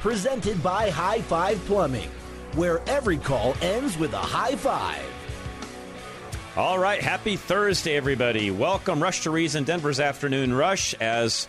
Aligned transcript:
Presented 0.00 0.62
by 0.62 0.88
High 0.88 1.20
Five 1.20 1.62
Plumbing, 1.66 2.08
where 2.54 2.80
every 2.88 3.18
call 3.18 3.54
ends 3.60 3.98
with 3.98 4.14
a 4.14 4.18
high 4.18 4.56
five. 4.56 5.04
All 6.56 6.78
right, 6.78 7.02
happy 7.02 7.36
Thursday, 7.36 7.96
everybody. 7.96 8.50
Welcome, 8.50 9.02
Rush 9.02 9.24
to 9.24 9.30
Reason, 9.30 9.62
Denver's 9.62 10.00
Afternoon 10.00 10.54
Rush. 10.54 10.94
As 10.94 11.48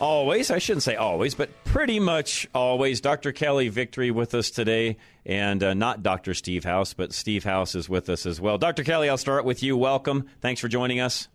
always, 0.00 0.50
I 0.50 0.58
shouldn't 0.58 0.82
say 0.82 0.96
always, 0.96 1.36
but 1.36 1.50
pretty 1.62 2.00
much 2.00 2.48
always, 2.52 3.00
Dr. 3.00 3.30
Kelly 3.30 3.68
Victory 3.68 4.10
with 4.10 4.34
us 4.34 4.50
today, 4.50 4.96
and 5.24 5.62
uh, 5.62 5.72
not 5.72 6.02
Dr. 6.02 6.34
Steve 6.34 6.64
House, 6.64 6.94
but 6.94 7.12
Steve 7.12 7.44
House 7.44 7.76
is 7.76 7.88
with 7.88 8.08
us 8.08 8.26
as 8.26 8.40
well. 8.40 8.58
Dr. 8.58 8.82
Kelly, 8.82 9.08
I'll 9.08 9.16
start 9.16 9.44
with 9.44 9.62
you. 9.62 9.76
Welcome. 9.76 10.28
Thanks 10.40 10.60
for 10.60 10.66
joining 10.66 10.98
us. 10.98 11.28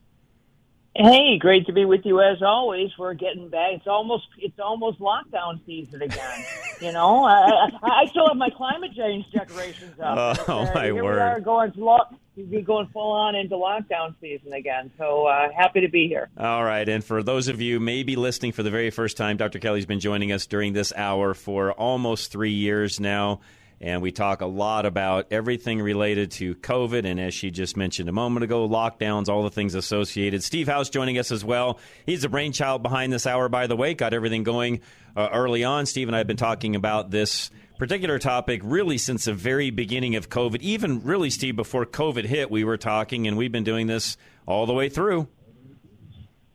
Hey, 0.94 1.38
great 1.40 1.68
to 1.68 1.74
be 1.74 1.86
with 1.86 2.02
you 2.06 2.20
as 2.22 2.42
always. 2.42 2.90
We're 3.00 3.14
getting 3.14 3.48
back. 3.48 3.74
It's 3.76 3.88
almost 3.88 4.28
it's 4.38 4.60
almost 4.60 5.00
lockdown 5.00 5.66
season 5.66 6.02
again. 6.02 6.46
you 6.82 6.92
know, 6.92 7.24
I, 7.26 7.70
I, 7.82 8.02
I 8.02 8.06
still 8.08 8.28
have 8.28 8.36
my 8.36 8.50
climate 8.50 8.92
change 8.94 9.26
decorations 9.32 9.98
up. 10.02 10.44
Oh, 10.50 10.60
uh, 10.60 10.72
my 10.76 10.86
here 10.86 11.02
word. 11.04 11.16
We 11.16 11.22
are 11.22 11.40
going 11.40 11.72
lo- 11.78 12.10
we're 12.36 12.62
going 12.62 12.88
full 12.88 13.12
on 13.12 13.36
into 13.36 13.56
lockdown 13.56 14.16
season 14.20 14.52
again. 14.52 14.92
So 14.98 15.28
uh, 15.28 15.50
happy 15.56 15.82
to 15.82 15.90
be 15.90 16.08
here. 16.08 16.30
All 16.38 16.64
right. 16.64 16.88
And 16.88 17.04
for 17.04 17.24
those 17.24 17.48
of 17.48 17.62
you 17.62 17.80
maybe 17.80 18.18
listening 18.18 18.52
for 18.52 18.64
the 18.64 18.72
very 18.72 18.90
first 18.90 19.16
time, 19.16 19.38
Dr. 19.38 19.60
Kelly's 19.60 19.86
been 19.86 20.00
joining 20.02 20.32
us 20.34 20.46
during 20.46 20.74
this 20.74 20.92
hour 20.96 21.34
for 21.34 21.72
almost 21.72 22.32
three 22.32 22.52
years 22.52 23.00
now. 23.00 23.40
And 23.82 24.04
we 24.04 24.12
talk 24.12 24.42
a 24.42 24.46
lot 24.46 24.86
about 24.86 25.28
everything 25.32 25.82
related 25.82 26.30
to 26.34 26.54
COVID. 26.54 27.04
And 27.04 27.20
as 27.20 27.34
she 27.34 27.50
just 27.50 27.76
mentioned 27.76 28.08
a 28.08 28.12
moment 28.12 28.44
ago, 28.44 28.70
lockdowns, 28.70 29.28
all 29.28 29.42
the 29.42 29.50
things 29.50 29.74
associated. 29.74 30.44
Steve 30.44 30.68
House 30.68 30.90
joining 30.90 31.18
us 31.18 31.32
as 31.32 31.44
well. 31.44 31.80
He's 32.06 32.22
the 32.22 32.30
brainchild 32.30 32.84
behind 32.84 33.12
this 33.12 33.26
hour, 33.26 33.50
by 33.50 33.66
the 33.66 33.76
way. 33.76 33.96
Got 33.96 34.14
everything 34.14 34.44
going 34.44 34.82
uh, 35.16 35.30
early 35.34 35.64
on. 35.64 35.88
Steve 35.88 36.08
and 36.08 36.16
I 36.16 36.20
have 36.20 36.28
been 36.28 36.38
talking 36.38 36.76
about 36.76 37.10
this 37.10 37.50
particular 37.80 38.20
topic 38.20 38.62
really 38.64 39.00
since 39.00 39.26
the 39.26 39.34
very 39.34 39.72
beginning 39.72 40.16
of 40.16 40.30
COVID. 40.30 40.62
Even 40.62 41.02
really, 41.02 41.32
Steve, 41.32 41.56
before 41.56 41.84
COVID 41.84 42.26
hit, 42.26 42.52
we 42.52 42.64
were 42.64 42.78
talking, 42.78 43.26
and 43.26 43.36
we've 43.36 43.52
been 43.52 43.64
doing 43.64 43.88
this 43.88 44.16
all 44.46 44.68
the 44.68 44.74
way 44.74 44.90
through. 44.90 45.28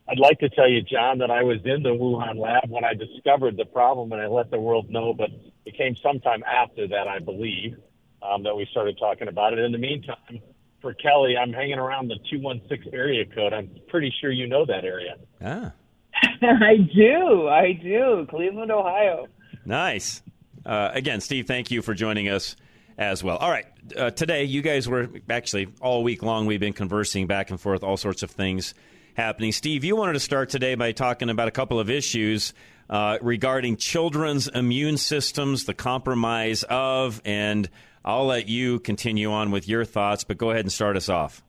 I'd 0.08 0.18
like 0.18 0.38
to 0.40 0.48
tell 0.48 0.68
you, 0.68 0.82
John, 0.82 1.18
that 1.18 1.30
I 1.30 1.42
was 1.42 1.58
in 1.64 1.82
the 1.82 1.90
Wuhan 1.90 2.38
lab 2.38 2.70
when 2.70 2.84
I 2.84 2.94
discovered 2.94 3.56
the 3.56 3.64
problem 3.64 4.12
and 4.12 4.20
I 4.20 4.26
let 4.28 4.50
the 4.50 4.60
world 4.60 4.88
know, 4.88 5.12
but 5.12 5.30
it 5.64 5.76
came 5.76 5.96
sometime 5.96 6.44
after 6.44 6.86
that, 6.88 7.08
I 7.08 7.18
believe, 7.18 7.76
um, 8.22 8.44
that 8.44 8.56
we 8.56 8.66
started 8.70 8.98
talking 8.98 9.26
about 9.26 9.52
it. 9.52 9.58
In 9.58 9.72
the 9.72 9.78
meantime, 9.78 10.40
for 10.80 10.94
Kelly, 10.94 11.36
I'm 11.36 11.52
hanging 11.52 11.78
around 11.78 12.08
the 12.08 12.18
216 12.30 12.94
area 12.94 13.24
code. 13.26 13.52
I'm 13.52 13.68
pretty 13.88 14.14
sure 14.20 14.30
you 14.30 14.46
know 14.46 14.64
that 14.66 14.84
area. 14.84 15.16
Ah, 15.44 15.72
I 16.42 16.76
do, 16.94 17.48
I 17.48 17.72
do. 17.72 18.26
Cleveland, 18.30 18.70
Ohio. 18.70 19.26
nice. 19.64 20.22
Uh, 20.64 20.90
again, 20.94 21.20
Steve, 21.20 21.46
thank 21.46 21.70
you 21.70 21.80
for 21.82 21.94
joining 21.94 22.28
us 22.28 22.56
as 22.98 23.22
well. 23.22 23.36
All 23.36 23.50
right. 23.50 23.66
Uh, 23.96 24.10
today, 24.10 24.44
you 24.44 24.62
guys 24.62 24.88
were 24.88 25.08
actually 25.30 25.68
all 25.80 26.02
week 26.02 26.22
long, 26.22 26.46
we've 26.46 26.60
been 26.60 26.72
conversing 26.72 27.26
back 27.26 27.50
and 27.50 27.60
forth, 27.60 27.84
all 27.84 27.96
sorts 27.96 28.22
of 28.22 28.30
things 28.30 28.74
happening. 29.16 29.50
Steve, 29.50 29.82
you 29.82 29.96
wanted 29.96 30.12
to 30.12 30.20
start 30.20 30.50
today 30.50 30.74
by 30.74 30.92
talking 30.92 31.30
about 31.30 31.48
a 31.48 31.50
couple 31.50 31.80
of 31.80 31.88
issues 31.88 32.52
uh, 32.90 33.18
regarding 33.22 33.76
children's 33.76 34.46
immune 34.46 34.98
systems, 34.98 35.64
the 35.64 35.74
compromise 35.74 36.62
of, 36.64 37.22
and 37.24 37.68
I'll 38.04 38.26
let 38.26 38.46
you 38.48 38.78
continue 38.78 39.32
on 39.32 39.50
with 39.50 39.68
your 39.68 39.84
thoughts, 39.84 40.22
but 40.22 40.36
go 40.36 40.50
ahead 40.50 40.64
and 40.64 40.72
start 40.72 40.96
us 40.96 41.08
off. 41.08 41.42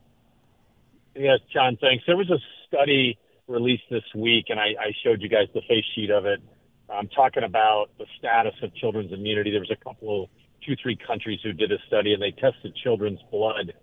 Yes, 1.13 1.39
John, 1.53 1.77
thanks. 1.81 2.05
There 2.07 2.15
was 2.15 2.29
a 2.29 2.39
study 2.67 3.17
released 3.47 3.83
this 3.91 4.03
week, 4.15 4.45
and 4.49 4.59
I, 4.59 4.67
I 4.79 4.91
showed 5.03 5.21
you 5.21 5.29
guys 5.29 5.47
the 5.53 5.61
face 5.67 5.85
sheet 5.93 6.09
of 6.09 6.25
it. 6.25 6.41
I'm 6.89 7.09
talking 7.09 7.43
about 7.43 7.87
the 7.97 8.05
status 8.17 8.53
of 8.63 8.73
children's 8.75 9.11
immunity. 9.11 9.51
There 9.51 9.59
was 9.59 9.71
a 9.71 9.83
couple 9.83 10.23
of 10.23 10.29
two, 10.65 10.75
three 10.81 10.95
countries 10.95 11.39
who 11.43 11.51
did 11.51 11.71
a 11.71 11.77
study, 11.87 12.13
and 12.13 12.21
they 12.21 12.31
tested 12.31 12.75
children's 12.81 13.19
blood 13.29 13.73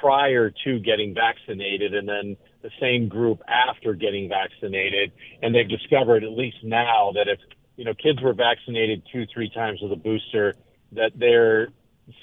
prior 0.00 0.52
to 0.64 0.78
getting 0.80 1.14
vaccinated, 1.14 1.94
and 1.94 2.08
then 2.08 2.36
the 2.62 2.70
same 2.80 3.08
group 3.08 3.40
after 3.48 3.94
getting 3.94 4.28
vaccinated. 4.28 5.12
And 5.42 5.54
they've 5.54 5.68
discovered, 5.68 6.24
at 6.24 6.32
least 6.32 6.58
now, 6.62 7.12
that 7.14 7.28
if 7.28 7.38
you 7.76 7.84
know 7.84 7.94
kids 7.94 8.20
were 8.22 8.34
vaccinated 8.34 9.02
two, 9.12 9.24
three 9.32 9.50
times 9.50 9.80
with 9.82 9.92
a 9.92 9.96
booster, 9.96 10.54
that 10.92 11.12
their 11.16 11.68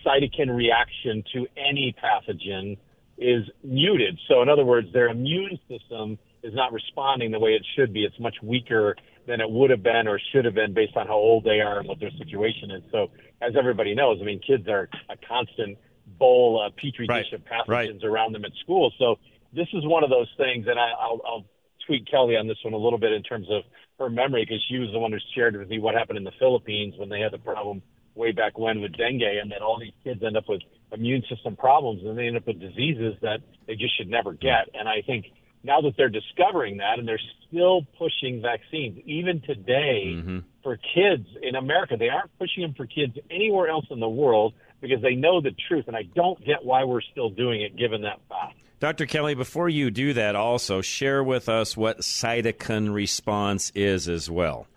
cytokine 0.06 0.56
reaction 0.56 1.23
to 1.34 1.47
any 1.57 1.95
pathogen 2.01 2.78
is 3.17 3.44
muted. 3.63 4.19
So, 4.28 4.41
in 4.41 4.50
other 4.50 4.66
words, 4.66 4.88
their 4.94 5.07
immune 5.07 5.59
system 5.69 6.17
is 6.41 6.53
not 6.53 6.73
responding 6.73 7.31
the 7.31 7.40
way 7.40 7.51
it 7.51 7.66
should 7.75 7.94
be. 7.94 8.03
It's 8.03 8.19
much 8.19 8.35
weaker 8.41 8.95
than 9.28 9.40
it 9.40 9.50
would 9.50 9.69
have 9.69 9.84
been 9.84 10.07
or 10.07 10.19
should 10.31 10.45
have 10.45 10.55
been 10.55 10.73
based 10.73 10.97
on 10.97 11.07
how 11.07 11.13
old 11.13 11.45
they 11.45 11.61
are 11.61 11.79
and 11.79 11.88
what 11.88 12.00
their 12.00 12.11
situation 12.17 12.72
is. 12.72 12.84
So, 12.91 13.11
as 13.41 13.53
everybody 13.57 13.95
knows, 13.95 14.19
I 14.22 14.25
mean, 14.25 14.40
kids 14.45 14.67
are 14.67 14.90
a 15.09 15.16
constant 15.28 15.78
bowl, 16.18 16.62
uh, 16.66 16.69
petri 16.75 17.06
Right, 17.07 17.24
dish 17.24 17.34
of 17.34 17.41
pathogens 17.46 17.68
right. 17.68 18.03
around 18.03 18.34
them 18.34 18.46
at 18.46 18.51
school. 18.63 18.91
So, 18.97 19.16
this 19.53 19.68
is 19.74 19.85
one 19.85 20.03
of 20.03 20.09
those 20.09 20.29
things, 20.38 20.66
and 20.68 20.79
I, 20.79 20.90
I'll, 21.00 21.22
I'll 21.25 21.46
tweak 21.85 22.07
Kelly 22.09 22.35
on 22.38 22.47
this 22.47 22.57
one 22.63 22.74
a 22.74 22.78
little 22.78 22.97
bit 22.97 23.12
in 23.13 23.22
terms 23.24 23.47
of 23.51 23.62
her 24.00 24.09
memory 24.09 24.44
because 24.46 24.63
she 24.69 24.79
was 24.79 24.90
the 24.91 24.97
one 25.00 25.12
who 25.12 25.19
shared 25.35 25.56
with 25.56 25.69
me 25.69 25.78
what 25.79 25.94
happened 25.94 26.18
in 26.18 26.23
the 26.23 26.31
Philippines 26.40 26.96
when 26.97 27.09
they 27.09 27.19
had 27.19 27.31
the 27.31 27.38
problem 27.38 27.81
way 28.16 28.31
back 28.31 28.57
when 28.57 28.81
with 28.81 28.96
dengue, 28.97 29.22
and 29.22 29.52
then 29.52 29.62
all 29.62 29.79
these 29.79 29.94
kids 30.03 30.23
end 30.23 30.38
up 30.38 30.46
with 30.50 30.62
immune 30.91 31.23
system 31.29 31.56
problems, 31.56 32.02
and 32.03 32.18
they 32.18 32.28
end 32.28 32.38
up 32.38 32.47
with 32.47 32.59
diseases 32.59 33.16
that 33.22 33.40
they 33.68 33.75
just 33.75 33.96
should 33.97 34.07
never 34.09 34.34
get. 34.34 34.69
And 34.73 34.88
I 34.90 35.02
think 35.06 35.25
now 35.63 35.81
that 35.81 35.94
they're 35.97 36.09
discovering 36.09 36.78
that, 36.78 37.00
and 37.00 37.07
they're 37.07 37.19
still 37.47 37.81
pushing 37.97 38.41
vaccines, 38.41 39.00
even 39.06 39.41
today 39.41 40.13
Mm-hmm. 40.16 40.40
for 40.63 40.78
kids 40.78 41.28
in 41.41 41.56
America, 41.56 41.96
they 41.97 42.09
aren't 42.09 42.31
pushing 42.40 42.63
them 42.63 42.73
for 42.75 42.85
kids 42.85 43.18
anywhere 43.29 43.68
else 43.69 43.85
in 43.91 44.00
the 44.00 44.09
world 44.09 44.53
because 44.83 45.01
they 45.01 45.16
know 45.16 45.41
the 45.41 45.55
truth, 45.67 45.85
and 45.88 45.95
I 45.95 46.03
don't 46.03 46.44
get 46.45 46.63
why 46.63 46.83
we're 46.83 47.01
still 47.01 47.29
doing 47.29 47.61
it 47.61 47.75
given 47.75 48.01
that 48.01 48.19
fact. 48.29 48.59
Dr. 48.79 49.05
Kelly, 49.05 49.33
before 49.33 49.69
you 49.69 49.89
do 49.89 50.11
that, 50.13 50.35
also 50.35 50.81
share 50.81 51.23
with 51.23 51.47
us 51.47 51.77
what 51.77 51.99
cytokine 51.99 52.93
response 52.93 53.72
is 53.73 54.09
as 54.09 54.29
well. 54.29 54.67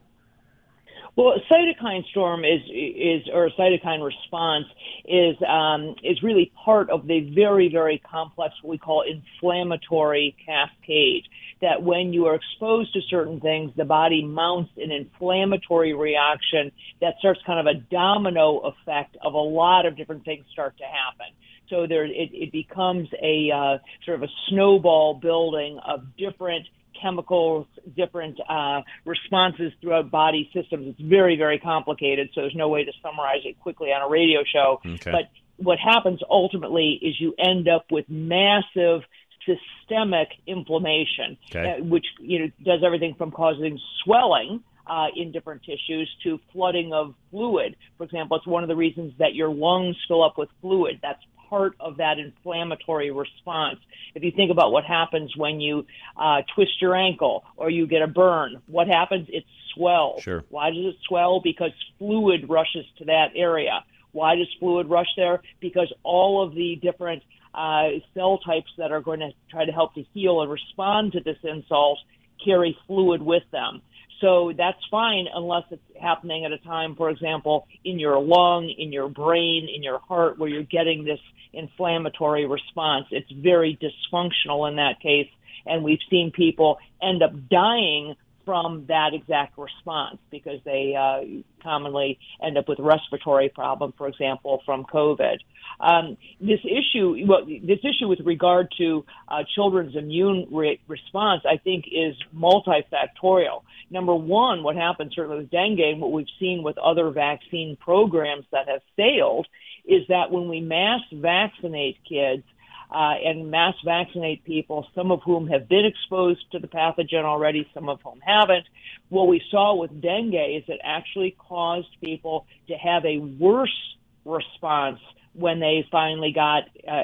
Well, 1.16 1.34
cytokine 1.50 2.06
storm 2.10 2.44
is 2.44 2.60
is 2.68 3.22
or 3.32 3.50
cytokine 3.58 4.04
response 4.04 4.66
is 5.06 5.34
um, 5.48 5.96
is 6.04 6.22
really 6.22 6.52
part 6.64 6.88
of 6.90 7.06
the 7.06 7.32
very 7.34 7.68
very 7.68 7.98
complex 7.98 8.54
what 8.62 8.70
we 8.70 8.78
call 8.78 9.02
inflammatory 9.02 10.36
cascade. 10.44 11.24
That 11.62 11.82
when 11.82 12.12
you 12.12 12.26
are 12.26 12.34
exposed 12.34 12.92
to 12.92 13.00
certain 13.08 13.40
things, 13.40 13.72
the 13.76 13.86
body 13.86 14.22
mounts 14.22 14.72
an 14.76 14.92
inflammatory 14.92 15.94
reaction 15.94 16.70
that 17.00 17.14
starts 17.18 17.40
kind 17.46 17.66
of 17.66 17.74
a 17.74 17.80
domino 17.80 18.58
effect 18.58 19.16
of 19.22 19.32
a 19.32 19.38
lot 19.38 19.86
of 19.86 19.96
different 19.96 20.24
things 20.24 20.44
start 20.52 20.76
to 20.78 20.84
happen. 20.84 21.34
So 21.70 21.86
there, 21.86 22.04
it, 22.04 22.30
it 22.32 22.52
becomes 22.52 23.08
a 23.22 23.50
uh, 23.50 23.78
sort 24.04 24.22
of 24.22 24.22
a 24.22 24.32
snowball 24.48 25.14
building 25.14 25.80
of 25.84 26.16
different 26.16 26.66
chemicals, 27.00 27.66
different 27.96 28.38
uh, 28.48 28.82
responses 29.04 29.72
throughout 29.80 30.10
body 30.10 30.50
systems. 30.54 30.88
It's 30.88 31.00
very, 31.00 31.36
very 31.36 31.58
complicated, 31.58 32.30
so 32.34 32.42
there's 32.42 32.54
no 32.54 32.68
way 32.68 32.84
to 32.84 32.92
summarize 33.02 33.42
it 33.44 33.58
quickly 33.60 33.88
on 33.88 34.02
a 34.02 34.08
radio 34.08 34.40
show. 34.50 34.80
Okay. 34.84 35.10
But 35.10 35.30
what 35.58 35.78
happens 35.78 36.20
ultimately 36.28 36.98
is 37.00 37.14
you 37.18 37.34
end 37.38 37.68
up 37.68 37.86
with 37.90 38.06
massive 38.08 39.02
systemic 39.46 40.28
inflammation, 40.46 41.38
Okay. 41.50 41.78
uh, 41.80 41.84
which 41.84 42.06
you 42.20 42.38
know 42.40 42.50
does 42.64 42.82
everything 42.84 43.14
from 43.14 43.30
causing 43.30 43.78
swelling 44.04 44.62
uh, 44.86 45.06
in 45.16 45.32
different 45.32 45.62
tissues 45.62 46.08
to 46.22 46.38
flooding 46.52 46.92
of 46.92 47.14
fluid. 47.30 47.76
For 47.98 48.04
example, 48.04 48.36
it's 48.36 48.46
one 48.46 48.62
of 48.62 48.68
the 48.68 48.76
reasons 48.76 49.14
that 49.18 49.34
your 49.34 49.48
lungs 49.48 49.96
fill 50.06 50.22
up 50.22 50.38
with 50.38 50.48
fluid. 50.60 51.00
That's 51.02 51.22
part 51.48 51.76
of 51.80 51.98
that 51.98 52.18
inflammatory 52.18 53.10
response. 53.10 53.78
If 54.14 54.24
you 54.24 54.32
think 54.32 54.50
about 54.50 54.72
what 54.72 54.84
happens 54.84 55.36
when 55.36 55.60
you 55.60 55.86
uh, 56.16 56.42
twist 56.54 56.80
your 56.80 56.94
ankle 56.96 57.44
or 57.56 57.70
you 57.70 57.86
get 57.86 58.02
a 58.02 58.06
burn, 58.06 58.62
what 58.66 58.88
happens? 58.88 59.28
It 59.30 59.44
swells. 59.74 60.22
Sure. 60.22 60.44
Why 60.48 60.70
does 60.70 60.86
it 60.86 60.96
swell? 61.06 61.40
Because 61.40 61.70
fluid 61.98 62.48
rushes 62.48 62.84
to 62.98 63.04
that 63.06 63.28
area. 63.36 63.84
Why 64.12 64.34
does 64.36 64.48
fluid 64.58 64.88
rush 64.88 65.08
there? 65.16 65.42
Because 65.60 65.92
all 66.02 66.42
of 66.42 66.54
the 66.54 66.76
different 66.82 67.22
uh, 67.56 67.88
cell 68.14 68.38
types 68.38 68.70
that 68.78 68.92
are 68.92 69.00
going 69.00 69.20
to 69.20 69.30
try 69.50 69.64
to 69.64 69.72
help 69.72 69.94
to 69.94 70.04
heal 70.12 70.42
and 70.42 70.50
respond 70.50 71.12
to 71.12 71.20
this 71.20 71.38
insult 71.42 71.98
carry 72.44 72.76
fluid 72.86 73.22
with 73.22 73.42
them. 73.50 73.80
So 74.20 74.52
that's 74.56 74.78
fine 74.90 75.26
unless 75.32 75.64
it's 75.70 75.82
happening 76.00 76.44
at 76.44 76.52
a 76.52 76.58
time, 76.58 76.96
for 76.96 77.10
example, 77.10 77.66
in 77.84 77.98
your 77.98 78.20
lung, 78.20 78.72
in 78.76 78.92
your 78.92 79.08
brain, 79.08 79.68
in 79.74 79.82
your 79.82 79.98
heart, 79.98 80.38
where 80.38 80.48
you're 80.48 80.62
getting 80.62 81.04
this 81.04 81.20
inflammatory 81.52 82.46
response. 82.46 83.06
It's 83.10 83.30
very 83.30 83.78
dysfunctional 83.80 84.68
in 84.68 84.76
that 84.76 85.00
case. 85.02 85.28
And 85.66 85.82
we've 85.82 85.98
seen 86.08 86.30
people 86.34 86.78
end 87.02 87.22
up 87.22 87.32
dying 87.50 88.14
from 88.46 88.86
that 88.86 89.10
exact 89.12 89.58
response 89.58 90.16
because 90.30 90.60
they 90.64 90.94
uh, 90.98 91.42
commonly 91.62 92.18
end 92.42 92.56
up 92.56 92.68
with 92.68 92.78
respiratory 92.78 93.50
problem, 93.50 93.92
for 93.98 94.08
example, 94.08 94.62
from 94.64 94.84
COVID. 94.84 95.36
Um, 95.80 96.16
this 96.40 96.60
issue, 96.64 97.26
well, 97.26 97.44
this 97.44 97.80
issue 97.80 98.08
with 98.08 98.20
regard 98.20 98.72
to 98.78 99.04
uh, 99.28 99.42
children's 99.54 99.96
immune 99.96 100.46
re- 100.50 100.80
response, 100.88 101.42
I 101.44 101.58
think, 101.58 101.86
is 101.86 102.14
multifactorial. 102.34 103.62
Number 103.90 104.14
one, 104.14 104.62
what 104.62 104.76
happens 104.76 105.12
certainly 105.14 105.38
with 105.38 105.50
dengue 105.50 105.80
and 105.80 106.00
what 106.00 106.12
we've 106.12 106.26
seen 106.40 106.62
with 106.62 106.78
other 106.78 107.10
vaccine 107.10 107.76
programs 107.78 108.46
that 108.52 108.68
have 108.68 108.80
failed 108.96 109.46
is 109.84 110.02
that 110.08 110.30
when 110.30 110.48
we 110.48 110.60
mass 110.60 111.00
vaccinate 111.12 111.98
kids, 112.08 112.44
uh, 112.90 113.14
and 113.24 113.50
mass 113.50 113.74
vaccinate 113.84 114.44
people, 114.44 114.86
some 114.94 115.10
of 115.10 115.20
whom 115.24 115.48
have 115.48 115.68
been 115.68 115.84
exposed 115.84 116.40
to 116.52 116.58
the 116.58 116.68
pathogen 116.68 117.24
already, 117.24 117.68
some 117.74 117.88
of 117.88 118.00
whom 118.02 118.20
haven't. 118.20 118.66
What 119.08 119.28
we 119.28 119.42
saw 119.50 119.74
with 119.74 120.00
dengue 120.00 120.34
is 120.34 120.64
it 120.68 120.80
actually 120.82 121.36
caused 121.38 121.88
people 122.02 122.46
to 122.68 122.74
have 122.74 123.04
a 123.04 123.18
worse 123.18 123.96
response 124.24 125.00
when 125.32 125.60
they 125.60 125.86
finally 125.90 126.32
got 126.32 126.64
uh, 126.88 127.02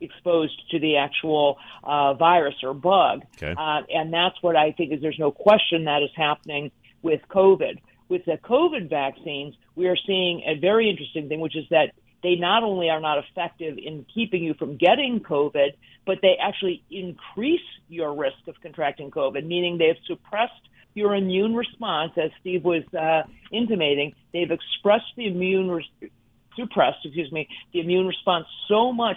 exposed 0.00 0.60
to 0.70 0.78
the 0.78 0.96
actual 0.96 1.58
uh, 1.84 2.14
virus 2.14 2.54
or 2.62 2.74
bug. 2.74 3.22
Okay. 3.36 3.54
Uh, 3.56 3.82
and 3.88 4.12
that's 4.12 4.36
what 4.42 4.56
I 4.56 4.72
think 4.72 4.92
is 4.92 5.00
there's 5.00 5.18
no 5.18 5.30
question 5.30 5.84
that 5.84 6.02
is 6.02 6.10
happening 6.16 6.70
with 7.02 7.20
COVID. 7.30 7.78
With 8.08 8.24
the 8.24 8.38
COVID 8.44 8.90
vaccines, 8.90 9.54
we 9.74 9.86
are 9.88 9.96
seeing 10.06 10.42
a 10.46 10.58
very 10.58 10.90
interesting 10.90 11.28
thing, 11.28 11.40
which 11.40 11.56
is 11.56 11.64
that 11.70 11.92
they 12.22 12.36
not 12.36 12.62
only 12.62 12.88
are 12.88 13.00
not 13.00 13.18
effective 13.18 13.78
in 13.78 14.06
keeping 14.12 14.42
you 14.42 14.54
from 14.54 14.76
getting 14.76 15.20
COVID, 15.20 15.70
but 16.06 16.18
they 16.22 16.36
actually 16.40 16.82
increase 16.90 17.60
your 17.88 18.14
risk 18.14 18.48
of 18.48 18.54
contracting 18.60 19.10
COVID, 19.10 19.46
meaning 19.46 19.78
they've 19.78 19.96
suppressed 20.06 20.52
your 20.94 21.14
immune 21.14 21.54
response, 21.54 22.12
as 22.16 22.30
Steve 22.40 22.64
was 22.64 22.82
uh, 22.98 23.22
intimating. 23.50 24.14
They've 24.32 24.50
expressed 24.50 25.12
the 25.16 25.26
immune, 25.26 25.70
re- 25.70 26.10
suppressed, 26.56 26.98
excuse 27.04 27.32
me, 27.32 27.48
the 27.72 27.80
immune 27.80 28.06
response 28.06 28.46
so 28.68 28.92
much 28.92 29.16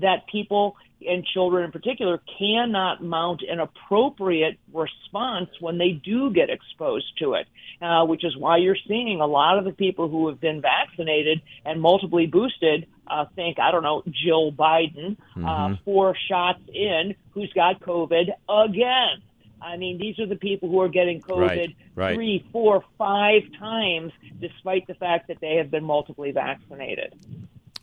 that 0.00 0.26
people 0.30 0.76
and 1.06 1.24
children 1.26 1.64
in 1.64 1.70
particular 1.72 2.18
cannot 2.38 3.02
mount 3.02 3.42
an 3.42 3.60
appropriate 3.60 4.58
response 4.72 5.50
when 5.60 5.76
they 5.76 5.90
do 5.90 6.30
get 6.32 6.48
exposed 6.48 7.06
to 7.18 7.34
it, 7.34 7.46
uh, 7.82 8.04
which 8.06 8.24
is 8.24 8.34
why 8.36 8.56
you're 8.56 8.76
seeing 8.88 9.20
a 9.20 9.26
lot 9.26 9.58
of 9.58 9.64
the 9.64 9.72
people 9.72 10.08
who 10.08 10.28
have 10.28 10.40
been 10.40 10.62
vaccinated 10.62 11.42
and 11.64 11.80
multiply 11.80 12.24
boosted. 12.26 12.86
Uh, 13.06 13.26
think 13.36 13.58
I 13.58 13.70
don't 13.70 13.82
know 13.82 14.02
Jill 14.08 14.50
Biden, 14.52 15.16
Mm-hmm. 15.36 15.44
uh, 15.44 15.76
four 15.84 16.16
shots 16.28 16.60
in, 16.72 17.14
who's 17.32 17.52
got 17.52 17.80
COVID 17.80 18.28
again. 18.48 19.22
I 19.60 19.76
mean, 19.76 19.98
these 19.98 20.18
are 20.18 20.26
the 20.26 20.36
people 20.36 20.68
who 20.70 20.80
are 20.80 20.88
getting 20.88 21.20
COVID 21.20 21.40
Right, 21.40 21.76
right. 21.94 22.14
three, 22.14 22.46
four, 22.52 22.82
five 22.98 23.42
times, 23.58 24.12
despite 24.40 24.86
the 24.86 24.94
fact 24.94 25.28
that 25.28 25.40
they 25.40 25.56
have 25.56 25.70
been 25.70 25.84
multiply 25.84 26.32
vaccinated. 26.32 27.14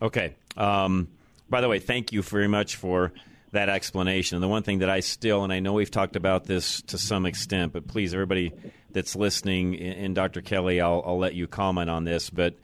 Okay. 0.01 0.33
Um, 0.57 1.07
by 1.51 1.61
the 1.61 1.69
way, 1.69 1.77
thank 1.77 2.11
you 2.11 2.23
very 2.23 2.47
much 2.47 2.77
for 2.77 3.13
that 3.51 3.69
explanation. 3.69 4.37
And 4.37 4.43
the 4.43 4.47
one 4.47 4.63
thing 4.63 4.79
that 4.79 4.89
I 4.89 5.01
still, 5.01 5.43
and 5.43 5.51
I 5.51 5.59
know 5.59 5.73
we've 5.73 5.91
talked 5.91 6.15
about 6.15 6.45
this 6.45 6.81
to 6.83 6.97
some 6.97 7.25
extent, 7.25 7.73
but 7.73 7.87
please, 7.87 8.13
everybody 8.13 8.53
that's 8.91 9.15
listening, 9.15 9.77
and 9.79 10.15
Dr. 10.15 10.41
Kelly, 10.41 10.79
I'll, 10.79 11.03
I'll 11.05 11.19
let 11.19 11.35
you 11.35 11.47
comment 11.47 11.89
on 11.89 12.05
this, 12.05 12.29
but 12.29 12.55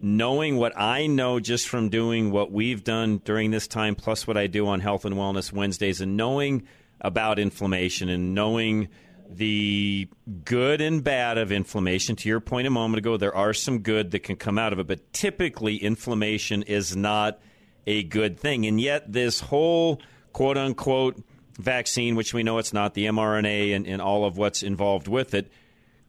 knowing 0.00 0.56
what 0.58 0.78
I 0.78 1.06
know 1.06 1.40
just 1.40 1.68
from 1.68 1.88
doing 1.88 2.30
what 2.30 2.52
we've 2.52 2.84
done 2.84 3.22
during 3.24 3.50
this 3.50 3.66
time, 3.66 3.94
plus 3.94 4.26
what 4.26 4.36
I 4.36 4.46
do 4.46 4.66
on 4.68 4.80
Health 4.80 5.06
and 5.06 5.16
Wellness 5.16 5.52
Wednesdays, 5.52 6.02
and 6.02 6.16
knowing 6.16 6.66
about 7.00 7.38
inflammation 7.38 8.10
and 8.10 8.34
knowing 8.34 8.88
the 9.30 10.08
good 10.44 10.82
and 10.82 11.02
bad 11.02 11.38
of 11.38 11.52
inflammation. 11.52 12.16
To 12.16 12.28
your 12.28 12.40
point 12.40 12.66
a 12.66 12.70
moment 12.70 12.98
ago, 12.98 13.16
there 13.16 13.34
are 13.34 13.54
some 13.54 13.78
good 13.78 14.10
that 14.10 14.20
can 14.20 14.36
come 14.36 14.58
out 14.58 14.74
of 14.74 14.78
it, 14.80 14.86
but 14.86 15.12
typically 15.14 15.76
inflammation 15.76 16.62
is 16.64 16.94
not 16.94 17.40
a 17.86 18.02
good 18.02 18.38
thing. 18.38 18.66
And 18.66 18.80
yet, 18.80 19.12
this 19.12 19.40
whole 19.40 20.00
quote 20.32 20.56
unquote 20.56 21.22
vaccine, 21.58 22.16
which 22.16 22.34
we 22.34 22.42
know 22.42 22.58
it's 22.58 22.72
not, 22.72 22.94
the 22.94 23.06
mRNA 23.06 23.74
and, 23.74 23.86
and 23.86 24.02
all 24.02 24.24
of 24.24 24.36
what's 24.36 24.62
involved 24.62 25.08
with 25.08 25.34
it, 25.34 25.50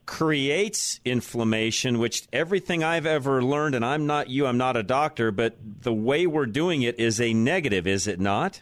creates 0.06 1.00
inflammation, 1.06 2.00
which 2.00 2.28
everything 2.34 2.84
I've 2.84 3.06
ever 3.06 3.44
learned, 3.44 3.76
and 3.76 3.86
I'm 3.86 4.08
not 4.08 4.30
you, 4.30 4.46
I'm 4.46 4.58
not 4.58 4.76
a 4.76 4.84
doctor, 4.84 5.32
but 5.32 5.56
the 5.82 5.94
way 5.94 6.28
we're 6.28 6.46
doing 6.46 6.82
it 6.82 7.00
is 7.00 7.22
a 7.22 7.34
negative, 7.34 7.88
is 7.88 8.08
it 8.08 8.20
not? 8.20 8.62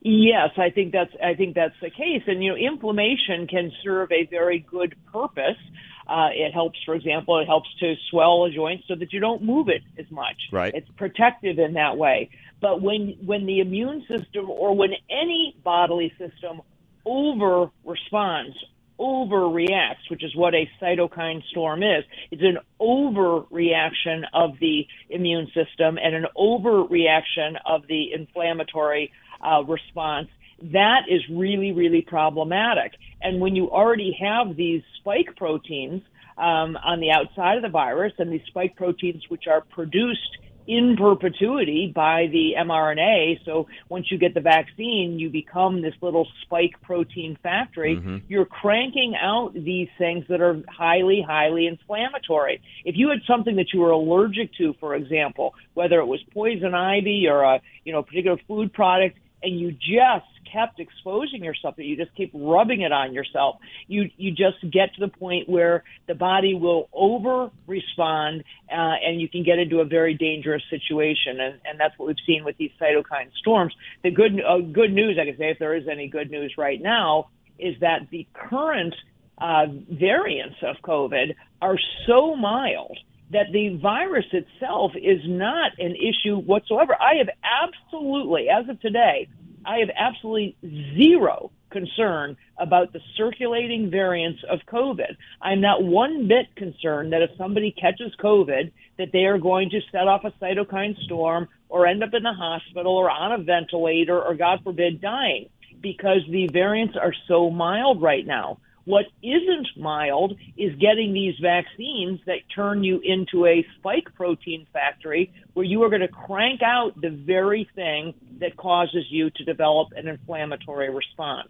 Yes, 0.00 0.50
I 0.56 0.70
think 0.70 0.92
that's 0.92 1.12
I 1.22 1.34
think 1.34 1.54
that's 1.54 1.78
the 1.80 1.90
case. 1.90 2.22
And 2.26 2.42
you 2.42 2.50
know, 2.50 2.56
inflammation 2.56 3.46
can 3.46 3.70
serve 3.84 4.10
a 4.10 4.26
very 4.26 4.58
good 4.58 4.96
purpose. 5.12 5.58
Uh, 6.06 6.28
it 6.32 6.52
helps, 6.52 6.78
for 6.84 6.94
example, 6.94 7.38
it 7.38 7.46
helps 7.46 7.68
to 7.80 7.94
swell 8.10 8.44
a 8.44 8.50
joint 8.50 8.82
so 8.88 8.94
that 8.94 9.12
you 9.12 9.20
don't 9.20 9.42
move 9.42 9.68
it 9.68 9.82
as 9.98 10.10
much. 10.10 10.36
Right. 10.50 10.74
It's 10.74 10.88
protective 10.96 11.58
in 11.58 11.74
that 11.74 11.96
way. 11.96 12.30
But 12.60 12.80
when 12.80 13.16
when 13.24 13.46
the 13.46 13.60
immune 13.60 14.04
system 14.08 14.48
or 14.48 14.74
when 14.76 14.92
any 15.10 15.56
bodily 15.64 16.12
system 16.18 16.62
over 17.04 17.70
responds, 17.84 18.56
overreacts, 19.02 20.08
which 20.10 20.22
is 20.22 20.34
what 20.36 20.54
a 20.54 20.70
cytokine 20.80 21.42
storm 21.50 21.82
is. 21.82 22.04
It's 22.30 22.42
an 22.42 22.58
overreaction 22.80 24.22
of 24.32 24.58
the 24.60 24.86
immune 25.10 25.46
system 25.46 25.98
and 25.98 26.14
an 26.14 26.26
overreaction 26.36 27.56
of 27.66 27.86
the 27.88 28.12
inflammatory 28.12 29.12
uh, 29.40 29.64
response. 29.64 30.28
That 30.72 31.02
is 31.08 31.20
really, 31.30 31.72
really 31.72 32.02
problematic. 32.02 32.92
And 33.20 33.40
when 33.40 33.56
you 33.56 33.70
already 33.70 34.16
have 34.20 34.56
these 34.56 34.82
spike 34.98 35.36
proteins 35.36 36.02
um, 36.38 36.76
on 36.76 37.00
the 37.00 37.10
outside 37.10 37.56
of 37.56 37.62
the 37.62 37.68
virus, 37.68 38.12
and 38.18 38.32
these 38.32 38.46
spike 38.46 38.76
proteins 38.76 39.22
which 39.28 39.46
are 39.46 39.60
produced 39.60 40.38
in 40.66 40.96
perpetuity 40.96 41.92
by 41.94 42.28
the 42.30 42.52
mRNA. 42.58 43.44
So 43.44 43.66
once 43.88 44.06
you 44.10 44.18
get 44.18 44.34
the 44.34 44.40
vaccine, 44.40 45.18
you 45.18 45.28
become 45.28 45.82
this 45.82 45.94
little 46.00 46.26
spike 46.42 46.74
protein 46.82 47.36
factory. 47.42 47.96
Mm-hmm. 47.96 48.18
You're 48.28 48.46
cranking 48.46 49.14
out 49.20 49.54
these 49.54 49.88
things 49.98 50.24
that 50.28 50.40
are 50.40 50.62
highly, 50.68 51.24
highly 51.26 51.66
inflammatory. 51.66 52.62
If 52.84 52.96
you 52.96 53.08
had 53.10 53.18
something 53.26 53.56
that 53.56 53.72
you 53.72 53.80
were 53.80 53.90
allergic 53.90 54.54
to, 54.58 54.74
for 54.78 54.94
example, 54.94 55.54
whether 55.74 55.98
it 55.98 56.06
was 56.06 56.20
poison 56.32 56.74
ivy 56.74 57.26
or 57.28 57.42
a 57.42 57.60
you 57.84 57.92
know 57.92 58.02
particular 58.02 58.38
food 58.46 58.72
product, 58.72 59.18
and 59.42 59.58
you 59.58 59.72
just 59.72 60.26
kept 60.52 60.78
exposing 60.78 61.42
yourself, 61.42 61.74
you 61.78 61.96
just 61.96 62.14
keep 62.14 62.30
rubbing 62.34 62.82
it 62.82 62.92
on 62.92 63.12
yourself, 63.12 63.56
you 63.88 64.10
you 64.16 64.30
just 64.30 64.60
get 64.70 64.94
to 64.94 65.00
the 65.00 65.08
point 65.08 65.48
where 65.48 65.82
the 66.06 66.14
body 66.14 66.54
will 66.54 66.88
over 66.92 67.50
respond, 67.66 68.44
uh, 68.70 68.74
and 68.74 69.20
you 69.20 69.28
can 69.28 69.42
get 69.42 69.58
into 69.58 69.80
a 69.80 69.84
very 69.84 70.14
dangerous 70.14 70.62
situation, 70.68 71.40
and, 71.40 71.60
and 71.64 71.80
that's 71.80 71.98
what 71.98 72.06
we've 72.08 72.16
seen 72.26 72.44
with 72.44 72.56
these 72.58 72.70
cytokine 72.80 73.32
storms. 73.38 73.74
The 74.02 74.10
good 74.10 74.40
uh, 74.40 74.58
good 74.58 74.92
news, 74.92 75.18
I 75.20 75.24
can 75.24 75.36
say, 75.38 75.50
if 75.50 75.58
there 75.58 75.74
is 75.74 75.88
any 75.88 76.08
good 76.08 76.30
news 76.30 76.54
right 76.58 76.80
now, 76.80 77.28
is 77.58 77.76
that 77.80 78.08
the 78.10 78.26
current 78.34 78.94
uh, 79.38 79.66
variants 79.90 80.56
of 80.62 80.76
COVID 80.84 81.34
are 81.60 81.78
so 82.06 82.36
mild 82.36 82.98
that 83.32 83.52
the 83.52 83.78
virus 83.82 84.26
itself 84.32 84.92
is 84.94 85.20
not 85.24 85.72
an 85.78 85.96
issue 85.96 86.36
whatsoever. 86.36 86.94
I 87.00 87.16
have 87.16 87.28
absolutely, 87.42 88.48
as 88.48 88.68
of 88.68 88.80
today, 88.80 89.28
I 89.64 89.78
have 89.78 89.90
absolutely 89.96 90.56
zero 90.96 91.50
concern 91.70 92.36
about 92.58 92.92
the 92.92 93.00
circulating 93.16 93.90
variants 93.90 94.42
of 94.50 94.60
COVID. 94.70 95.16
I'm 95.40 95.60
not 95.60 95.82
one 95.82 96.28
bit 96.28 96.54
concerned 96.54 97.12
that 97.12 97.22
if 97.22 97.30
somebody 97.38 97.72
catches 97.72 98.12
COVID, 98.22 98.70
that 98.98 99.08
they 99.12 99.24
are 99.24 99.38
going 99.38 99.70
to 99.70 99.80
set 99.90 100.06
off 100.06 100.24
a 100.24 100.32
cytokine 100.32 100.96
storm 101.04 101.48
or 101.68 101.86
end 101.86 102.04
up 102.04 102.12
in 102.12 102.22
the 102.22 102.32
hospital 102.32 102.94
or 102.94 103.10
on 103.10 103.32
a 103.32 103.42
ventilator 103.42 104.20
or, 104.20 104.34
God 104.34 104.60
forbid, 104.62 105.00
dying 105.00 105.48
because 105.80 106.20
the 106.30 106.48
variants 106.48 106.96
are 106.96 107.14
so 107.26 107.50
mild 107.50 108.02
right 108.02 108.26
now. 108.26 108.58
What 108.84 109.04
isn't 109.22 109.68
mild 109.76 110.36
is 110.56 110.74
getting 110.76 111.12
these 111.12 111.34
vaccines 111.40 112.20
that 112.26 112.38
turn 112.54 112.82
you 112.82 113.00
into 113.04 113.46
a 113.46 113.64
spike 113.78 114.12
protein 114.14 114.66
factory 114.72 115.32
where 115.54 115.64
you 115.64 115.82
are 115.84 115.88
going 115.88 116.02
to 116.02 116.08
crank 116.08 116.62
out 116.62 117.00
the 117.00 117.10
very 117.10 117.68
thing 117.76 118.14
that 118.40 118.56
causes 118.56 119.04
you 119.08 119.30
to 119.30 119.44
develop 119.44 119.90
an 119.94 120.08
inflammatory 120.08 120.90
response. 120.90 121.48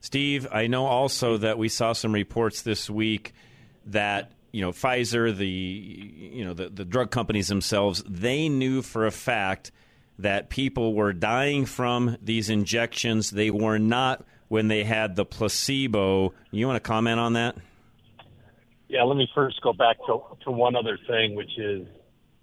Steve, 0.00 0.48
I 0.50 0.66
know 0.66 0.86
also 0.86 1.36
that 1.36 1.58
we 1.58 1.68
saw 1.68 1.92
some 1.92 2.12
reports 2.12 2.62
this 2.62 2.90
week 2.90 3.32
that 3.86 4.32
you 4.50 4.62
know 4.62 4.72
Pfizer, 4.72 5.36
the 5.36 5.46
you 5.46 6.44
know 6.44 6.54
the, 6.54 6.68
the 6.68 6.84
drug 6.84 7.10
companies 7.10 7.48
themselves, 7.48 8.02
they 8.08 8.48
knew 8.48 8.82
for 8.82 9.06
a 9.06 9.10
fact 9.10 9.70
that 10.18 10.50
people 10.50 10.94
were 10.94 11.12
dying 11.12 11.64
from 11.64 12.16
these 12.20 12.50
injections. 12.50 13.30
They 13.30 13.50
were 13.50 13.78
not 13.78 14.24
when 14.50 14.66
they 14.66 14.82
had 14.82 15.14
the 15.14 15.24
placebo. 15.24 16.34
You 16.50 16.66
want 16.66 16.76
to 16.76 16.86
comment 16.86 17.20
on 17.20 17.34
that? 17.34 17.54
Yeah, 18.88 19.04
let 19.04 19.16
me 19.16 19.28
first 19.32 19.62
go 19.62 19.72
back 19.72 19.96
to, 20.06 20.20
to 20.44 20.50
one 20.50 20.74
other 20.74 20.98
thing, 21.06 21.36
which 21.36 21.56
is 21.56 21.86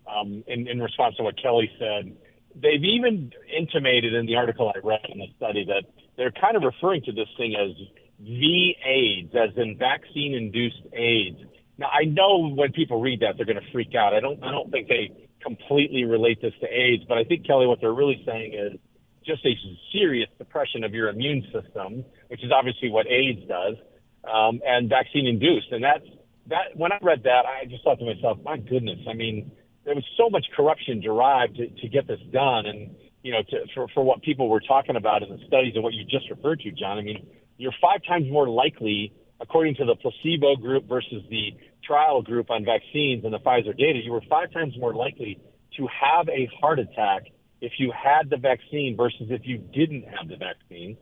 um, 0.08 0.42
in, 0.48 0.70
in 0.70 0.80
response 0.82 1.18
to 1.18 1.24
what 1.24 1.36
Kelly 1.40 1.70
said. 1.78 2.16
They've 2.56 2.84
even 2.84 3.34
intimated 3.56 4.14
in 4.14 4.26
the 4.26 4.38
article 4.38 4.72
I 4.74 4.80
read 4.80 5.02
in 5.10 5.20
the 5.20 5.28
study 5.36 5.66
that 5.66 5.84
they're 6.16 6.32
kind 6.32 6.56
of 6.56 6.64
referring 6.64 7.04
to 7.04 7.12
this 7.12 7.28
thing 7.36 7.56
as 7.56 7.76
V 8.22 8.76
AIDS, 8.86 9.36
as 9.36 9.56
in 9.58 9.78
vaccine 9.78 10.34
induced 10.34 10.82
AIDS. 10.94 11.40
Now, 11.78 11.88
I 11.88 12.06
know 12.06 12.48
when 12.48 12.72
people 12.72 13.02
read 13.02 13.20
that, 13.20 13.36
they're 13.36 13.46
going 13.46 13.60
to 13.60 13.72
freak 13.74 13.94
out. 13.96 14.14
I 14.14 14.22
don't, 14.22 14.42
I 14.42 14.52
don't 14.52 14.72
think 14.72 14.88
they 14.88 15.12
completely 15.44 16.06
relate 16.06 16.42
this 16.42 16.54
to 16.62 16.68
AIDS, 16.68 17.04
but 17.06 17.18
I 17.18 17.26
think, 17.26 17.46
Kelly, 17.46 17.68
what 17.68 17.82
they're 17.82 17.94
really 17.94 18.24
saying 18.26 18.54
is 18.54 18.80
just 19.28 19.46
a 19.46 19.54
serious 19.92 20.30
suppression 20.38 20.84
of 20.84 20.94
your 20.94 21.10
immune 21.10 21.44
system, 21.54 22.06
which 22.30 22.44
is 22.44 22.52
obviously 22.52 22.90
what 22.90 23.06
AIDS 23.08 23.48
does, 23.48 23.76
um, 24.24 24.62
and 24.66 24.90
vaccine 24.90 25.28
induced. 25.28 25.72
And 25.72 25.84
that's 25.84 26.06
that. 26.48 26.76
When 26.76 26.92
I 26.92 26.98
read 27.02 27.24
that, 27.24 27.46
I 27.46 27.66
just 27.66 27.84
thought 27.84 28.00
to 28.00 28.06
myself, 28.06 28.40
my 28.44 28.58
goodness, 28.58 29.00
I 29.08 29.14
mean, 29.14 29.52
there 29.86 29.96
was 29.96 30.06
so 30.18 30.30
much 30.30 30.46
corruption 30.56 31.02
derived 31.02 31.58
to, 31.58 31.68
to 31.68 31.88
get 31.88 32.08
this 32.08 32.20
done, 32.32 32.66
and 32.66 32.96
you 33.24 33.32
know, 33.34 33.44
to, 33.50 33.58
for 33.76 33.88
for 33.94 34.04
what 34.04 34.22
people 34.22 34.50
were 34.50 34.62
talking 34.62 34.96
about 34.96 35.24
in 35.24 35.30
the 35.30 35.40
studies 35.48 35.74
and 35.76 35.84
what 35.84 35.94
you 35.94 36.04
just 36.06 36.30
referred 36.30 36.60
to, 36.62 36.72
John. 36.72 36.98
I 36.98 37.02
mean, 37.02 37.28
you're 37.58 37.76
five 37.82 38.02
times 38.08 38.32
more 38.32 38.50
likely, 38.50 39.14
according 39.40 39.76
to 39.76 39.86
the 39.86 39.96
placebo 39.96 40.56
group 40.56 40.88
versus 40.88 41.24
the 41.30 41.54
trial 41.84 42.22
group 42.22 42.50
on 42.50 42.66
vaccines 42.66 43.24
and 43.24 43.34
the 43.34 43.40
Pfizer 43.40 43.76
data, 43.78 44.00
you 44.04 44.12
were 44.12 44.22
five 44.30 44.52
times 44.52 44.74
more 44.78 44.94
likely 44.94 45.40
to 45.78 45.88
have 45.88 46.28
a 46.30 46.50
heart 46.60 46.80
attack 46.80 47.28
if 47.62 47.74
you 47.80 47.92
had 47.92 48.30
the 48.30 48.38
vaccine 48.38 48.96
versus 48.96 49.28
if 49.30 49.42
you 49.46 49.58
didn't 49.58 50.04
have 50.04 50.28
the 50.28 50.38
vaccine. 50.38 50.98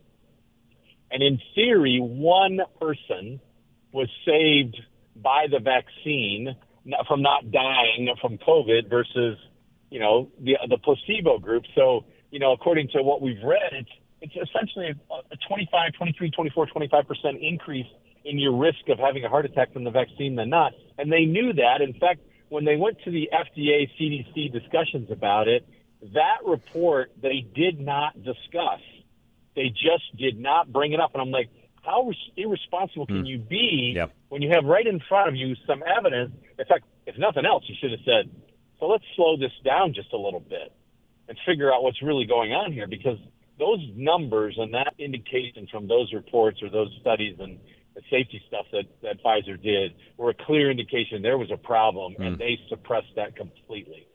And 1.12 1.22
in 1.22 1.40
theory, 1.54 2.00
one 2.00 2.60
person 2.80 3.40
was 3.92 4.10
saved 4.26 4.78
by 5.16 5.46
the 5.50 5.60
vaccine 5.60 6.56
from 7.08 7.22
not 7.22 7.52
dying 7.52 8.14
from 8.22 8.38
COVID 8.38 8.90
versus, 8.90 9.38
you 9.90 10.00
know, 10.00 10.30
the 10.40 10.58
the 10.70 10.78
placebo 10.78 11.40
group. 11.40 11.64
So, 11.76 12.06
you 12.32 12.40
know, 12.40 12.52
according 12.52 12.90
to 12.90 13.04
what 13.04 13.22
we've 13.22 13.44
read, 13.44 13.72
it's 13.74 13.90
it's 14.22 14.50
essentially 14.50 14.88
a 14.90 15.38
25, 15.48 15.94
23, 15.94 16.32
24, 16.32 16.66
25 16.68 17.08
percent 17.08 17.38
increase 17.42 17.88
in 18.24 18.40
your 18.40 18.56
risk 18.58 18.90
of 18.90 18.98
having 18.98 19.24
a 19.24 19.30
heart 19.30 19.46
attack 19.46 19.72
from 19.72 19.84
the 19.84 19.92
vaccine 19.92 20.36
than 20.36 20.50
not. 20.50 20.74
And 20.98 21.12
they 21.12 21.26
knew 21.26 21.54
that. 21.54 21.82
In 21.82 21.94
fact, 21.94 22.22
when 22.50 22.66
they 22.66 22.76
went 22.76 22.98
to 23.06 23.12
the 23.12 23.30
FDA 23.32 23.90
CDC 24.00 24.52
discussions 24.52 25.12
about 25.12 25.48
it, 25.48 25.66
that 26.14 26.38
report 26.46 27.12
they 27.22 27.46
did 27.56 27.80
not 27.80 28.22
discuss. 28.24 28.82
They 29.56 29.70
just 29.70 30.16
did 30.18 30.40
not 30.40 30.72
bring 30.72 30.94
it 30.94 31.00
up. 31.00 31.12
And 31.14 31.22
I'm 31.22 31.32
like, 31.32 31.50
how 31.84 32.12
irresponsible 32.36 33.06
can 33.06 33.24
mm. 33.24 33.28
you 33.28 33.38
be 33.38 33.94
yep. 33.96 34.12
when 34.30 34.42
you 34.42 34.52
have 34.52 34.66
right 34.66 34.86
in 34.86 35.00
front 35.08 35.30
of 35.30 35.36
you 35.36 35.56
some 35.68 35.84
evidence? 35.84 36.34
In 36.58 36.66
fact, 36.66 36.84
if 37.06 37.18
nothing 37.18 37.46
else, 37.46 37.64
you 37.68 37.76
should 37.80 37.92
have 37.92 38.00
said, 38.06 38.30
so 38.80 38.88
let's 38.88 39.04
slow 39.16 39.38
this 39.38 39.52
down 39.64 39.94
just 39.94 40.12
a 40.12 40.18
little 40.18 40.40
bit 40.40 40.74
and 41.28 41.38
figure 41.46 41.74
out 41.74 41.84
what's 41.84 42.02
really 42.02 42.26
going 42.26 42.52
on 42.52 42.74
here 42.74 42.88
because 42.88 43.18
those 43.58 43.80
numbers 43.96 44.56
and 44.58 44.74
that 44.74 44.94
indication 45.00 45.68
from 45.72 45.88
those 45.88 46.12
reports 46.14 46.62
or 46.62 46.70
those 46.70 46.90
studies 47.02 47.38
and 47.40 47.60
the 47.96 48.02
safety 48.10 48.42
stuff 48.48 48.66
that, 48.74 48.84
that 49.02 49.24
Pfizer 49.24 49.62
did 49.62 49.94
were 50.18 50.32
a 50.32 50.34
clear 50.34 50.70
indication 50.70 51.22
there 51.22 51.38
was 51.38 51.50
a 51.52 51.58
problem, 51.58 52.14
mm. 52.20 52.26
and 52.26 52.38
they 52.38 52.60
suppressed 52.68 53.16
that 53.16 53.36
completely. 53.36 54.08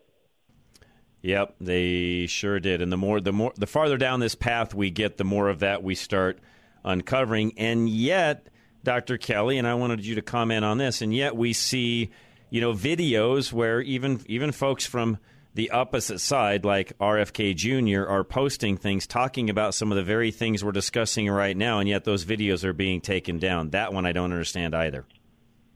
Yep, 1.22 1.56
they 1.60 2.26
sure 2.26 2.60
did. 2.60 2.80
And 2.80 2.90
the 2.90 2.96
more, 2.96 3.20
the 3.20 3.32
more, 3.32 3.52
the 3.56 3.66
farther 3.66 3.98
down 3.98 4.20
this 4.20 4.34
path 4.34 4.74
we 4.74 4.90
get, 4.90 5.18
the 5.18 5.24
more 5.24 5.48
of 5.48 5.60
that 5.60 5.82
we 5.82 5.94
start 5.94 6.38
uncovering. 6.84 7.52
And 7.58 7.88
yet, 7.88 8.46
Dr. 8.84 9.18
Kelly, 9.18 9.58
and 9.58 9.68
I 9.68 9.74
wanted 9.74 10.04
you 10.04 10.14
to 10.14 10.22
comment 10.22 10.64
on 10.64 10.78
this. 10.78 11.02
And 11.02 11.14
yet, 11.14 11.36
we 11.36 11.52
see, 11.52 12.10
you 12.48 12.60
know, 12.62 12.72
videos 12.72 13.52
where 13.52 13.82
even 13.82 14.22
even 14.26 14.52
folks 14.52 14.86
from 14.86 15.18
the 15.54 15.70
opposite 15.70 16.20
side, 16.20 16.64
like 16.64 16.96
RFK 16.98 17.54
Jr., 17.54 18.08
are 18.08 18.24
posting 18.24 18.78
things 18.78 19.06
talking 19.06 19.50
about 19.50 19.74
some 19.74 19.92
of 19.92 19.96
the 19.96 20.04
very 20.04 20.30
things 20.30 20.64
we're 20.64 20.72
discussing 20.72 21.28
right 21.28 21.56
now, 21.56 21.80
and 21.80 21.88
yet 21.88 22.04
those 22.04 22.24
videos 22.24 22.64
are 22.64 22.72
being 22.72 23.00
taken 23.00 23.38
down. 23.38 23.70
That 23.70 23.92
one 23.92 24.06
I 24.06 24.12
don't 24.12 24.32
understand 24.32 24.74
either. 24.74 25.04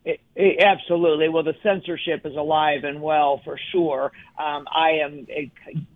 It, 0.05 0.21
it, 0.37 0.63
absolutely. 0.63 1.29
Well, 1.29 1.43
the 1.43 1.55
censorship 1.63 2.27
is 2.27 2.37
alive 2.37 2.85
and 2.85 3.01
well 3.01 3.41
for 3.45 3.59
sure. 3.73 4.13
Um, 4.39 4.67
I 4.71 4.99
am 5.03 5.27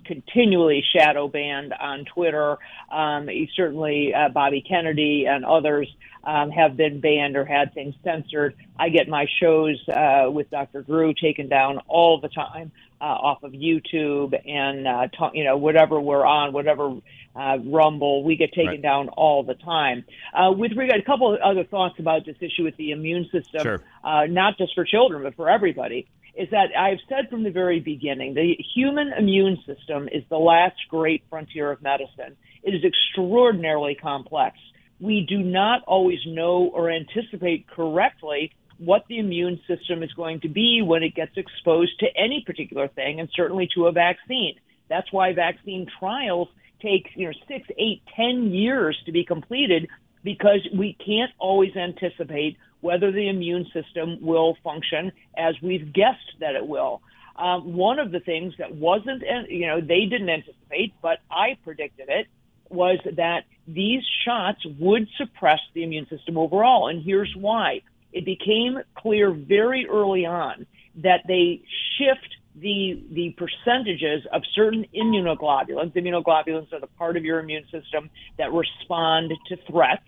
continually 0.08 0.82
shadow 0.92 1.28
banned 1.28 1.72
on 1.72 2.04
Twitter. 2.06 2.56
Um, 2.90 3.28
certainly, 3.54 4.12
uh, 4.12 4.30
Bobby 4.30 4.64
Kennedy 4.66 5.26
and 5.28 5.44
others 5.44 5.88
um, 6.24 6.50
have 6.50 6.76
been 6.76 7.00
banned 7.00 7.36
or 7.36 7.44
had 7.44 7.72
things 7.74 7.94
censored. 8.02 8.56
I 8.78 8.88
get 8.88 9.08
my 9.08 9.26
shows 9.40 9.80
uh, 9.88 10.30
with 10.30 10.50
Dr. 10.50 10.82
Drew 10.82 11.14
taken 11.14 11.48
down 11.48 11.78
all 11.86 12.20
the 12.20 12.28
time 12.28 12.72
uh, 13.00 13.04
off 13.04 13.42
of 13.42 13.52
YouTube 13.52 14.34
and 14.46 14.88
uh, 14.88 15.08
ta- 15.16 15.30
you 15.32 15.44
know 15.44 15.56
whatever 15.56 16.00
we're 16.00 16.24
on, 16.24 16.52
whatever 16.52 16.96
uh, 17.36 17.58
Rumble, 17.64 18.24
we 18.24 18.36
get 18.36 18.52
taken 18.52 18.66
right. 18.66 18.82
down 18.82 19.08
all 19.10 19.44
the 19.44 19.54
time. 19.54 20.04
Uh, 20.34 20.50
with 20.52 20.72
regard, 20.72 21.00
a 21.00 21.04
couple 21.04 21.32
of 21.32 21.40
other 21.40 21.64
thoughts 21.64 21.98
about 21.98 22.26
this 22.26 22.36
issue 22.40 22.64
with 22.64 22.76
the 22.76 22.90
immune 22.90 23.24
system, 23.30 23.62
sure. 23.62 23.82
uh, 24.02 24.26
not 24.26 24.58
just 24.58 24.74
for 24.74 24.84
children 24.84 25.22
but 25.22 25.36
for 25.36 25.48
everybody, 25.48 26.08
is 26.38 26.48
that 26.50 26.68
I've 26.78 27.00
said 27.08 27.28
from 27.28 27.42
the 27.42 27.50
very 27.50 27.80
beginning 27.80 28.34
the 28.34 28.56
human 28.74 29.12
immune 29.18 29.58
system 29.66 30.08
is 30.10 30.22
the 30.30 30.38
last 30.38 30.76
great 30.88 31.24
frontier 31.28 31.72
of 31.72 31.82
medicine. 31.82 32.36
It 32.62 32.74
is 32.74 32.82
extraordinarily 32.84 33.96
complex. 33.96 34.56
We 35.00 35.26
do 35.28 35.38
not 35.38 35.82
always 35.84 36.20
know 36.26 36.70
or 36.72 36.90
anticipate 36.90 37.66
correctly 37.68 38.52
what 38.78 39.04
the 39.08 39.18
immune 39.18 39.60
system 39.66 40.04
is 40.04 40.12
going 40.12 40.40
to 40.40 40.48
be 40.48 40.80
when 40.80 41.02
it 41.02 41.16
gets 41.16 41.32
exposed 41.36 41.98
to 41.98 42.06
any 42.16 42.44
particular 42.46 42.86
thing, 42.86 43.18
and 43.18 43.28
certainly 43.34 43.68
to 43.74 43.86
a 43.86 43.92
vaccine. 43.92 44.54
That's 44.88 45.12
why 45.12 45.32
vaccine 45.32 45.86
trials 45.98 46.48
take 46.80 47.08
you 47.16 47.26
know 47.26 47.34
six, 47.48 47.66
eight, 47.76 48.02
ten 48.14 48.52
years 48.52 48.96
to 49.06 49.12
be 49.12 49.24
completed 49.24 49.88
because 50.22 50.60
we 50.76 50.96
can't 51.04 51.32
always 51.38 51.74
anticipate 51.76 52.56
whether 52.80 53.12
the 53.12 53.28
immune 53.28 53.66
system 53.72 54.18
will 54.20 54.56
function 54.62 55.12
as 55.36 55.54
we've 55.62 55.92
guessed 55.92 56.32
that 56.40 56.54
it 56.54 56.66
will. 56.66 57.02
Um, 57.36 57.74
one 57.74 57.98
of 57.98 58.10
the 58.10 58.20
things 58.20 58.54
that 58.58 58.74
wasn't, 58.74 59.22
you 59.48 59.66
know, 59.66 59.80
they 59.80 60.06
didn't 60.06 60.28
anticipate, 60.28 60.92
but 61.00 61.18
I 61.30 61.56
predicted 61.62 62.08
it, 62.08 62.26
was 62.68 62.98
that 63.16 63.44
these 63.66 64.02
shots 64.24 64.64
would 64.78 65.08
suppress 65.16 65.60
the 65.74 65.84
immune 65.84 66.06
system 66.08 66.36
overall. 66.36 66.88
And 66.88 67.02
here's 67.02 67.32
why 67.36 67.82
it 68.12 68.24
became 68.24 68.80
clear 68.96 69.30
very 69.30 69.86
early 69.88 70.26
on 70.26 70.66
that 70.96 71.20
they 71.26 71.62
shift 71.96 72.34
the 72.56 73.00
the 73.12 73.36
percentages 73.36 74.26
of 74.32 74.42
certain 74.54 74.84
immunoglobulins. 74.94 75.92
Immunoglobulins 75.92 76.72
are 76.72 76.80
the 76.80 76.88
part 76.98 77.16
of 77.16 77.24
your 77.24 77.38
immune 77.38 77.64
system 77.70 78.10
that 78.36 78.52
respond 78.52 79.32
to 79.48 79.56
threats, 79.70 80.02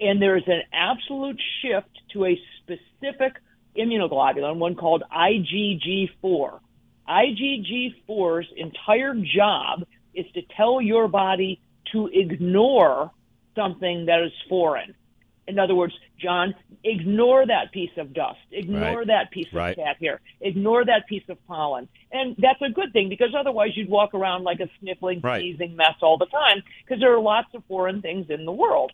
and 0.00 0.20
there 0.20 0.36
is 0.36 0.44
an 0.46 0.62
absolute 0.72 1.40
shift 1.60 1.90
to 2.12 2.24
a 2.24 2.40
specific 2.58 3.34
immunoglobulin, 3.76 4.56
one 4.56 4.74
called 4.74 5.02
IgG4. 5.14 6.60
IgG4's 7.08 8.46
entire 8.56 9.14
job 9.14 9.84
is 10.14 10.26
to 10.34 10.42
tell 10.56 10.80
your 10.80 11.08
body 11.08 11.60
to 11.92 12.08
ignore 12.12 13.10
something 13.54 14.06
that 14.06 14.22
is 14.22 14.32
foreign. 14.48 14.94
In 15.46 15.58
other 15.58 15.74
words, 15.74 15.94
John, 16.16 16.54
ignore 16.84 17.44
that 17.44 17.72
piece 17.72 17.90
of 17.96 18.14
dust, 18.14 18.38
ignore 18.52 18.98
right. 18.98 19.06
that 19.08 19.30
piece 19.32 19.48
of 19.48 19.74
cat 19.74 19.96
hair, 20.00 20.20
ignore 20.40 20.84
that 20.84 21.08
piece 21.08 21.24
of 21.28 21.44
pollen. 21.48 21.88
And 22.12 22.36
that's 22.38 22.62
a 22.62 22.70
good 22.70 22.92
thing 22.92 23.08
because 23.08 23.34
otherwise 23.36 23.70
you'd 23.74 23.88
walk 23.88 24.14
around 24.14 24.44
like 24.44 24.60
a 24.60 24.68
sniffling, 24.78 25.20
right. 25.22 25.40
sneezing 25.40 25.74
mess 25.74 25.96
all 26.02 26.18
the 26.18 26.26
time 26.26 26.62
because 26.84 27.00
there 27.00 27.12
are 27.12 27.20
lots 27.20 27.48
of 27.54 27.64
foreign 27.66 28.00
things 28.00 28.26
in 28.30 28.44
the 28.44 28.52
world. 28.52 28.92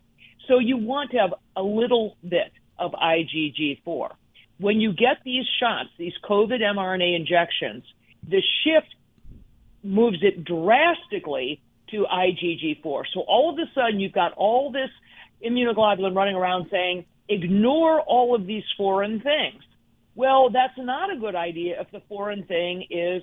So 0.48 0.58
you 0.58 0.76
want 0.76 1.10
to 1.12 1.18
have 1.18 1.34
a 1.56 1.62
little 1.62 2.16
bit 2.26 2.52
of 2.78 2.92
IgG4. 2.92 4.10
When 4.58 4.80
you 4.80 4.92
get 4.92 5.18
these 5.24 5.44
shots, 5.60 5.90
these 5.98 6.14
COVID 6.24 6.60
mRNA 6.60 7.16
injections, 7.16 7.84
the 8.28 8.42
shift 8.64 8.94
moves 9.82 10.18
it 10.22 10.44
drastically 10.44 11.60
to 11.90 12.06
IgG4. 12.10 13.04
So 13.12 13.20
all 13.20 13.50
of 13.50 13.58
a 13.58 13.70
sudden 13.74 14.00
you've 14.00 14.12
got 14.12 14.32
all 14.32 14.72
this 14.72 14.90
immunoglobulin 15.44 16.14
running 16.14 16.36
around 16.36 16.68
saying, 16.70 17.04
ignore 17.28 18.00
all 18.00 18.34
of 18.34 18.46
these 18.46 18.64
foreign 18.76 19.20
things. 19.20 19.62
Well, 20.14 20.50
that's 20.50 20.76
not 20.78 21.12
a 21.12 21.16
good 21.16 21.34
idea 21.34 21.80
if 21.80 21.90
the 21.90 22.00
foreign 22.08 22.44
thing 22.44 22.86
is 22.90 23.22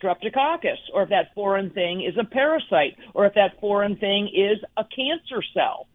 streptococcus, 0.00 0.78
or 0.94 1.02
if 1.02 1.08
that 1.10 1.34
foreign 1.34 1.70
thing 1.70 2.02
is 2.02 2.16
a 2.18 2.24
parasite, 2.24 2.96
or 3.14 3.26
if 3.26 3.34
that 3.34 3.60
foreign 3.60 3.96
thing 3.96 4.28
is 4.28 4.58
a 4.76 4.84
cancer 4.84 5.42
cell. 5.52 5.86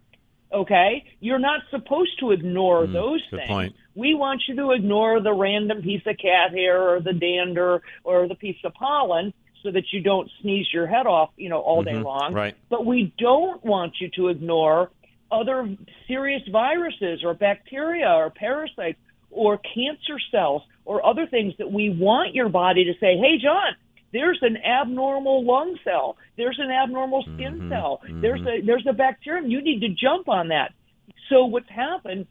Okay? 0.52 1.04
You're 1.20 1.40
not 1.40 1.62
supposed 1.72 2.20
to 2.20 2.32
ignore 2.32 2.86
Mm, 2.88 2.94
those 2.94 3.22
things. 3.30 3.48
point. 3.48 3.76
We 3.96 4.14
want 4.16 4.42
you 4.48 4.56
to 4.56 4.72
ignore 4.72 5.20
the 5.20 5.34
random 5.34 5.82
piece 5.82 6.06
of 6.06 6.18
cat 6.18 6.52
hair 6.52 6.90
or 6.90 7.00
the 7.00 7.14
dander 7.14 7.82
or 8.04 8.28
the 8.28 8.36
piece 8.36 8.58
of 8.64 8.74
pollen 8.74 9.34
so 9.64 9.72
that 9.72 9.92
you 9.92 10.02
don't 10.02 10.30
sneeze 10.42 10.68
your 10.72 10.88
head 10.88 11.06
off, 11.08 11.32
you 11.36 11.50
know, 11.50 11.60
all 11.60 11.84
day 11.84 11.94
Mhm, 11.94 12.04
long. 12.04 12.34
right. 12.34 12.56
But 12.70 12.86
we 12.86 13.12
don't 13.18 13.64
want 13.66 14.00
you 14.00 14.10
to 14.12 14.30
ignore 14.30 14.92
other 15.32 15.68
serious 16.08 16.44
viruses 16.48 17.24
or 17.24 17.34
bacteria 17.34 18.10
or 18.14 18.30
parasites 18.30 19.00
or 19.32 19.58
cancer 19.58 20.20
cells 20.32 20.62
or 20.86 21.06
other 21.06 21.26
things 21.26 21.54
that 21.58 21.70
we 21.70 21.90
want 21.90 22.34
your 22.34 22.48
body 22.48 22.86
to 22.86 22.94
say, 23.00 23.18
hey, 23.18 23.38
John, 23.38 23.76
there's 24.14 24.40
an 24.42 24.58
abnormal 24.58 25.46
lung 25.46 25.78
cell. 25.84 26.18
There's 26.38 26.60
an 26.60 26.72
abnormal 26.72 27.24
skin 27.24 27.62
Mhm, 27.62 27.70
cell. 27.70 28.02
Mm-hmm. 28.04 28.22
There's 28.22 28.42
a 28.42 28.62
there's 28.62 28.86
a 28.88 28.94
bacterium. 28.94 29.50
You 29.50 29.62
need 29.62 29.82
to 29.82 29.90
jump 29.90 30.30
on 30.30 30.50
that. 30.50 30.74
So 31.30 31.46
what's 31.46 31.70
happened 31.70 32.28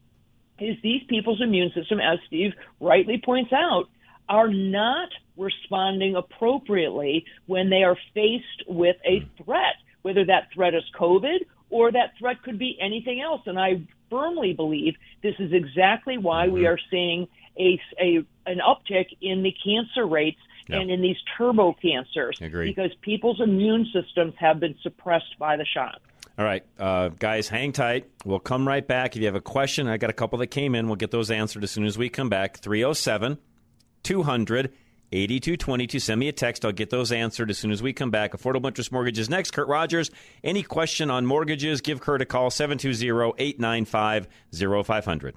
is 0.58 0.76
these 0.82 1.02
people's 1.04 1.40
immune 1.42 1.70
system, 1.74 2.00
as 2.00 2.18
Steve 2.26 2.52
rightly 2.80 3.20
points 3.22 3.52
out, 3.52 3.88
are 4.28 4.48
not 4.48 5.10
responding 5.36 6.16
appropriately 6.16 7.24
when 7.46 7.68
they 7.70 7.82
are 7.82 7.96
faced 8.14 8.64
with 8.66 8.96
a 9.04 9.20
mm. 9.20 9.44
threat, 9.44 9.76
whether 10.02 10.24
that 10.24 10.48
threat 10.54 10.74
is 10.74 10.82
COVID 10.98 11.44
or 11.68 11.92
that 11.92 12.14
threat 12.18 12.42
could 12.42 12.58
be 12.58 12.78
anything 12.80 13.20
else. 13.20 13.42
And 13.46 13.58
I 13.58 13.82
firmly 14.08 14.52
believe 14.52 14.94
this 15.22 15.34
is 15.38 15.52
exactly 15.52 16.16
why 16.16 16.48
we 16.48 16.60
mm-hmm. 16.60 16.68
are 16.68 16.78
seeing 16.90 17.28
a, 17.58 17.80
a 18.00 18.24
an 18.46 18.58
uptick 18.58 19.06
in 19.20 19.42
the 19.42 19.52
cancer 19.64 20.06
rates 20.06 20.40
Yeah. 20.68 20.80
and 20.80 20.90
in 20.90 21.00
these 21.00 21.16
turbo 21.36 21.74
cancers 21.80 22.38
Agreed. 22.40 22.74
because 22.74 22.90
people's 23.00 23.40
immune 23.40 23.86
systems 23.92 24.34
have 24.38 24.58
been 24.60 24.74
suppressed 24.82 25.38
by 25.38 25.56
the 25.56 25.64
shot. 25.64 26.00
All 26.38 26.44
right, 26.44 26.64
uh, 26.78 27.08
guys, 27.08 27.48
hang 27.48 27.72
tight. 27.72 28.10
We'll 28.24 28.40
come 28.40 28.68
right 28.68 28.86
back. 28.86 29.16
If 29.16 29.20
you 29.20 29.26
have 29.26 29.36
a 29.36 29.40
question, 29.40 29.88
I 29.88 29.96
got 29.96 30.10
a 30.10 30.12
couple 30.12 30.38
that 30.40 30.48
came 30.48 30.74
in. 30.74 30.86
We'll 30.86 30.96
get 30.96 31.10
those 31.10 31.30
answered 31.30 31.64
as 31.64 31.70
soon 31.70 31.84
as 31.86 31.96
we 31.96 32.08
come 32.08 32.28
back. 32.28 32.58
307 32.58 33.38
200 34.02 34.72
8222. 35.12 36.00
Send 36.00 36.20
me 36.20 36.28
a 36.28 36.32
text. 36.32 36.64
I'll 36.64 36.72
get 36.72 36.90
those 36.90 37.12
answered 37.12 37.48
as 37.50 37.58
soon 37.58 37.70
as 37.70 37.82
we 37.82 37.92
come 37.92 38.10
back. 38.10 38.32
Affordable 38.32 38.66
Interest 38.66 38.90
Mortgages 38.90 39.30
next. 39.30 39.52
Kurt 39.52 39.68
Rogers. 39.68 40.10
Any 40.42 40.62
question 40.62 41.10
on 41.10 41.24
mortgages, 41.24 41.80
give 41.80 42.00
Kurt 42.00 42.22
a 42.22 42.26
call 42.26 42.50
720 42.50 43.34
895 43.38 44.28
0500. 44.52 45.36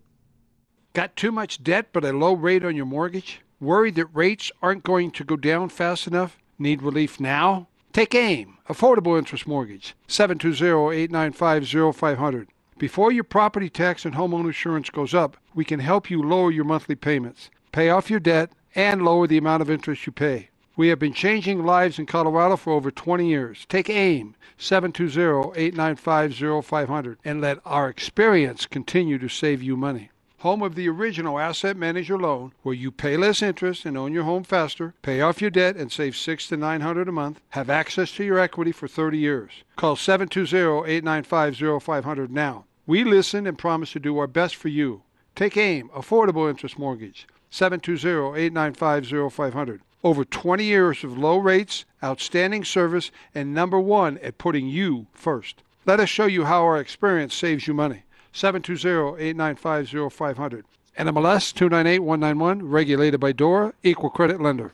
Got 0.94 1.16
too 1.16 1.32
much 1.32 1.64
debt 1.64 1.90
but 1.94 2.04
a 2.04 2.12
low 2.12 2.34
rate 2.34 2.66
on 2.66 2.76
your 2.76 2.88
mortgage? 2.88 3.42
Worried 3.62 3.96
that 3.96 4.06
rates 4.14 4.54
aren't 4.62 4.86
going 4.86 5.12
to 5.12 5.26
go 5.26 5.36
down 5.36 5.68
fast 5.68 6.08
enough? 6.08 6.38
Need 6.58 6.82
relief 6.82 7.20
now? 7.20 7.68
Take 7.92 8.16
AIM, 8.16 8.58
Affordable 8.70 9.18
Interest 9.18 9.46
Mortgage, 9.46 9.98
720-895-0500. 10.08 12.48
Before 12.78 13.12
your 13.12 13.26
property 13.26 13.70
tax 13.70 14.06
and 14.06 14.16
home 14.16 14.34
insurance 14.34 14.90
goes 14.90 15.14
up, 15.14 15.36
we 15.54 15.66
can 15.66 15.82
help 15.82 16.10
you 16.10 16.24
lower 16.24 16.52
your 16.52 16.64
monthly 16.64 16.96
payments, 16.96 17.50
pay 17.74 17.90
off 17.90 18.10
your 18.10 18.22
debt, 18.22 18.50
and 18.76 19.04
lower 19.04 19.28
the 19.28 19.38
amount 19.38 19.62
of 19.62 19.70
interest 19.70 20.06
you 20.06 20.14
pay. 20.14 20.48
We 20.78 20.88
have 20.88 21.00
been 21.00 21.12
changing 21.12 21.66
lives 21.66 22.00
in 22.00 22.06
Colorado 22.06 22.56
for 22.56 22.72
over 22.72 22.92
20 22.92 23.28
years. 23.28 23.66
Take 23.68 23.90
AIM, 23.90 24.38
720-895-0500, 24.58 27.18
and 27.26 27.42
let 27.42 27.60
our 27.66 27.90
experience 27.90 28.66
continue 28.66 29.18
to 29.18 29.28
save 29.28 29.62
you 29.62 29.76
money. 29.76 30.12
Home 30.40 30.62
of 30.62 30.76
the 30.76 30.88
original 30.88 31.38
Asset 31.38 31.76
Manager 31.76 32.18
loan, 32.18 32.54
where 32.64 32.74
you 32.74 32.92
pay 32.92 33.18
less 33.18 33.42
interest 33.42 33.84
and 33.84 33.98
own 33.98 34.14
your 34.14 34.24
home 34.24 34.46
faster, 34.46 34.94
pay 35.02 35.20
off 35.20 35.42
your 35.42 35.52
debt 35.52 35.76
and 35.76 35.92
save 35.92 36.16
six 36.16 36.48
to 36.48 36.56
nine 36.56 36.80
hundred 36.80 37.10
a 37.10 37.12
month, 37.12 37.42
have 37.50 37.70
access 37.70 38.14
to 38.14 38.24
your 38.24 38.40
equity 38.40 38.72
for 38.72 38.88
30 38.88 39.18
years. 39.18 39.52
Call 39.76 39.98
720-895-0500 39.98 42.30
now. 42.30 42.64
We 42.88 43.04
listen 43.04 43.46
and 43.48 43.58
promise 43.58 43.92
to 43.92 44.00
do 44.00 44.18
our 44.18 44.28
best 44.28 44.56
for 44.56 44.70
you. 44.70 45.02
Take 45.36 45.58
AIM, 45.58 45.90
Affordable 45.90 46.50
Interest 46.50 46.80
Mortgage, 46.80 47.28
720-895-0500. 47.52 49.80
Over 50.06 50.24
20 50.24 50.64
years 50.64 51.04
of 51.04 51.18
low 51.18 51.38
rates, 51.38 51.84
outstanding 52.02 52.64
service, 52.64 53.12
and 53.36 53.54
number 53.54 53.78
one 53.78 54.18
at 54.20 54.38
putting 54.38 54.70
you 54.70 55.08
first. 55.12 55.64
Let 55.86 56.00
us 56.00 56.08
show 56.08 56.28
you 56.28 56.46
how 56.46 56.64
our 56.64 56.80
experience 56.80 57.36
saves 57.36 57.68
you 57.68 57.74
money. 57.74 58.04
720-895-0500. 58.34 60.64
NMLS 60.98 61.54
298191, 61.54 62.68
regulated 62.68 63.20
by 63.20 63.32
DORA, 63.32 63.74
equal 63.84 64.10
credit 64.10 64.42
lender. 64.42 64.74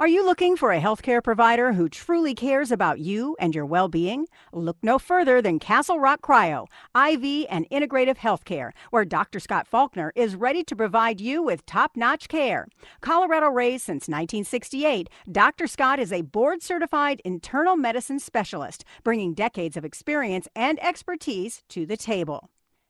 Are 0.00 0.06
you 0.06 0.24
looking 0.24 0.56
for 0.56 0.70
a 0.70 0.80
healthcare 0.80 1.20
provider 1.20 1.72
who 1.72 1.88
truly 1.88 2.32
cares 2.32 2.70
about 2.70 3.00
you 3.00 3.34
and 3.40 3.52
your 3.52 3.66
well 3.66 3.88
being? 3.88 4.28
Look 4.52 4.76
no 4.80 4.96
further 4.96 5.42
than 5.42 5.58
Castle 5.58 5.98
Rock 5.98 6.22
Cryo, 6.22 6.68
IV 6.94 7.48
and 7.50 7.68
integrative 7.68 8.18
healthcare, 8.18 8.70
where 8.90 9.04
Dr. 9.04 9.40
Scott 9.40 9.66
Faulkner 9.66 10.12
is 10.14 10.36
ready 10.36 10.62
to 10.62 10.76
provide 10.76 11.20
you 11.20 11.42
with 11.42 11.66
top 11.66 11.96
notch 11.96 12.28
care. 12.28 12.68
Colorado 13.00 13.48
raised 13.48 13.86
since 13.86 14.06
1968, 14.06 15.10
Dr. 15.32 15.66
Scott 15.66 15.98
is 15.98 16.12
a 16.12 16.22
board 16.22 16.62
certified 16.62 17.20
internal 17.24 17.74
medicine 17.74 18.20
specialist, 18.20 18.84
bringing 19.02 19.34
decades 19.34 19.76
of 19.76 19.84
experience 19.84 20.46
and 20.54 20.78
expertise 20.80 21.64
to 21.70 21.86
the 21.86 21.96
table. 21.96 22.50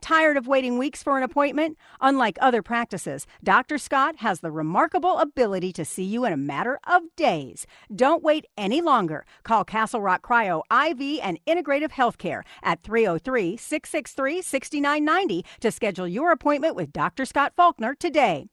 Tired 0.00 0.36
of 0.36 0.46
waiting 0.46 0.78
weeks 0.78 1.02
for 1.02 1.16
an 1.16 1.22
appointment? 1.22 1.76
Unlike 2.00 2.38
other 2.40 2.62
practices, 2.62 3.26
Dr. 3.42 3.78
Scott 3.78 4.16
has 4.16 4.40
the 4.40 4.50
remarkable 4.50 5.18
ability 5.18 5.72
to 5.74 5.84
see 5.84 6.04
you 6.04 6.24
in 6.24 6.32
a 6.32 6.36
matter 6.36 6.78
of 6.86 7.02
days. 7.16 7.66
Don't 7.94 8.22
wait 8.22 8.46
any 8.56 8.80
longer. 8.80 9.24
Call 9.42 9.64
Castle 9.64 10.00
Rock 10.00 10.22
Cryo 10.22 10.62
IV 10.70 11.20
and 11.22 11.38
Integrative 11.46 11.90
Healthcare 11.90 12.42
at 12.62 12.82
303 12.82 13.56
663 13.56 14.42
6990 14.42 15.44
to 15.60 15.70
schedule 15.70 16.08
your 16.08 16.32
appointment 16.32 16.76
with 16.76 16.92
Dr. 16.92 17.24
Scott 17.24 17.52
Faulkner 17.56 17.94
today. 17.94 18.48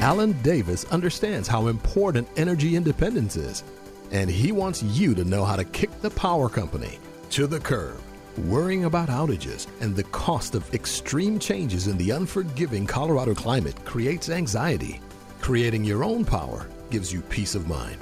Alan 0.00 0.32
Davis 0.42 0.84
understands 0.86 1.48
how 1.48 1.66
important 1.66 2.28
energy 2.36 2.76
independence 2.76 3.36
is, 3.36 3.64
and 4.12 4.30
he 4.30 4.52
wants 4.52 4.82
you 4.82 5.14
to 5.14 5.24
know 5.24 5.44
how 5.44 5.56
to 5.56 5.64
kick 5.64 5.90
the 6.00 6.10
power 6.10 6.48
company 6.48 6.98
to 7.36 7.46
the 7.46 7.60
curb. 7.60 8.00
Worrying 8.46 8.86
about 8.86 9.10
outages 9.10 9.66
and 9.82 9.94
the 9.94 10.04
cost 10.04 10.54
of 10.54 10.72
extreme 10.72 11.38
changes 11.38 11.86
in 11.86 11.98
the 11.98 12.12
unforgiving 12.12 12.86
Colorado 12.86 13.34
climate 13.34 13.76
creates 13.84 14.30
anxiety. 14.30 15.02
Creating 15.42 15.84
your 15.84 16.02
own 16.02 16.24
power 16.24 16.66
gives 16.88 17.12
you 17.12 17.20
peace 17.20 17.54
of 17.54 17.68
mind. 17.68 17.98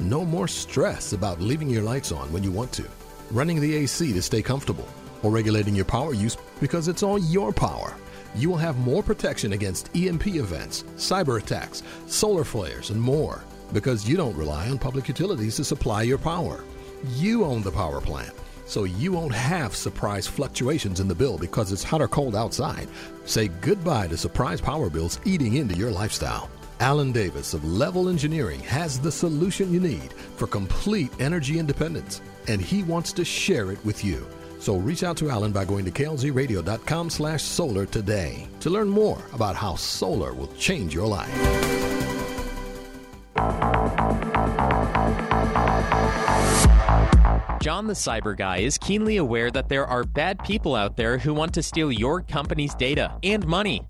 No 0.00 0.24
more 0.24 0.48
stress 0.48 1.12
about 1.12 1.38
leaving 1.38 1.68
your 1.68 1.82
lights 1.82 2.12
on 2.12 2.32
when 2.32 2.42
you 2.42 2.50
want 2.50 2.72
to, 2.72 2.84
running 3.30 3.60
the 3.60 3.74
AC 3.74 4.10
to 4.14 4.22
stay 4.22 4.40
comfortable, 4.40 4.88
or 5.22 5.30
regulating 5.30 5.74
your 5.74 5.84
power 5.84 6.14
use 6.14 6.38
because 6.58 6.88
it's 6.88 7.02
all 7.02 7.18
your 7.18 7.52
power. 7.52 7.94
You 8.34 8.48
will 8.48 8.56
have 8.56 8.78
more 8.78 9.02
protection 9.02 9.52
against 9.52 9.94
EMP 9.94 10.28
events, 10.28 10.84
cyber 10.96 11.38
attacks, 11.38 11.82
solar 12.06 12.42
flares, 12.42 12.88
and 12.88 12.98
more 12.98 13.44
because 13.74 14.08
you 14.08 14.16
don't 14.16 14.34
rely 14.34 14.70
on 14.70 14.78
public 14.78 15.08
utilities 15.08 15.56
to 15.56 15.64
supply 15.64 16.04
your 16.04 16.16
power. 16.16 16.64
You 17.16 17.44
own 17.44 17.60
the 17.60 17.70
power 17.70 18.00
plant, 18.00 18.32
so 18.68 18.84
you 18.84 19.12
won't 19.12 19.34
have 19.34 19.74
surprise 19.74 20.26
fluctuations 20.26 21.00
in 21.00 21.08
the 21.08 21.14
bill 21.14 21.38
because 21.38 21.72
it's 21.72 21.82
hot 21.82 22.02
or 22.02 22.06
cold 22.06 22.36
outside. 22.36 22.86
Say 23.24 23.48
goodbye 23.48 24.06
to 24.08 24.16
surprise 24.16 24.60
power 24.60 24.90
bills 24.90 25.18
eating 25.24 25.54
into 25.54 25.74
your 25.74 25.90
lifestyle. 25.90 26.50
Alan 26.80 27.10
Davis 27.10 27.54
of 27.54 27.64
Level 27.64 28.08
Engineering 28.08 28.60
has 28.60 29.00
the 29.00 29.10
solution 29.10 29.72
you 29.72 29.80
need 29.80 30.12
for 30.12 30.46
complete 30.46 31.10
energy 31.18 31.58
independence, 31.58 32.20
and 32.46 32.60
he 32.60 32.82
wants 32.84 33.12
to 33.14 33.24
share 33.24 33.72
it 33.72 33.84
with 33.84 34.04
you. 34.04 34.24
So 34.60 34.76
reach 34.76 35.02
out 35.02 35.16
to 35.18 35.30
Alan 35.30 35.52
by 35.52 35.64
going 35.64 35.84
to 35.86 35.90
klzradio.com 35.90 37.10
slash 37.10 37.42
solar 37.42 37.86
today 37.86 38.46
to 38.60 38.70
learn 38.70 38.88
more 38.88 39.18
about 39.32 39.56
how 39.56 39.76
solar 39.76 40.34
will 40.34 40.52
change 40.58 40.94
your 40.94 41.06
life. 41.06 41.87
John 47.60 47.88
the 47.88 47.94
Cyber 47.94 48.36
Guy 48.36 48.58
is 48.58 48.78
keenly 48.78 49.16
aware 49.16 49.50
that 49.50 49.68
there 49.68 49.84
are 49.84 50.04
bad 50.04 50.38
people 50.44 50.76
out 50.76 50.96
there 50.96 51.18
who 51.18 51.34
want 51.34 51.52
to 51.54 51.62
steal 51.62 51.90
your 51.90 52.22
company's 52.22 52.72
data 52.74 53.18
and 53.24 53.44
money. 53.48 53.84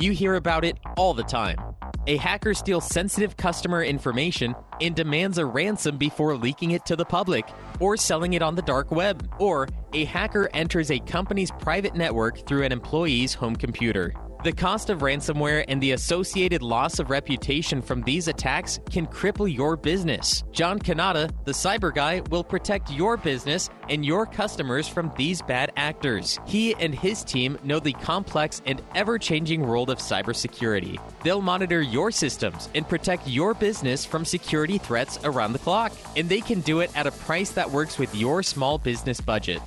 You 0.00 0.12
hear 0.12 0.36
about 0.36 0.64
it 0.64 0.78
all 0.96 1.12
the 1.12 1.22
time. 1.22 1.58
A 2.06 2.16
hacker 2.16 2.54
steals 2.54 2.86
sensitive 2.86 3.36
customer 3.36 3.84
information 3.84 4.54
and 4.80 4.96
demands 4.96 5.36
a 5.36 5.44
ransom 5.44 5.98
before 5.98 6.34
leaking 6.34 6.70
it 6.70 6.86
to 6.86 6.96
the 6.96 7.04
public 7.04 7.46
or 7.78 7.98
selling 7.98 8.32
it 8.32 8.40
on 8.40 8.54
the 8.54 8.62
dark 8.62 8.90
web. 8.90 9.30
Or 9.38 9.68
a 9.92 10.06
hacker 10.06 10.48
enters 10.54 10.90
a 10.90 10.98
company's 11.00 11.50
private 11.50 11.94
network 11.94 12.46
through 12.46 12.62
an 12.62 12.72
employee's 12.72 13.34
home 13.34 13.54
computer. 13.54 14.14
The 14.42 14.52
cost 14.52 14.88
of 14.88 15.00
ransomware 15.00 15.66
and 15.68 15.82
the 15.82 15.92
associated 15.92 16.62
loss 16.62 16.98
of 16.98 17.10
reputation 17.10 17.82
from 17.82 18.00
these 18.00 18.26
attacks 18.26 18.80
can 18.90 19.06
cripple 19.06 19.54
your 19.54 19.76
business. 19.76 20.44
John 20.50 20.78
Kanata, 20.78 21.30
the 21.44 21.52
cyber 21.52 21.94
guy, 21.94 22.22
will 22.30 22.42
protect 22.42 22.90
your 22.90 23.18
business 23.18 23.68
and 23.90 24.02
your 24.02 24.24
customers 24.24 24.88
from 24.88 25.12
these 25.18 25.42
bad 25.42 25.72
actors. 25.76 26.40
He 26.46 26.74
and 26.76 26.94
his 26.94 27.22
team 27.22 27.58
know 27.64 27.80
the 27.80 27.92
complex 27.92 28.62
and 28.64 28.80
ever 28.94 29.18
changing 29.18 29.60
world 29.60 29.90
of 29.90 29.98
cybersecurity. 29.98 30.98
They'll 31.22 31.42
monitor 31.42 31.82
your 31.82 32.10
systems 32.10 32.70
and 32.74 32.88
protect 32.88 33.28
your 33.28 33.52
business 33.52 34.06
from 34.06 34.24
security 34.24 34.78
threats 34.78 35.18
around 35.22 35.52
the 35.52 35.58
clock. 35.58 35.92
And 36.16 36.30
they 36.30 36.40
can 36.40 36.60
do 36.60 36.80
it 36.80 36.90
at 36.96 37.06
a 37.06 37.12
price 37.12 37.50
that 37.50 37.70
works 37.70 37.98
with 37.98 38.14
your 38.14 38.42
small 38.42 38.78
business 38.78 39.20
budget. 39.20 39.60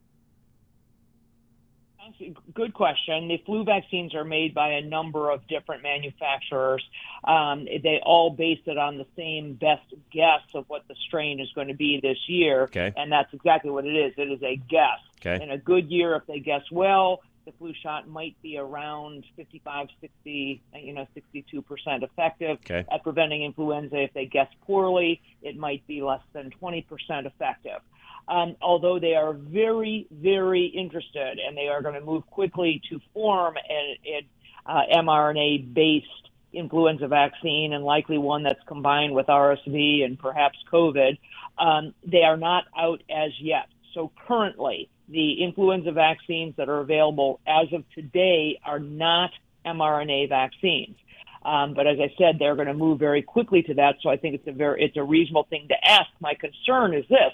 Good 2.55 2.75
question. 2.75 3.29
The 3.29 3.39
flu 3.45 3.65
vaccines 3.65 4.15
are 4.15 4.25
made 4.25 4.55
by 4.55 4.75
a 4.75 4.83
number 4.83 5.31
of 5.31 5.47
different 5.49 5.83
manufacturers. 5.83 6.83
Um, 7.25 7.65
they 7.65 8.01
all 8.05 8.31
base 8.31 8.61
it 8.67 8.79
on 8.79 8.99
the 8.99 9.07
same 9.17 9.55
best 9.55 9.83
guess 10.13 10.43
of 10.55 10.65
what 10.69 10.87
the 10.87 10.95
strain 11.09 11.41
is 11.41 11.51
going 11.55 11.69
to 11.69 11.75
be 11.75 11.99
this 12.01 12.19
year, 12.29 12.65
okay. 12.65 12.93
and 12.97 13.11
that's 13.11 13.33
exactly 13.35 13.71
what 13.71 13.85
it 13.85 13.97
is. 13.97 14.13
It 14.17 14.31
is 14.31 14.43
a 14.43 14.57
guess. 14.57 15.01
Okay. 15.21 15.43
In 15.43 15.51
a 15.51 15.59
good 15.59 15.91
year, 15.91 16.15
if 16.15 16.27
they 16.27 16.39
guess 16.39 16.63
well, 16.71 17.21
the 17.45 17.53
flu 17.53 17.73
shot 17.83 18.09
might 18.09 18.37
be 18.43 18.59
around 18.59 19.25
55, 19.37 19.89
60, 20.01 20.63
you 20.75 20.93
know, 20.93 21.07
62% 21.17 22.03
effective 22.03 22.59
okay. 22.65 22.85
at 22.91 23.03
preventing 23.03 23.43
influenza. 23.43 24.03
If 24.03 24.13
they 24.15 24.27
guess 24.27 24.49
poorly, 24.63 25.21
it 25.43 25.57
might 25.57 25.87
be 25.87 26.03
less 26.03 26.23
than 26.33 26.51
20% 26.63 26.85
effective. 27.27 27.81
Um, 28.27 28.57
although 28.63 28.99
they 28.99 29.15
are 29.15 29.35
very, 29.35 30.07
very 30.11 30.67
interested 30.67 31.39
and 31.39 31.57
they 31.57 31.69
are 31.69 31.83
going 31.83 31.95
to 31.95 32.01
move 32.01 32.27
quickly 32.27 32.81
to 32.91 33.01
form 33.13 33.57
an, 33.57 34.23
uh, 34.67 34.83
mRNA 34.97 35.75
based 35.75 36.07
influenza 36.55 37.09
vaccine 37.09 37.73
and 37.73 37.85
likely 37.85 38.17
one 38.17 38.45
that's 38.45 38.63
combined 38.67 39.15
with 39.15 39.27
RSV 39.27 40.05
and 40.05 40.19
perhaps 40.19 40.59
COVID, 40.73 41.19
um, 41.59 41.95
they 42.07 42.23
are 42.23 42.37
not 42.37 42.65
out 42.79 43.03
as 43.11 43.33
yet. 43.41 43.67
So 43.93 44.11
currently, 44.27 44.89
the 45.09 45.43
influenza 45.43 45.93
vaccines 45.93 46.55
that 46.57 46.69
are 46.69 46.81
available 46.81 47.41
as 47.47 47.73
of 47.73 47.85
today 47.95 48.59
are 48.65 48.79
not 48.79 49.31
mRNA 49.65 50.29
vaccines. 50.29 50.97
Um, 51.45 51.75
but 51.75 51.87
as 51.87 51.99
I 52.01 52.13
said, 52.17 52.39
they're 52.39 52.55
going 52.55 52.69
to 52.69 52.75
move 52.75 52.99
very 52.99 53.23
quickly 53.23 53.63
to 53.65 53.75
that. 53.75 53.97
So 54.03 54.09
I 54.09 54.17
think 54.17 54.35
it's 54.37 54.49
a 54.49 54.53
very 54.53 54.83
it's 54.83 54.97
a 54.97 55.03
reasonable 55.03 55.47
thing 55.51 55.69
to 55.69 55.75
ask. 55.87 56.09
My 56.21 56.35
concern 56.35 56.95
is 56.95 57.05
this: 57.09 57.33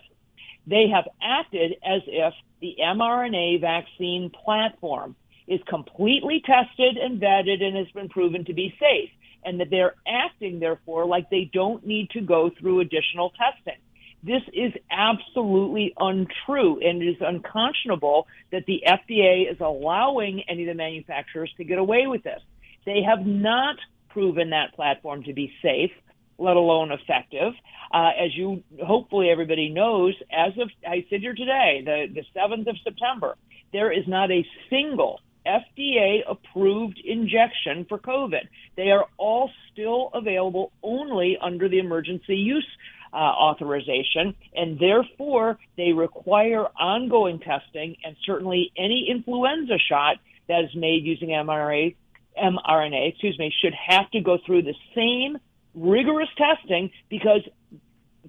they 0.67 0.89
have 0.93 1.07
acted 1.23 1.77
as 1.85 2.03
if 2.07 2.35
the 2.61 2.77
mRNA 2.81 3.61
vaccine 3.61 4.31
platform 4.31 5.15
is 5.47 5.61
completely 5.69 6.43
tested 6.45 6.97
and 6.97 7.21
vetted 7.21 7.63
and 7.63 7.77
has 7.77 7.89
been 7.93 8.09
proven 8.09 8.45
to 8.47 8.53
be 8.53 8.75
safe, 8.81 9.11
and 9.45 9.61
that 9.61 9.71
they're 9.71 9.95
acting 10.09 10.59
therefore 10.59 11.07
like 11.07 11.31
they 11.31 11.49
don't 11.53 11.87
need 11.87 12.11
to 12.11 12.21
go 12.21 12.51
through 12.59 12.81
additional 12.81 13.31
testing. 13.31 13.81
This 14.23 14.43
is 14.53 14.73
absolutely 14.91 15.95
untrue 15.99 16.79
and 16.81 17.03
it 17.03 17.07
is 17.07 17.17
unconscionable 17.21 18.27
that 18.53 18.67
the 18.67 18.83
FDA 18.87 19.51
is 19.51 19.59
allowing 19.61 20.43
any 20.49 20.65
of 20.65 20.69
the 20.69 20.75
manufacturers 20.75 21.53
to 21.57 21.65
get 21.65 21.79
away 21.79 22.07
with 22.07 22.23
this. 22.23 22.41
They 22.85 23.03
have 23.03 23.27
not 23.27 23.77
proven 24.11 24.51
that 24.51 24.75
platform 24.75 25.23
to 25.25 25.33
be 25.33 25.53
safe, 25.63 25.93
let 26.39 26.57
alone 26.57 26.93
effective. 26.93 27.55
Uh, 27.93 28.11
as 28.19 28.37
you 28.37 28.63
hopefully 28.85 29.31
everybody 29.31 29.71
knows, 29.71 30.15
as 30.31 30.53
of 30.59 30.71
I 30.87 31.07
sit 31.09 31.21
here 31.21 31.35
today, 31.35 31.83
the, 31.85 32.07
the 32.13 32.25
7th 32.39 32.69
of 32.69 32.77
September, 32.85 33.37
there 33.73 33.91
is 33.91 34.07
not 34.07 34.31
a 34.31 34.45
single 34.69 35.21
FDA 35.47 36.21
approved 36.29 37.01
injection 37.03 37.87
for 37.89 37.99
COVID. 37.99 38.49
They 38.77 38.91
are 38.91 39.07
all 39.17 39.51
still 39.73 40.11
available 40.13 40.73
only 40.83 41.39
under 41.41 41.69
the 41.69 41.79
emergency 41.79 42.37
use 42.37 42.67
uh, 43.13 43.17
authorization, 43.17 44.35
and 44.55 44.79
therefore 44.79 45.59
they 45.77 45.93
require 45.93 46.67
ongoing 46.79 47.39
testing. 47.41 47.97
And 48.05 48.17
certainly, 48.25 48.73
any 48.77 49.09
influenza 49.11 49.79
shot 49.89 50.17
that 50.49 50.65
is 50.65 50.75
made 50.75 51.05
using 51.05 51.29
mRNA, 51.29 51.97
mRNA, 52.41 53.09
excuse 53.09 53.39
me, 53.39 53.53
should 53.63 53.75
have 53.75 54.11
to 54.13 54.21
go 54.21 54.39
through 54.45 54.63
the 54.63 54.75
same 54.95 55.39
rigorous 55.75 56.29
testing 56.37 56.91
because 57.09 57.43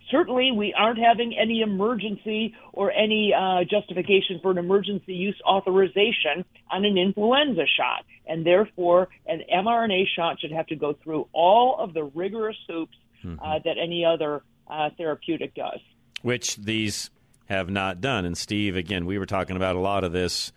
certainly 0.09 0.51
we 0.51 0.73
aren't 0.77 0.99
having 0.99 1.35
any 1.37 1.61
emergency 1.61 2.53
or 2.73 2.91
any 2.91 3.33
uh, 3.33 3.63
justification 3.69 4.39
for 4.41 4.51
an 4.51 4.57
emergency 4.57 5.13
use 5.13 5.39
authorization 5.45 6.45
on 6.69 6.85
an 6.85 6.97
influenza 6.97 7.65
shot. 7.77 8.05
And 8.27 8.45
therefore, 8.45 9.09
an 9.25 9.41
mRNA 9.53 10.05
shot 10.15 10.39
should 10.39 10.51
have 10.51 10.67
to 10.67 10.75
go 10.75 10.93
through 11.03 11.27
all 11.33 11.77
of 11.79 11.93
the 11.93 12.03
rigorous 12.03 12.57
hoops 12.67 12.97
mm-hmm. 13.23 13.39
uh, 13.43 13.59
that 13.65 13.77
any 13.81 14.05
other 14.05 14.43
uh, 14.71 14.89
therapeutic 14.97 15.53
does. 15.53 15.79
Which 16.21 16.55
these 16.55 17.09
have 17.45 17.69
not 17.69 17.99
done. 18.01 18.25
And 18.25 18.37
Steve, 18.37 18.75
again, 18.75 19.05
we 19.05 19.19
were 19.19 19.25
talking 19.25 19.55
about 19.55 19.75
a 19.75 19.79
lot 19.79 20.03
of 20.03 20.13
this. 20.13 20.51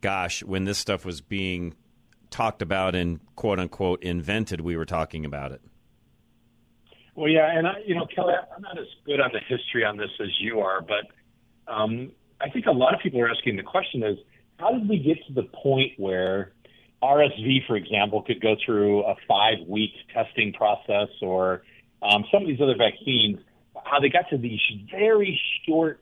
Gosh, 0.00 0.42
when 0.42 0.64
this 0.64 0.78
stuff 0.78 1.04
was 1.04 1.20
being 1.20 1.74
talked 2.30 2.62
about 2.62 2.94
and 2.94 3.20
quote 3.36 3.58
unquote 3.58 4.02
invented, 4.02 4.60
we 4.60 4.76
were 4.76 4.86
talking 4.86 5.24
about 5.24 5.52
it. 5.52 5.60
Well, 7.14 7.28
yeah, 7.28 7.50
and 7.50 7.66
I, 7.66 7.72
you 7.84 7.96
know, 7.96 8.06
Kelly, 8.14 8.34
I'm 8.54 8.62
not 8.62 8.78
as 8.78 8.86
good 9.04 9.20
on 9.20 9.30
the 9.32 9.40
history 9.40 9.84
on 9.84 9.96
this 9.96 10.10
as 10.20 10.28
you 10.38 10.60
are, 10.60 10.80
but 10.80 11.72
um, 11.72 12.12
I 12.40 12.48
think 12.48 12.66
a 12.66 12.72
lot 12.72 12.94
of 12.94 13.00
people 13.00 13.20
are 13.20 13.28
asking 13.28 13.56
the 13.56 13.64
question 13.64 14.04
is, 14.04 14.16
how 14.60 14.70
did 14.70 14.88
we 14.88 14.98
get 14.98 15.18
to 15.26 15.32
the 15.32 15.48
point 15.52 15.92
where 15.96 16.52
RSV, 17.02 17.66
for 17.66 17.76
example, 17.76 18.22
could 18.22 18.40
go 18.40 18.54
through 18.64 19.02
a 19.02 19.16
five-week 19.26 19.90
testing 20.14 20.52
process, 20.52 21.08
or 21.20 21.62
um, 22.02 22.24
some 22.32 22.42
of 22.42 22.48
these 22.48 22.60
other 22.60 22.76
vaccines 22.76 23.38
how 23.90 24.00
they 24.00 24.08
got 24.08 24.28
to 24.30 24.38
these 24.38 24.60
very 24.90 25.40
short 25.66 26.00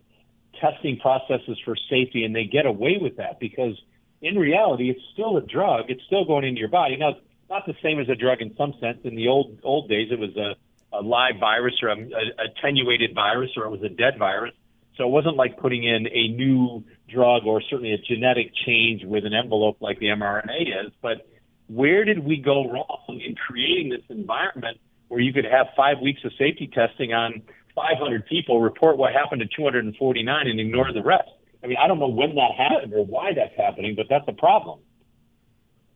testing 0.61 0.99
processes 0.99 1.59
for 1.65 1.77
safety, 1.91 2.25
and 2.25 2.35
they 2.35 2.45
get 2.45 2.67
away 2.67 2.99
with 3.01 3.17
that 3.17 3.39
because 3.39 3.75
in 4.23 4.37
reality, 4.37 4.91
it's 4.91 5.03
still 5.13 5.37
a 5.37 5.43
drug. 5.43 5.87
It's 5.89 6.03
still 6.07 6.25
going 6.25 6.45
into 6.45 6.59
your 6.59 6.71
body. 6.71 6.97
Now, 6.97 7.11
it's 7.11 7.21
not 7.51 7.67
the 7.67 7.75
same 7.83 8.01
as 8.01 8.09
a 8.09 8.15
drug 8.15 8.41
in 8.41 8.57
some 8.57 8.75
sense. 8.81 8.99
In 9.05 9.15
the 9.15 9.29
old 9.29 9.59
old 9.63 9.89
days, 9.89 10.09
it 10.11 10.19
was 10.19 10.37
a, 10.37 10.57
a 10.97 11.03
live 11.03 11.39
virus 11.39 11.75
or 11.83 11.91
a, 11.91 11.97
a 11.97 12.51
attenuated 12.51 13.15
virus, 13.15 13.51
or 13.57 13.65
it 13.65 13.71
was 13.71 13.83
a 13.83 13.89
dead 13.89 14.19
virus. 14.19 14.55
So 14.97 15.05
it 15.05 15.11
wasn't 15.11 15.37
like 15.37 15.59
putting 15.59 15.85
in 15.85 16.07
a 16.07 16.29
new 16.29 16.83
drug 17.09 17.45
or 17.45 17.61
certainly 17.61 17.93
a 17.93 17.99
genetic 17.99 18.53
change 18.65 19.05
with 19.05 19.27
an 19.27 19.35
envelope 19.35 19.77
like 19.81 19.99
the 19.99 20.07
mRNA 20.07 20.87
is. 20.87 20.93
But 21.03 21.29
where 21.69 22.05
did 22.05 22.21
we 22.21 22.39
go 22.39 22.71
wrong 22.71 23.21
in 23.23 23.35
creating 23.35 23.91
this 23.91 24.03
environment 24.09 24.79
where 25.09 25.21
you 25.21 25.33
could 25.33 25.45
have 25.45 25.67
five 25.77 25.99
weeks 26.01 26.21
of 26.25 26.33
safety 26.39 26.71
testing 26.73 27.13
on 27.13 27.43
500 27.77 28.27
people, 28.27 28.61
report 28.61 28.97
what 28.97 29.13
happened 29.13 29.43
to 29.43 29.49
249, 29.55 30.47
and 30.49 30.59
ignore 30.59 30.93
the 30.93 31.03
rest. 31.03 31.29
I 31.63 31.69
mean, 31.69 31.77
I 31.83 31.87
don't 31.87 32.01
know 32.01 32.09
when 32.09 32.35
that 32.35 32.53
happened 32.57 32.93
or 32.95 33.05
why 33.05 33.33
that's 33.35 33.55
happening, 33.57 33.95
but 33.95 34.07
that's 34.11 34.27
a 34.27 34.33
problem. 34.33 34.81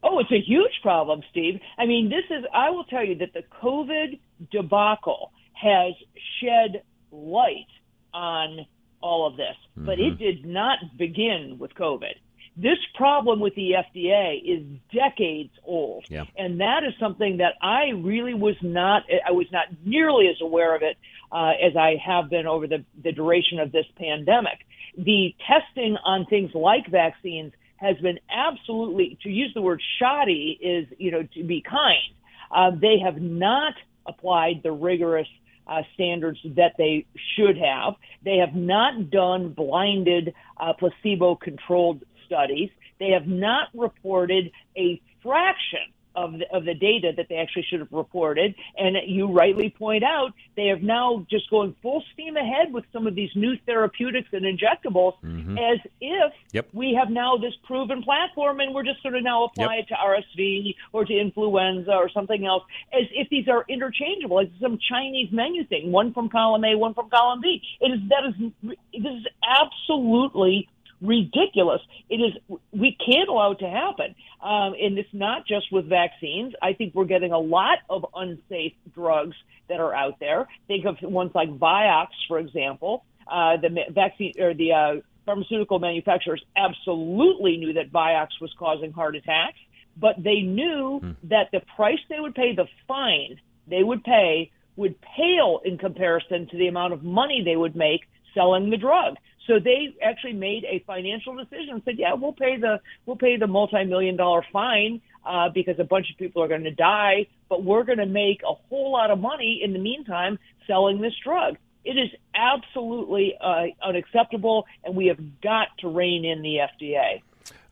Oh, 0.03 0.19
it's 0.19 0.33
a 0.33 0.40
huge 0.40 0.73
problem, 0.83 1.23
Steve. 1.31 1.61
I 1.79 1.87
mean, 1.87 2.09
this 2.09 2.25
is, 2.31 2.45
I 2.55 2.71
will 2.71 2.85
tell 2.85 3.05
you 3.05 3.16
that 3.16 3.33
the 3.35 3.43
COVID 3.62 4.19
debacle 4.51 5.33
has 5.53 5.95
shed 6.40 6.83
light 7.11 7.66
on 8.14 8.66
all 9.03 9.27
of 9.27 9.37
this, 9.37 9.57
mm-hmm. 9.77 9.87
but 9.87 9.99
it 9.99 10.19
did 10.19 10.45
not 10.47 10.79
begin 10.97 11.57
with 11.59 11.75
COVID. 11.75 12.14
This 12.57 12.79
problem 12.95 13.40
with 13.40 13.55
the 13.55 13.73
FDA 13.73 14.40
is 14.45 14.66
decades 14.93 15.53
old. 15.64 16.05
Yeah. 16.09 16.25
And 16.37 16.61
that 16.61 16.83
is 16.87 16.93
something 16.99 17.38
that 17.38 17.55
I 17.62 17.90
really 17.95 18.35
was 18.35 18.57
not, 18.61 19.05
I 19.27 19.31
was 19.33 19.47
not 19.53 19.66
nearly 19.85 20.29
as 20.29 20.37
aware 20.43 20.75
of 20.75 20.83
it 20.83 20.97
uh, 21.33 21.53
as 21.62 21.77
I 21.77 21.97
have 22.05 22.31
been 22.31 22.47
over 22.47 22.66
the, 22.66 22.85
the 23.03 23.12
duration 23.12 23.59
of 23.59 23.73
this 23.73 23.87
pandemic. 23.97 24.59
The 24.97 25.35
testing 25.47 25.97
on 26.05 26.27
things 26.27 26.51
like 26.55 26.87
vaccines 26.90 27.53
has 27.77 27.97
been 27.99 28.19
absolutely, 28.31 29.19
to 29.23 29.31
use 29.31 29.53
the 29.55 29.62
word 29.62 29.83
shoddy 29.99 30.59
is, 30.61 30.87
you 30.99 31.11
know, 31.11 31.23
to 31.35 31.45
be 31.45 31.62
kind. 31.62 32.14
Uh, 32.51 32.77
they 32.79 32.99
have 33.05 33.21
not 33.21 33.75
applied 34.07 34.61
the 34.62 34.73
rigorous 34.73 35.29
uh, 35.66 35.83
standards 35.95 36.38
that 36.57 36.73
they 36.77 37.07
should 37.37 37.57
have. 37.57 37.95
They 38.25 38.38
have 38.38 38.55
not 38.55 39.11
done 39.11 39.53
blinded, 39.53 40.35
uh, 40.59 40.73
placebo 40.79 41.37
controlled 41.37 42.03
studies. 42.27 42.71
They 42.99 43.11
have 43.11 43.27
not 43.27 43.69
reported 43.73 44.51
a 44.77 45.01
fraction 45.23 45.93
of 46.20 46.33
the, 46.38 46.44
of 46.52 46.64
the 46.64 46.74
data 46.74 47.12
that 47.16 47.28
they 47.28 47.37
actually 47.37 47.64
should 47.68 47.80
have 47.80 47.92
reported. 47.92 48.54
And 48.76 48.96
you 49.06 49.26
rightly 49.33 49.70
point 49.70 50.04
out, 50.04 50.33
they 50.56 50.66
have 50.66 50.83
now 50.83 51.26
just 51.30 51.48
going 51.50 51.74
full 51.83 52.02
steam 52.12 52.37
ahead 52.37 52.72
with 52.72 52.85
some 52.92 53.06
of 53.06 53.14
these 53.14 53.30
new 53.35 53.56
therapeutics 53.66 54.28
and 54.33 54.44
injectables 54.44 55.14
mm-hmm. 55.24 55.56
as 55.59 55.78
if 56.00 56.33
yep. 56.52 56.68
we 56.72 56.96
have 56.98 57.11
now 57.11 57.37
this 57.37 57.54
proven 57.64 58.02
platform 58.02 58.61
and 58.61 58.74
we're 58.74 58.85
just 58.85 59.00
sort 59.02 59.14
of 59.14 59.22
now 59.22 59.44
apply 59.44 59.76
yep. 59.76 59.85
it 59.85 59.88
to 59.88 59.94
RSV 59.94 60.74
or 60.92 61.04
to 61.04 61.18
influenza 61.18 61.92
or 61.92 62.09
something 62.11 62.44
else 62.46 62.64
as 62.92 63.06
if 63.12 63.28
these 63.30 63.48
are 63.48 63.64
interchangeable, 63.68 64.37
like 64.37 64.50
some 64.61 64.78
Chinese 64.88 65.33
menu 65.33 65.64
thing, 65.64 65.90
one 65.90 66.12
from 66.12 66.28
column 66.28 66.64
A, 66.64 66.76
one 66.76 66.94
from 66.94 67.09
column 67.09 67.40
B. 67.40 67.62
It 67.80 67.87
is, 67.87 68.00
that 68.09 68.24
is, 68.28 68.52
this 68.92 69.12
is 69.12 69.26
absolutely 69.42 70.68
ridiculous. 71.00 71.80
It 72.08 72.16
is 72.16 72.58
we 72.72 72.96
can't 73.04 73.28
allow 73.28 73.52
it 73.52 73.58
to 73.60 73.68
happen, 73.68 74.14
um, 74.42 74.74
and 74.80 74.98
it's 74.98 75.12
not 75.12 75.46
just 75.46 75.72
with 75.72 75.88
vaccines. 75.88 76.54
I 76.62 76.72
think 76.72 76.94
we're 76.94 77.04
getting 77.04 77.32
a 77.32 77.38
lot 77.38 77.78
of 77.88 78.06
unsafe 78.14 78.74
drugs 78.94 79.36
that 79.68 79.80
are 79.80 79.94
out 79.94 80.20
there. 80.20 80.48
Think 80.66 80.84
of 80.86 80.96
ones 81.02 81.32
like 81.34 81.48
Vioxx, 81.48 82.08
for 82.28 82.38
example. 82.38 83.04
Uh, 83.30 83.56
the 83.56 83.68
vaccine 83.90 84.32
or 84.38 84.54
the 84.54 84.72
uh, 84.72 85.00
pharmaceutical 85.24 85.78
manufacturers 85.78 86.42
absolutely 86.56 87.56
knew 87.56 87.72
that 87.74 87.92
Vioxx 87.92 88.28
was 88.40 88.52
causing 88.58 88.92
heart 88.92 89.14
attacks, 89.14 89.58
but 89.96 90.16
they 90.18 90.40
knew 90.40 91.00
mm. 91.02 91.16
that 91.24 91.48
the 91.52 91.60
price 91.76 92.00
they 92.08 92.18
would 92.18 92.34
pay, 92.34 92.54
the 92.54 92.66
fine 92.88 93.40
they 93.68 93.82
would 93.82 94.02
pay, 94.02 94.50
would 94.76 94.96
pale 95.00 95.60
in 95.64 95.78
comparison 95.78 96.48
to 96.48 96.56
the 96.56 96.66
amount 96.66 96.92
of 96.92 97.04
money 97.04 97.42
they 97.44 97.56
would 97.56 97.76
make 97.76 98.00
selling 98.34 98.70
the 98.70 98.76
drug. 98.76 99.14
So 99.46 99.59
they 99.59 99.94
actually 100.03 100.35
made 100.35 100.64
a 100.64 100.83
financial 100.87 101.35
decision 101.35 101.70
and 101.70 101.83
said, 101.85 101.98
"Yeah, 101.98 102.14
we'll 102.14 102.33
pay 102.33 102.57
the 102.57 102.81
we'll 103.07 103.16
pay 103.16 103.37
the 103.37 103.46
multi-million 103.46 104.16
dollar 104.16 104.44
fine 104.53 105.00
uh, 105.24 105.48
because 105.48 105.79
a 105.79 105.85
bunch 105.85 106.11
of 106.11 106.18
people 106.18 106.42
are 106.42 106.48
going 106.48 106.64
to 106.64 106.70
die, 106.70 107.26
but 107.48 107.64
we're 107.64 107.85
going 107.85 107.98
to 107.98 108.07
make 108.07 108.42
a 108.42 108.55
whole 108.68 108.92
lot 108.92 109.11
of 109.11 109.18
money 109.18 109.61
in 109.62 109.72
the 109.72 109.79
meantime 109.79 110.38
selling 110.66 111.00
this 111.00 111.14
drug." 111.24 111.57
It 111.83 111.96
is 111.96 112.11
absolutely 112.35 113.35
uh, 113.40 113.68
unacceptable, 113.83 114.66
and 114.85 114.94
we 114.94 115.07
have 115.07 115.40
got 115.40 115.68
to 115.79 115.88
rein 115.88 116.26
in 116.26 116.42
the 116.42 116.59
FDA. 116.59 117.22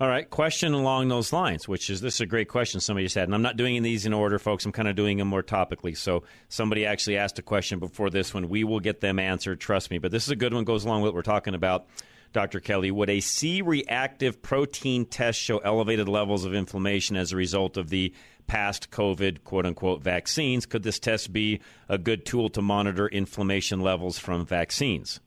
All 0.00 0.06
right, 0.06 0.30
question 0.30 0.74
along 0.74 1.08
those 1.08 1.32
lines, 1.32 1.66
which 1.66 1.90
is 1.90 2.00
this 2.00 2.14
is 2.14 2.20
a 2.20 2.26
great 2.26 2.48
question 2.48 2.78
somebody 2.78 3.06
just 3.06 3.16
had, 3.16 3.24
and 3.24 3.34
I'm 3.34 3.42
not 3.42 3.56
doing 3.56 3.82
these 3.82 4.06
in 4.06 4.12
order, 4.12 4.38
folks. 4.38 4.64
I'm 4.64 4.70
kind 4.70 4.86
of 4.86 4.94
doing 4.94 5.18
them 5.18 5.26
more 5.26 5.42
topically. 5.42 5.96
So 5.96 6.22
somebody 6.48 6.86
actually 6.86 7.16
asked 7.16 7.40
a 7.40 7.42
question 7.42 7.80
before 7.80 8.08
this 8.08 8.32
one. 8.32 8.48
We 8.48 8.62
will 8.62 8.78
get 8.78 9.00
them 9.00 9.18
answered, 9.18 9.58
trust 9.58 9.90
me. 9.90 9.98
But 9.98 10.12
this 10.12 10.22
is 10.22 10.30
a 10.30 10.36
good 10.36 10.54
one. 10.54 10.62
Goes 10.62 10.84
along 10.84 11.02
with 11.02 11.08
what 11.08 11.14
we're 11.16 11.22
talking 11.22 11.56
about, 11.56 11.88
Dr. 12.32 12.60
Kelly. 12.60 12.92
Would 12.92 13.10
a 13.10 13.18
C-reactive 13.18 14.40
protein 14.40 15.04
test 15.04 15.40
show 15.40 15.58
elevated 15.58 16.08
levels 16.08 16.44
of 16.44 16.54
inflammation 16.54 17.16
as 17.16 17.32
a 17.32 17.36
result 17.36 17.76
of 17.76 17.88
the 17.88 18.14
past 18.46 18.92
COVID 18.92 19.42
quote 19.42 19.66
unquote 19.66 20.00
vaccines? 20.00 20.64
Could 20.64 20.84
this 20.84 21.00
test 21.00 21.32
be 21.32 21.58
a 21.88 21.98
good 21.98 22.24
tool 22.24 22.50
to 22.50 22.62
monitor 22.62 23.08
inflammation 23.08 23.80
levels 23.80 24.16
from 24.16 24.46
vaccines? 24.46 25.18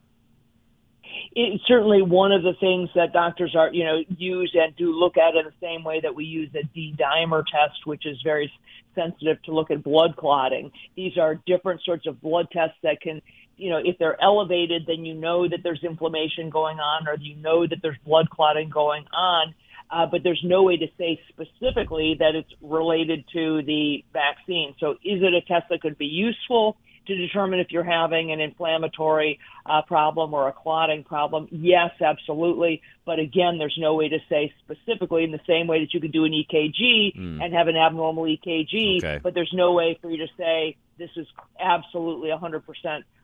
It's 1.34 1.64
certainly 1.66 2.02
one 2.02 2.32
of 2.32 2.44
the 2.44 2.54
things 2.60 2.90
that 2.96 3.14
doctors 3.14 3.56
are, 3.56 3.74
you 3.74 3.86
know, 3.86 4.04
use 4.10 4.52
and 4.54 4.76
do 4.76 4.92
look 4.92 5.18
at 5.18 5.36
in 5.36 5.46
the 5.46 5.54
same 5.62 5.84
way 5.84 6.02
that 6.02 6.14
we 6.14 6.26
use 6.26 6.50
a 6.56 6.64
D 6.64 6.94
dimer 6.98 7.44
test, 7.46 7.86
which 7.86 8.06
is 8.06 8.18
very 8.24 8.52
sensitive 8.96 9.42
to 9.44 9.54
look 9.54 9.72
at 9.72 9.84
blood 9.84 10.16
clotting. 10.18 10.72
These 10.96 11.18
are 11.18 11.36
different 11.48 11.82
sorts 11.84 12.06
of 12.06 12.22
blood 12.22 12.48
tests 12.52 12.76
that 12.84 13.00
can, 13.02 13.22
you 13.56 13.70
know, 13.70 13.80
if 13.84 13.98
they're 13.98 14.22
elevated, 14.22 14.84
then 14.88 15.06
you 15.06 15.14
know 15.14 15.48
that 15.48 15.60
there's 15.64 15.84
inflammation 15.84 16.50
going 16.50 16.80
on 16.80 17.08
or 17.08 17.16
you 17.16 17.36
know 17.38 17.66
that 17.66 17.78
there's 17.82 17.98
blood 18.06 18.30
clotting 18.30 18.70
going 18.70 19.06
on. 19.14 19.56
Uh, 19.90 20.06
but 20.06 20.24
there's 20.24 20.42
no 20.44 20.64
way 20.64 20.78
to 20.78 20.88
say 20.98 21.20
specifically 21.30 22.16
that 22.20 22.34
it's 22.34 22.52
related 22.62 23.26
to 23.34 23.62
the 23.64 24.04
vaccine. 24.14 24.74
So 24.80 24.92
is 25.04 25.22
it 25.22 25.34
a 25.34 25.42
test 25.42 25.68
that 25.70 25.82
could 25.82 25.98
be 25.98 26.06
useful? 26.06 26.78
To 27.16 27.28
determine 27.28 27.60
if 27.60 27.72
you're 27.72 27.84
having 27.84 28.32
an 28.32 28.40
inflammatory 28.40 29.40
uh, 29.66 29.82
problem 29.84 30.34
or 30.34 30.48
a 30.48 30.54
clotting 30.54 31.04
problem? 31.04 31.48
Yes, 31.52 31.92
absolutely. 32.02 32.82
But 33.06 33.20
again, 33.20 33.58
there's 33.58 33.78
no 33.80 33.96
way 33.96 34.10
to 34.10 34.20
say 34.30 34.54
specifically 34.64 35.24
in 35.24 35.32
the 35.32 35.40
same 35.48 35.68
way 35.68 35.80
that 35.80 35.94
you 35.94 36.00
could 36.00 36.12
do 36.12 36.26
an 36.26 36.32
EKG 36.32 37.16
mm. 37.18 37.44
and 37.44 37.54
have 37.54 37.68
an 37.68 37.76
abnormal 37.76 38.24
EKG, 38.24 38.98
okay. 38.98 39.20
but 39.22 39.34
there's 39.34 39.52
no 39.54 39.74
way 39.74 39.98
for 40.02 40.10
you 40.10 40.18
to 40.18 40.28
say 40.38 40.78
this 40.98 41.10
is 41.16 41.28
absolutely 41.60 42.30
100% 42.30 42.62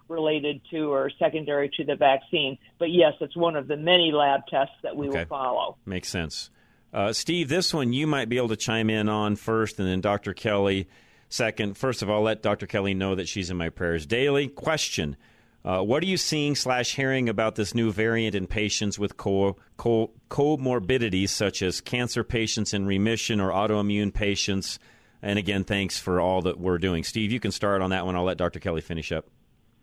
related 0.09 0.61
to 0.71 0.91
or 0.91 1.11
secondary 1.19 1.69
to 1.77 1.83
the 1.83 1.95
vaccine. 1.95 2.57
But 2.79 2.91
yes, 2.91 3.13
it's 3.21 3.35
one 3.35 3.55
of 3.55 3.67
the 3.67 3.77
many 3.77 4.11
lab 4.11 4.41
tests 4.49 4.75
that 4.83 4.95
we 4.95 5.09
okay. 5.09 5.19
will 5.19 5.25
follow. 5.25 5.77
Makes 5.85 6.09
sense. 6.09 6.49
Uh, 6.93 7.13
Steve, 7.13 7.49
this 7.49 7.73
one 7.73 7.93
you 7.93 8.07
might 8.07 8.29
be 8.29 8.37
able 8.37 8.47
to 8.47 8.55
chime 8.55 8.89
in 8.89 9.09
on 9.09 9.35
first, 9.35 9.79
and 9.79 9.87
then 9.87 10.01
Dr. 10.01 10.33
Kelly. 10.33 10.87
Second, 11.29 11.77
first 11.77 12.01
of 12.01 12.09
all, 12.09 12.21
let 12.21 12.41
Dr. 12.41 12.67
Kelly 12.67 12.93
know 12.93 13.15
that 13.15 13.27
she's 13.27 13.49
in 13.49 13.57
my 13.57 13.69
prayers 13.69 14.05
daily. 14.05 14.47
Question 14.47 15.17
uh, 15.65 15.81
What 15.81 16.03
are 16.03 16.07
you 16.07 16.17
seeing 16.17 16.55
slash 16.55 16.95
hearing 16.95 17.27
about 17.27 17.55
this 17.55 17.75
new 17.75 17.91
variant 17.91 18.35
in 18.35 18.47
patients 18.47 18.97
with 18.97 19.17
co- 19.17 19.57
co- 19.75 20.11
comorbidities 20.29 21.29
such 21.29 21.61
as 21.61 21.81
cancer 21.81 22.23
patients 22.23 22.73
in 22.73 22.85
remission 22.85 23.41
or 23.41 23.51
autoimmune 23.51 24.13
patients? 24.13 24.79
And 25.21 25.37
again, 25.37 25.63
thanks 25.63 25.99
for 25.99 26.21
all 26.21 26.41
that 26.43 26.59
we're 26.59 26.77
doing. 26.77 27.03
Steve, 27.03 27.31
you 27.31 27.39
can 27.39 27.51
start 27.51 27.81
on 27.81 27.89
that 27.89 28.05
one. 28.05 28.15
I'll 28.15 28.23
let 28.23 28.37
Dr. 28.37 28.59
Kelly 28.59 28.81
finish 28.81 29.11
up. 29.11 29.25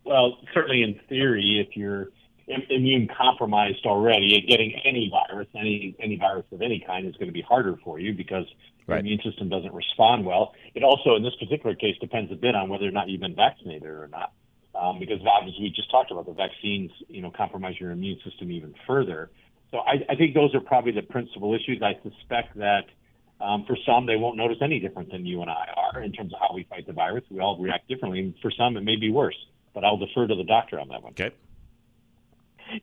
Well, 0.04 0.38
certainly 0.54 0.82
in 0.82 1.00
theory, 1.08 1.64
if 1.66 1.76
you're 1.76 2.08
immune 2.46 3.08
compromised 3.16 3.86
already, 3.86 4.44
getting 4.48 4.74
any 4.84 5.10
virus, 5.10 5.48
any 5.58 5.96
any 5.98 6.16
virus 6.16 6.44
of 6.52 6.60
any 6.60 6.82
kind, 6.86 7.06
is 7.06 7.14
going 7.14 7.28
to 7.28 7.32
be 7.32 7.40
harder 7.42 7.78
for 7.82 7.98
you 7.98 8.12
because 8.12 8.44
right. 8.86 8.96
the 8.96 9.00
immune 9.00 9.20
system 9.24 9.48
doesn't 9.48 9.72
respond 9.72 10.24
well. 10.24 10.54
It 10.74 10.82
also, 10.82 11.16
in 11.16 11.22
this 11.22 11.34
particular 11.38 11.74
case, 11.74 11.96
depends 12.00 12.30
a 12.32 12.36
bit 12.36 12.54
on 12.54 12.68
whether 12.68 12.86
or 12.86 12.90
not 12.90 13.08
you've 13.08 13.20
been 13.20 13.34
vaccinated 13.34 13.84
or 13.88 14.08
not, 14.08 14.32
um, 14.74 14.98
because 14.98 15.20
as 15.20 15.52
we 15.60 15.72
just 15.74 15.90
talked 15.90 16.10
about, 16.10 16.26
the 16.26 16.32
vaccines, 16.32 16.90
you 17.08 17.22
know, 17.22 17.30
compromise 17.30 17.74
your 17.80 17.90
immune 17.90 18.18
system 18.24 18.50
even 18.50 18.74
further. 18.86 19.30
So 19.70 19.78
I, 19.78 20.04
I 20.08 20.14
think 20.16 20.34
those 20.34 20.54
are 20.54 20.60
probably 20.60 20.92
the 20.92 21.02
principal 21.02 21.54
issues. 21.54 21.82
I 21.82 21.94
suspect 22.02 22.56
that. 22.58 22.84
Um, 23.40 23.64
for 23.66 23.76
some, 23.84 24.06
they 24.06 24.14
won't 24.16 24.36
notice 24.36 24.58
any 24.62 24.78
different 24.78 25.10
than 25.10 25.26
you 25.26 25.42
and 25.42 25.50
I 25.50 25.66
are 25.76 26.00
in 26.02 26.12
terms 26.12 26.32
of 26.32 26.38
how 26.40 26.54
we 26.54 26.62
fight 26.70 26.86
the 26.86 26.92
virus. 26.92 27.24
We 27.28 27.40
all 27.40 27.58
react 27.58 27.88
differently. 27.88 28.20
And 28.20 28.34
for 28.40 28.50
some, 28.56 28.76
it 28.76 28.82
may 28.82 28.94
be 28.94 29.10
worse. 29.10 29.36
But 29.74 29.84
I'll 29.84 29.96
defer 29.96 30.28
to 30.28 30.36
the 30.36 30.44
doctor 30.44 30.78
on 30.78 30.86
that 30.88 31.02
one. 31.02 31.12
Okay. 31.12 31.32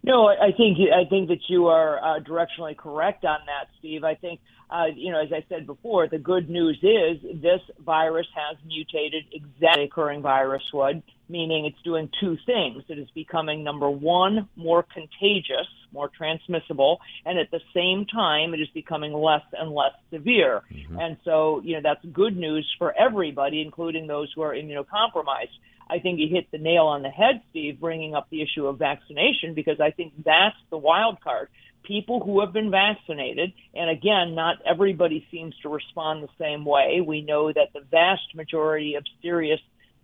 No, 0.03 0.27
I 0.27 0.51
think 0.55 0.77
I 0.93 1.09
think 1.09 1.29
that 1.29 1.39
you 1.47 1.67
are 1.67 2.03
uh, 2.03 2.19
directionally 2.19 2.77
correct 2.77 3.25
on 3.25 3.39
that, 3.47 3.69
Steve. 3.79 4.03
I 4.03 4.15
think 4.15 4.39
uh, 4.71 4.85
you 4.95 5.11
know, 5.11 5.21
as 5.21 5.31
I 5.33 5.43
said 5.49 5.67
before, 5.67 6.07
the 6.07 6.17
good 6.17 6.49
news 6.49 6.77
is 6.81 7.41
this 7.41 7.59
virus 7.83 8.27
has 8.33 8.57
mutated 8.65 9.25
exactly 9.33 9.83
occurring 9.83 10.21
virus 10.21 10.63
would, 10.73 11.03
meaning 11.27 11.65
it's 11.65 11.81
doing 11.83 12.09
two 12.21 12.37
things. 12.45 12.83
It 12.87 12.97
is 12.97 13.09
becoming 13.13 13.63
number 13.65 13.89
one 13.89 14.47
more 14.55 14.83
contagious, 14.83 15.67
more 15.91 16.09
transmissible, 16.09 17.01
and 17.25 17.37
at 17.37 17.51
the 17.51 17.59
same 17.73 18.05
time, 18.05 18.53
it 18.53 18.61
is 18.61 18.69
becoming 18.73 19.13
less 19.13 19.43
and 19.51 19.71
less 19.71 19.91
severe. 20.09 20.61
Mm-hmm. 20.71 20.99
And 20.99 21.17
so, 21.25 21.61
you 21.65 21.75
know, 21.75 21.81
that's 21.83 22.05
good 22.13 22.37
news 22.37 22.65
for 22.77 22.93
everybody, 22.97 23.61
including 23.61 24.07
those 24.07 24.31
who 24.33 24.41
are 24.41 24.53
immunocompromised. 24.53 25.57
I 25.89 25.99
think 25.99 26.19
you 26.19 26.29
hit 26.29 26.49
the 26.51 26.57
nail 26.57 26.85
on 26.85 27.01
the 27.01 27.09
head, 27.09 27.41
Steve, 27.49 27.81
bringing 27.81 28.15
up 28.15 28.29
the 28.29 28.41
issue 28.41 28.67
of 28.67 28.79
vaccination 28.79 29.53
because 29.53 29.81
I 29.81 29.91
think 29.91 30.13
that's 30.23 30.55
the 30.69 30.77
wild 30.77 31.19
card. 31.19 31.49
People 31.83 32.23
who 32.23 32.41
have 32.41 32.53
been 32.53 32.71
vaccinated, 32.71 33.53
and 33.73 33.89
again, 33.89 34.35
not 34.35 34.57
everybody 34.65 35.25
seems 35.31 35.55
to 35.63 35.69
respond 35.69 36.23
the 36.23 36.29
same 36.39 36.63
way. 36.63 37.01
We 37.05 37.21
know 37.21 37.51
that 37.51 37.73
the 37.73 37.81
vast 37.81 38.35
majority 38.35 38.95
of 38.95 39.03
serious 39.21 39.59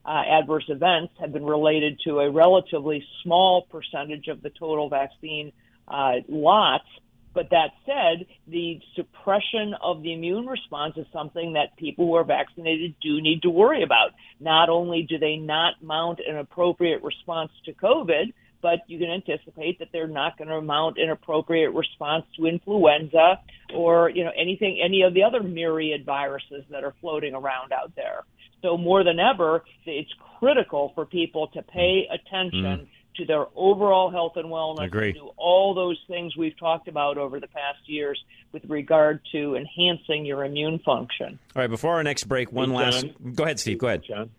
uh, 0.06 0.24
adverse 0.28 0.66
events 0.70 1.14
have 1.20 1.34
been 1.34 1.46
related 1.46 2.00
to 2.06 2.20
a 2.20 2.32
relatively 2.32 3.06
small 3.24 3.64
percentage 3.70 4.28
of 4.28 4.42
the 4.42 4.50
total 4.50 4.90
vaccine 4.90 5.52
uh, 5.88 6.14
lots. 6.28 6.88
But 7.34 7.52
that 7.52 7.70
said, 7.86 8.26
the 8.48 8.80
suppression 8.96 9.76
of 9.80 10.02
the 10.02 10.14
immune 10.14 10.48
response 10.48 10.98
is 10.98 11.06
something 11.14 11.54
that 11.54 11.78
people 11.78 12.08
who 12.08 12.16
are 12.16 12.24
vaccinated 12.24 12.96
do 13.00 13.22
need 13.22 13.44
to 13.44 13.50
worry 13.50 13.84
about. 13.84 14.12
Not 14.40 14.70
only 14.70 15.04
do 15.04 15.20
they 15.20 15.36
not 15.36 15.76
mount 15.84 16.20
an 16.28 16.38
appropriate 16.38 17.04
response 17.04 17.52
to 17.66 17.74
COVID, 17.74 18.34
but 18.62 18.80
you 18.88 18.98
can 18.98 19.10
anticipate 19.10 19.80
that 19.80 19.90
they're 19.92 20.08
not 20.08 20.38
going 20.38 20.50
to 20.50 20.62
mount 20.62 20.98
an 20.98 21.10
appropriate 21.10 21.72
response 21.72 22.26
to 22.38 22.46
influenza 22.46 23.40
or 23.74 24.10
you 24.10 24.24
know 24.24 24.32
anything 24.38 24.80
any 24.84 25.02
of 25.02 25.14
the 25.14 25.24
other 25.24 25.44
myriad 25.44 26.06
viruses 26.06 26.64
that 26.70 26.84
are 26.84 26.94
floating 27.02 27.34
around 27.34 27.72
out 27.72 27.94
there. 27.96 28.24
So 28.62 28.78
more 28.78 29.04
than 29.04 29.20
ever, 29.20 29.64
it's 29.86 30.12
critical 30.40 30.92
for 30.96 31.06
people 31.06 31.48
to 31.50 31.62
pay 31.62 32.08
attention 32.12 32.64
mm. 32.64 32.88
to 33.18 33.26
their 33.26 33.46
overall 33.56 34.10
health 34.10 34.34
and 34.36 34.46
wellness. 34.46 34.86
Agree. 34.86 35.14
Do 35.14 35.32
all 35.38 35.74
those 35.74 36.00
things 36.08 36.36
we've 36.36 36.58
talked 36.58 36.88
about 36.88 37.18
over 37.18 37.40
the 37.40 37.48
past 37.48 37.80
years 37.86 38.22
with 38.52 38.64
regard 38.68 39.22
to 39.32 39.56
enhancing 39.56 40.26
your 40.26 40.44
immune 40.44 40.80
function. 40.80 41.38
All 41.56 41.62
right. 41.62 41.70
Before 41.70 41.96
our 41.96 42.04
next 42.04 42.24
break, 42.24 42.52
one 42.52 42.72
hey, 42.72 42.78
last. 42.78 43.06
Go 43.36 43.44
ahead, 43.44 43.60
Steve. 43.60 43.78
Go 43.78 43.88
ahead, 43.88 44.04
John. 44.08 44.32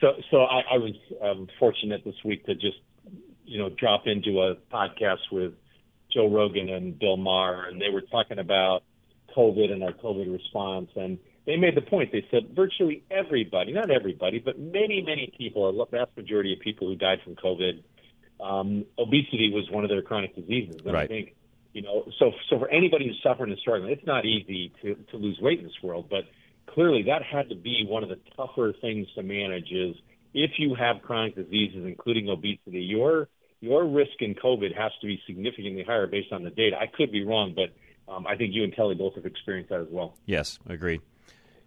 So, 0.00 0.14
so 0.30 0.42
I, 0.42 0.62
I 0.72 0.78
was 0.78 0.94
um, 1.22 1.48
fortunate 1.58 2.04
this 2.04 2.16
week 2.24 2.44
to 2.46 2.54
just 2.54 2.78
you 3.44 3.58
know, 3.58 3.68
drop 3.68 4.06
into 4.06 4.40
a 4.40 4.56
podcast 4.72 5.30
with 5.30 5.54
Joe 6.12 6.28
Rogan 6.28 6.68
and 6.68 6.98
Bill 6.98 7.16
Maher, 7.16 7.64
and 7.68 7.80
they 7.80 7.88
were 7.92 8.02
talking 8.02 8.38
about 8.38 8.82
COVID 9.36 9.72
and 9.72 9.82
our 9.82 9.92
COVID 9.92 10.32
response. 10.32 10.90
And 10.96 11.18
they 11.46 11.56
made 11.56 11.76
the 11.76 11.82
point. 11.82 12.12
They 12.12 12.26
said 12.30 12.54
virtually 12.54 13.02
everybody, 13.10 13.72
not 13.72 13.90
everybody, 13.90 14.38
but 14.38 14.58
many, 14.58 15.02
many 15.02 15.32
people, 15.36 15.68
a 15.68 15.86
vast 15.86 16.16
majority 16.16 16.52
of 16.52 16.60
people 16.60 16.88
who 16.88 16.96
died 16.96 17.18
from 17.24 17.34
COVID, 17.34 17.82
um, 18.40 18.84
obesity 18.98 19.50
was 19.52 19.68
one 19.70 19.84
of 19.84 19.90
their 19.90 20.02
chronic 20.02 20.34
diseases. 20.34 20.80
And 20.84 20.94
right. 20.94 21.04
I 21.04 21.06
think, 21.06 21.34
you 21.72 21.82
know, 21.82 22.04
so 22.18 22.32
so 22.50 22.58
for 22.58 22.68
anybody 22.68 23.06
who's 23.06 23.20
suffering 23.22 23.50
and 23.50 23.58
struggling, 23.58 23.92
it's 23.92 24.06
not 24.06 24.24
easy 24.24 24.72
to 24.82 24.94
to 25.10 25.16
lose 25.16 25.38
weight 25.40 25.58
in 25.58 25.64
this 25.64 25.82
world, 25.82 26.06
but 26.10 26.24
clearly 26.66 27.04
that 27.04 27.22
had 27.22 27.48
to 27.48 27.54
be 27.54 27.84
one 27.88 28.02
of 28.02 28.08
the 28.08 28.18
tougher 28.36 28.74
things 28.80 29.08
to 29.14 29.22
manage. 29.22 29.70
Is 29.70 29.96
if 30.34 30.52
you 30.58 30.74
have 30.74 31.02
chronic 31.02 31.34
diseases, 31.34 31.84
including 31.86 32.28
obesity, 32.28 32.80
your 32.80 33.28
your 33.60 33.86
risk 33.86 34.20
in 34.20 34.34
COVID 34.34 34.76
has 34.76 34.90
to 35.00 35.06
be 35.06 35.20
significantly 35.26 35.84
higher 35.86 36.06
based 36.06 36.32
on 36.32 36.42
the 36.42 36.50
data. 36.50 36.76
I 36.76 36.86
could 36.88 37.12
be 37.12 37.24
wrong, 37.24 37.54
but 37.54 38.12
um, 38.12 38.26
I 38.26 38.36
think 38.36 38.54
you 38.54 38.64
and 38.64 38.74
Kelly 38.74 38.96
both 38.96 39.14
have 39.14 39.24
experienced 39.24 39.70
that 39.70 39.80
as 39.80 39.86
well. 39.88 40.14
Yes, 40.26 40.58
agreed. 40.68 41.00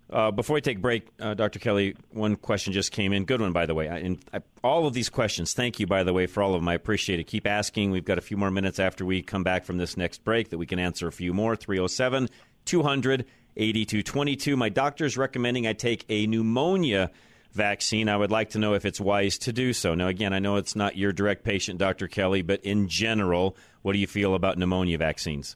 Uh, 0.10 0.30
before 0.30 0.56
we 0.56 0.62
take 0.62 0.82
break, 0.82 1.08
uh, 1.19 1.34
Dr. 1.34 1.58
Kelly, 1.58 1.95
one 2.12 2.36
question 2.36 2.73
just 2.73 2.91
came 2.91 3.12
in. 3.12 3.25
Good 3.25 3.41
one, 3.41 3.54
by 3.54 3.65
the 3.65 3.73
way. 3.73 3.89
I, 3.89 3.97
and 3.97 4.19
I, 4.34 4.41
all 4.63 4.86
of 4.86 4.93
these 4.93 5.10
questions, 5.10 5.54
thank 5.54 5.80
you, 5.80 5.88
by 5.88 6.04
the 6.04 6.13
way, 6.13 6.28
for 6.28 6.43
all 6.43 6.54
of 6.54 6.62
them. 6.62 6.67
I 6.67 6.75
appreciate 6.75 7.19
it. 7.19 7.23
Keep 7.23 7.47
asking. 7.47 7.89
We've 7.89 8.06
got 8.06 8.19
a 8.19 8.21
few 8.21 8.38
more 8.38 8.51
minutes 8.51 8.78
after 8.78 9.04
we 9.04 9.23
come 9.23 9.43
back 9.43 9.65
from 9.65 9.78
this 9.78 9.97
next 9.97 10.23
break 10.23 10.49
that 10.49 10.60
we 10.60 10.67
can 10.67 10.78
answer 10.78 11.08
a 11.08 11.12
few 11.12 11.34
more. 11.34 11.56
307 11.56 12.30
200 12.65 13.25
8222. 13.58 14.58
My 14.58 14.69
doctor's 14.69 15.17
recommending 15.17 15.65
I 15.65 15.73
take 15.73 16.06
a 16.10 16.28
pneumonia 16.28 17.10
vaccine, 17.56 18.08
I 18.10 18.18
would 18.18 18.32
like 18.32 18.52
to 18.52 18.60
know 18.60 18.74
if 18.74 18.86
it's 18.86 19.00
wise 19.00 19.38
to 19.39 19.54
do 19.54 19.74
so. 19.74 19.96
Now, 19.96 20.08
again, 20.08 20.34
I 20.34 20.39
know 20.39 20.58
it's 20.58 20.76
not 20.76 20.98
your 20.98 21.12
direct 21.12 21.44
patient, 21.44 21.80
Dr. 21.80 22.08
Kelly, 22.08 22.41
but 22.41 22.63
in 22.63 22.88
general, 22.88 23.58
what 23.82 23.94
do 23.94 24.00
you 24.00 24.08
feel 24.08 24.36
about 24.36 24.58
pneumonia 24.58 24.98
vaccines? 24.98 25.56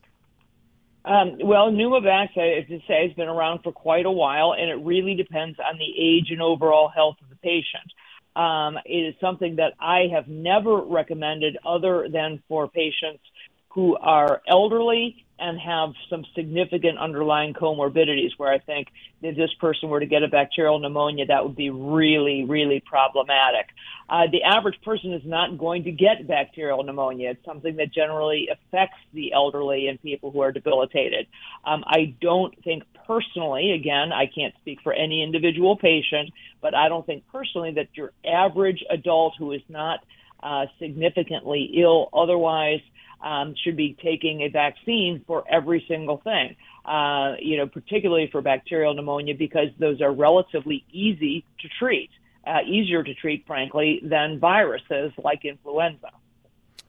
Um, 1.06 1.38
well, 1.44 1.72
Pneumovax, 1.72 2.38
I 2.38 2.60
have 2.60 2.68
to 2.68 2.80
say, 2.88 3.08
has 3.08 3.14
been 3.16 3.30
around 3.30 3.62
for 3.64 3.72
quite 3.72 4.06
a 4.06 4.12
while, 4.12 4.54
and 4.54 4.70
it 4.70 4.86
really 4.86 5.16
depends 5.16 5.58
on 5.60 5.78
the 5.78 5.94
age 5.98 6.28
and 6.30 6.42
overall 6.42 6.90
health 6.90 7.16
of 7.22 7.30
the 7.30 7.36
patient. 7.38 7.92
Um, 8.36 8.78
it 8.86 8.98
is 8.98 9.16
something 9.20 9.56
that 9.56 9.74
I 9.80 10.08
have 10.14 10.28
never 10.28 10.82
recommended 10.82 11.58
other 11.66 12.08
than 12.12 12.44
for 12.48 12.68
patients 12.68 13.24
who 13.70 13.98
are 13.98 14.42
elderly 14.48 15.26
and 15.40 15.60
have 15.60 15.94
some 16.10 16.26
significant 16.36 16.98
underlying 16.98 17.54
comorbidities 17.54 18.32
where 18.38 18.52
I 18.52 18.60
think 18.60 18.88
if 19.22 19.36
this 19.36 19.54
person 19.60 19.90
were 19.90 20.00
to 20.00 20.06
get 20.06 20.24
a 20.24 20.28
bacterial 20.28 20.80
pneumonia, 20.80 21.26
that 21.28 21.44
would 21.44 21.56
be 21.56 21.70
really, 21.70 22.44
really 22.44 22.82
problematic. 22.86 23.68
Uh, 24.10 24.24
the 24.32 24.44
average 24.44 24.82
person 24.82 25.14
is 25.14 25.22
not 25.26 25.58
going 25.58 25.84
to 25.84 25.92
get 25.92 26.28
bacterial 26.28 26.84
pneumonia. 26.84 27.32
It's 27.32 27.46
something 27.46 27.76
that 27.78 27.94
generally 27.94 28.50
affects 28.52 28.98
the 29.14 29.34
elderly 29.34 29.88
and 29.88 30.02
people 30.02 30.32
who 30.32 30.42
are 30.42 30.52
debilitated. 30.52 31.28
Um, 31.64 31.84
I 31.88 32.16
don't 32.22 32.54
think 32.64 32.84
personally, 33.06 33.72
again, 33.72 34.12
I 34.12 34.26
can't 34.26 34.54
speak 34.62 34.80
for 34.82 34.94
any 34.94 35.24
individual 35.24 35.78
patient, 35.78 36.32
but 36.62 36.74
I 36.74 36.90
don't 36.90 37.06
think 37.06 37.24
personally 37.32 37.74
that 37.74 37.88
your 37.94 38.12
average 38.26 38.84
adult 38.90 39.36
who 39.38 39.52
is 39.52 39.62
not 39.70 40.04
uh, 40.42 40.66
significantly 40.80 41.72
ill 41.76 42.10
otherwise– 42.14 42.82
um, 43.22 43.56
should 43.64 43.76
be 43.76 43.98
taking 44.02 44.42
a 44.42 44.50
vaccine 44.50 45.24
for 45.28 45.44
every 45.50 45.84
single 45.88 46.18
thing. 46.18 46.56
Uh, 46.86 47.36
you 47.40 47.58
know, 47.58 47.68
particularly 47.68 48.28
for 48.32 48.42
bacterial 48.42 48.94
pneumonia 48.94 49.36
because 49.36 49.68
those 49.78 50.02
are 50.02 50.12
relatively 50.12 50.84
easy 50.92 51.46
to 51.60 51.68
treat, 51.78 52.10
uh, 52.48 52.60
easier 52.66 53.04
to 53.04 53.14
treat, 53.14 53.46
frankly, 53.46 54.00
than 54.04 54.40
viruses 54.40 55.12
like 55.24 55.46
influenza. 55.46 56.10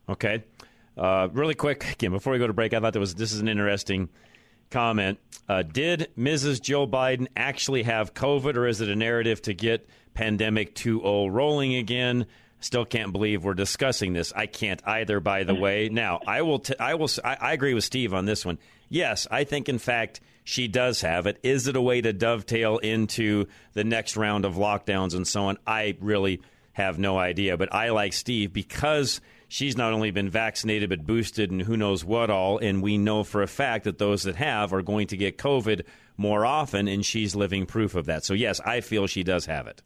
Okay, 0.08 0.42
uh, 0.96 1.28
really 1.32 1.54
quick 1.54 1.84
again 1.92 2.12
before 2.12 2.32
we 2.32 2.38
go 2.38 2.46
to 2.46 2.52
break, 2.52 2.72
I 2.72 2.80
thought 2.80 2.92
there 2.92 3.00
was 3.00 3.14
this 3.14 3.32
is 3.32 3.40
an 3.40 3.48
interesting 3.48 4.08
comment. 4.70 5.18
Uh, 5.48 5.62
did 5.62 6.10
Mrs. 6.16 6.62
Joe 6.62 6.86
Biden 6.86 7.26
actually 7.36 7.82
have 7.82 8.14
COVID, 8.14 8.56
or 8.56 8.66
is 8.66 8.80
it 8.80 8.88
a 8.88 8.96
narrative 8.96 9.42
to 9.42 9.54
get 9.54 9.88
pandemic 10.14 10.74
2.0 10.74 11.32
rolling 11.32 11.74
again? 11.74 12.26
Still 12.60 12.84
can't 12.84 13.12
believe 13.12 13.44
we're 13.44 13.54
discussing 13.54 14.12
this. 14.12 14.32
I 14.34 14.46
can't 14.46 14.80
either. 14.86 15.18
By 15.18 15.44
the 15.44 15.54
hmm. 15.54 15.60
way, 15.60 15.88
now 15.90 16.20
I 16.26 16.42
will. 16.42 16.60
T- 16.60 16.78
I 16.78 16.94
will. 16.94 17.08
I, 17.24 17.36
I 17.40 17.52
agree 17.52 17.74
with 17.74 17.84
Steve 17.84 18.14
on 18.14 18.26
this 18.26 18.44
one. 18.44 18.58
Yes, 18.88 19.26
I 19.30 19.44
think 19.44 19.68
in 19.68 19.78
fact 19.78 20.20
she 20.44 20.68
does 20.68 21.00
have 21.00 21.26
it. 21.26 21.38
Is 21.42 21.66
it 21.66 21.76
a 21.76 21.80
way 21.80 22.00
to 22.00 22.12
dovetail 22.12 22.78
into 22.78 23.46
the 23.72 23.84
next 23.84 24.16
round 24.16 24.44
of 24.44 24.54
lockdowns 24.54 25.14
and 25.14 25.26
so 25.26 25.44
on? 25.44 25.58
I 25.66 25.96
really 26.00 26.42
have 26.72 26.98
no 26.98 27.18
idea. 27.18 27.56
But 27.56 27.74
I 27.74 27.90
like 27.90 28.12
Steve 28.12 28.52
because 28.52 29.20
she's 29.48 29.76
not 29.76 29.92
only 29.92 30.10
been 30.10 30.30
vaccinated 30.30 30.88
but 30.88 31.06
boosted 31.06 31.50
and 31.50 31.62
who 31.62 31.76
knows 31.76 32.04
what 32.04 32.30
all. 32.30 32.58
And 32.58 32.82
we 32.82 32.98
know 32.98 33.24
for 33.24 33.42
a 33.42 33.46
fact 33.46 33.84
that 33.84 33.98
those 33.98 34.24
that 34.24 34.36
have 34.36 34.72
are 34.72 34.82
going 34.82 35.08
to 35.08 35.16
get 35.16 35.38
COVID 35.38 35.84
more 36.16 36.44
often, 36.44 36.86
and 36.86 37.04
she's 37.04 37.34
living 37.34 37.64
proof 37.64 37.94
of 37.94 38.06
that. 38.06 38.24
So 38.24 38.34
yes, 38.34 38.60
I 38.60 38.82
feel 38.82 39.06
she 39.06 39.22
does 39.22 39.46
have 39.46 39.66
it. 39.66 39.82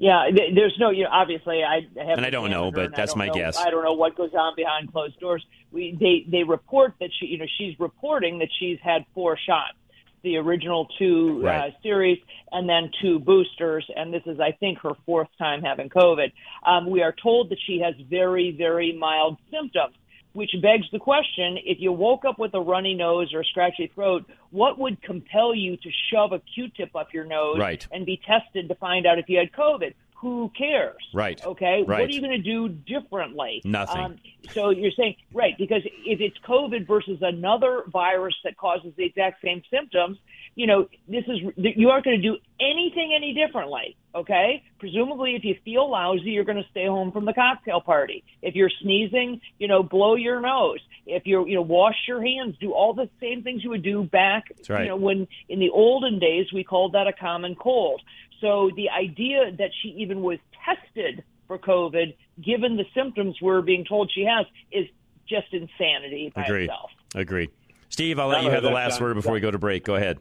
Yeah, 0.00 0.30
there's 0.54 0.76
no, 0.78 0.90
you 0.90 1.02
know, 1.02 1.10
obviously 1.10 1.64
I 1.64 1.80
have 1.96 2.18
and 2.18 2.24
I 2.24 2.30
don't 2.30 2.50
know, 2.50 2.70
but 2.70 2.94
that's 2.94 3.16
my 3.16 3.26
know, 3.26 3.34
guess. 3.34 3.58
I 3.58 3.68
don't 3.68 3.82
know 3.82 3.94
what 3.94 4.16
goes 4.16 4.32
on 4.32 4.54
behind 4.54 4.92
closed 4.92 5.18
doors. 5.18 5.44
We 5.72 5.96
they 5.98 6.24
they 6.30 6.44
report 6.44 6.94
that 7.00 7.10
she, 7.18 7.26
you 7.26 7.38
know, 7.38 7.46
she's 7.58 7.78
reporting 7.80 8.38
that 8.38 8.48
she's 8.60 8.78
had 8.80 9.04
four 9.12 9.36
shots, 9.36 9.76
the 10.22 10.36
original 10.36 10.86
two 11.00 11.40
uh, 11.42 11.46
right. 11.46 11.74
uh, 11.74 11.82
series, 11.82 12.18
and 12.52 12.68
then 12.68 12.92
two 13.02 13.18
boosters, 13.18 13.90
and 13.96 14.14
this 14.14 14.22
is 14.26 14.38
I 14.38 14.52
think 14.52 14.78
her 14.82 14.92
fourth 15.04 15.30
time 15.36 15.62
having 15.62 15.88
COVID. 15.88 16.30
Um, 16.64 16.88
we 16.88 17.02
are 17.02 17.14
told 17.20 17.50
that 17.50 17.58
she 17.66 17.80
has 17.80 17.96
very 18.08 18.52
very 18.52 18.92
mild 18.92 19.38
symptoms 19.50 19.96
which 20.32 20.50
begs 20.62 20.86
the 20.92 20.98
question 20.98 21.58
if 21.64 21.78
you 21.80 21.92
woke 21.92 22.24
up 22.24 22.38
with 22.38 22.54
a 22.54 22.60
runny 22.60 22.94
nose 22.94 23.32
or 23.32 23.40
a 23.40 23.44
scratchy 23.44 23.90
throat, 23.94 24.24
what 24.50 24.78
would 24.78 25.00
compel 25.02 25.54
you 25.54 25.76
to 25.76 25.90
shove 26.12 26.32
a 26.32 26.40
Q 26.54 26.68
tip 26.76 26.94
up 26.94 27.12
your 27.12 27.24
nose 27.24 27.58
right. 27.58 27.86
and 27.90 28.06
be 28.06 28.20
tested 28.26 28.68
to 28.68 28.74
find 28.74 29.06
out 29.06 29.18
if 29.18 29.28
you 29.28 29.38
had 29.38 29.52
COVID? 29.52 29.94
Who 30.20 30.50
cares? 30.56 30.96
Right. 31.14 31.44
Okay. 31.44 31.84
Right. 31.86 32.00
What 32.00 32.10
are 32.10 32.12
you 32.12 32.20
going 32.20 32.32
to 32.32 32.38
do 32.38 32.68
differently? 32.68 33.62
Nothing. 33.64 34.04
Um, 34.04 34.16
so 34.52 34.70
you're 34.70 34.90
saying, 34.90 35.14
right, 35.32 35.54
because 35.56 35.82
if 35.84 36.20
it's 36.20 36.36
COVID 36.38 36.88
versus 36.88 37.18
another 37.22 37.84
virus 37.86 38.34
that 38.42 38.56
causes 38.56 38.92
the 38.96 39.04
exact 39.04 39.42
same 39.42 39.62
symptoms, 39.70 40.18
you 40.56 40.66
know, 40.66 40.88
this 41.06 41.22
is 41.28 41.38
you 41.56 41.90
aren't 41.90 42.04
going 42.04 42.20
to 42.20 42.22
do 42.22 42.36
anything 42.60 43.12
any 43.14 43.32
differently. 43.32 43.96
Okay, 44.12 44.64
presumably, 44.80 45.36
if 45.36 45.44
you 45.44 45.54
feel 45.64 45.88
lousy, 45.88 46.30
you're 46.30 46.44
going 46.44 46.60
to 46.60 46.68
stay 46.70 46.86
home 46.86 47.12
from 47.12 47.24
the 47.24 47.32
cocktail 47.32 47.80
party. 47.80 48.24
If 48.42 48.56
you're 48.56 48.70
sneezing, 48.82 49.40
you 49.58 49.68
know, 49.68 49.84
blow 49.84 50.16
your 50.16 50.40
nose. 50.40 50.80
If 51.06 51.26
you're, 51.26 51.46
you 51.46 51.54
know, 51.54 51.62
wash 51.62 51.94
your 52.08 52.20
hands. 52.20 52.56
Do 52.58 52.72
all 52.72 52.92
the 52.92 53.08
same 53.20 53.44
things 53.44 53.62
you 53.62 53.70
would 53.70 53.84
do 53.84 54.02
back, 54.02 54.50
right. 54.68 54.82
you 54.82 54.88
know, 54.88 54.96
when 54.96 55.28
in 55.48 55.60
the 55.60 55.70
olden 55.70 56.18
days 56.18 56.52
we 56.52 56.64
called 56.64 56.94
that 56.94 57.06
a 57.06 57.12
common 57.12 57.54
cold. 57.54 58.02
So 58.40 58.70
the 58.76 58.90
idea 58.90 59.52
that 59.58 59.70
she 59.82 59.88
even 59.88 60.22
was 60.22 60.38
tested 60.64 61.24
for 61.46 61.58
COVID, 61.58 62.16
given 62.42 62.76
the 62.76 62.84
symptoms 62.94 63.36
we're 63.40 63.62
being 63.62 63.84
told 63.84 64.10
she 64.14 64.24
has, 64.24 64.46
is 64.70 64.86
just 65.28 65.46
insanity 65.52 66.32
by 66.34 66.44
Agreed. 66.44 66.64
itself. 66.64 66.90
Agreed. 67.14 67.50
Steve, 67.88 68.18
I'll 68.18 68.28
let 68.28 68.44
you 68.44 68.50
have 68.50 68.62
the 68.62 68.70
last 68.70 69.00
word 69.00 69.14
before 69.14 69.32
we 69.32 69.40
go 69.40 69.50
to 69.50 69.58
break. 69.58 69.84
Go 69.84 69.94
ahead. 69.94 70.18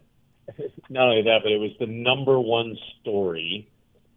not 0.90 1.10
only 1.10 1.24
that, 1.24 1.40
but 1.44 1.52
it 1.52 1.60
was 1.60 1.72
the 1.80 1.86
number 1.86 2.40
one 2.40 2.78
story 3.02 3.70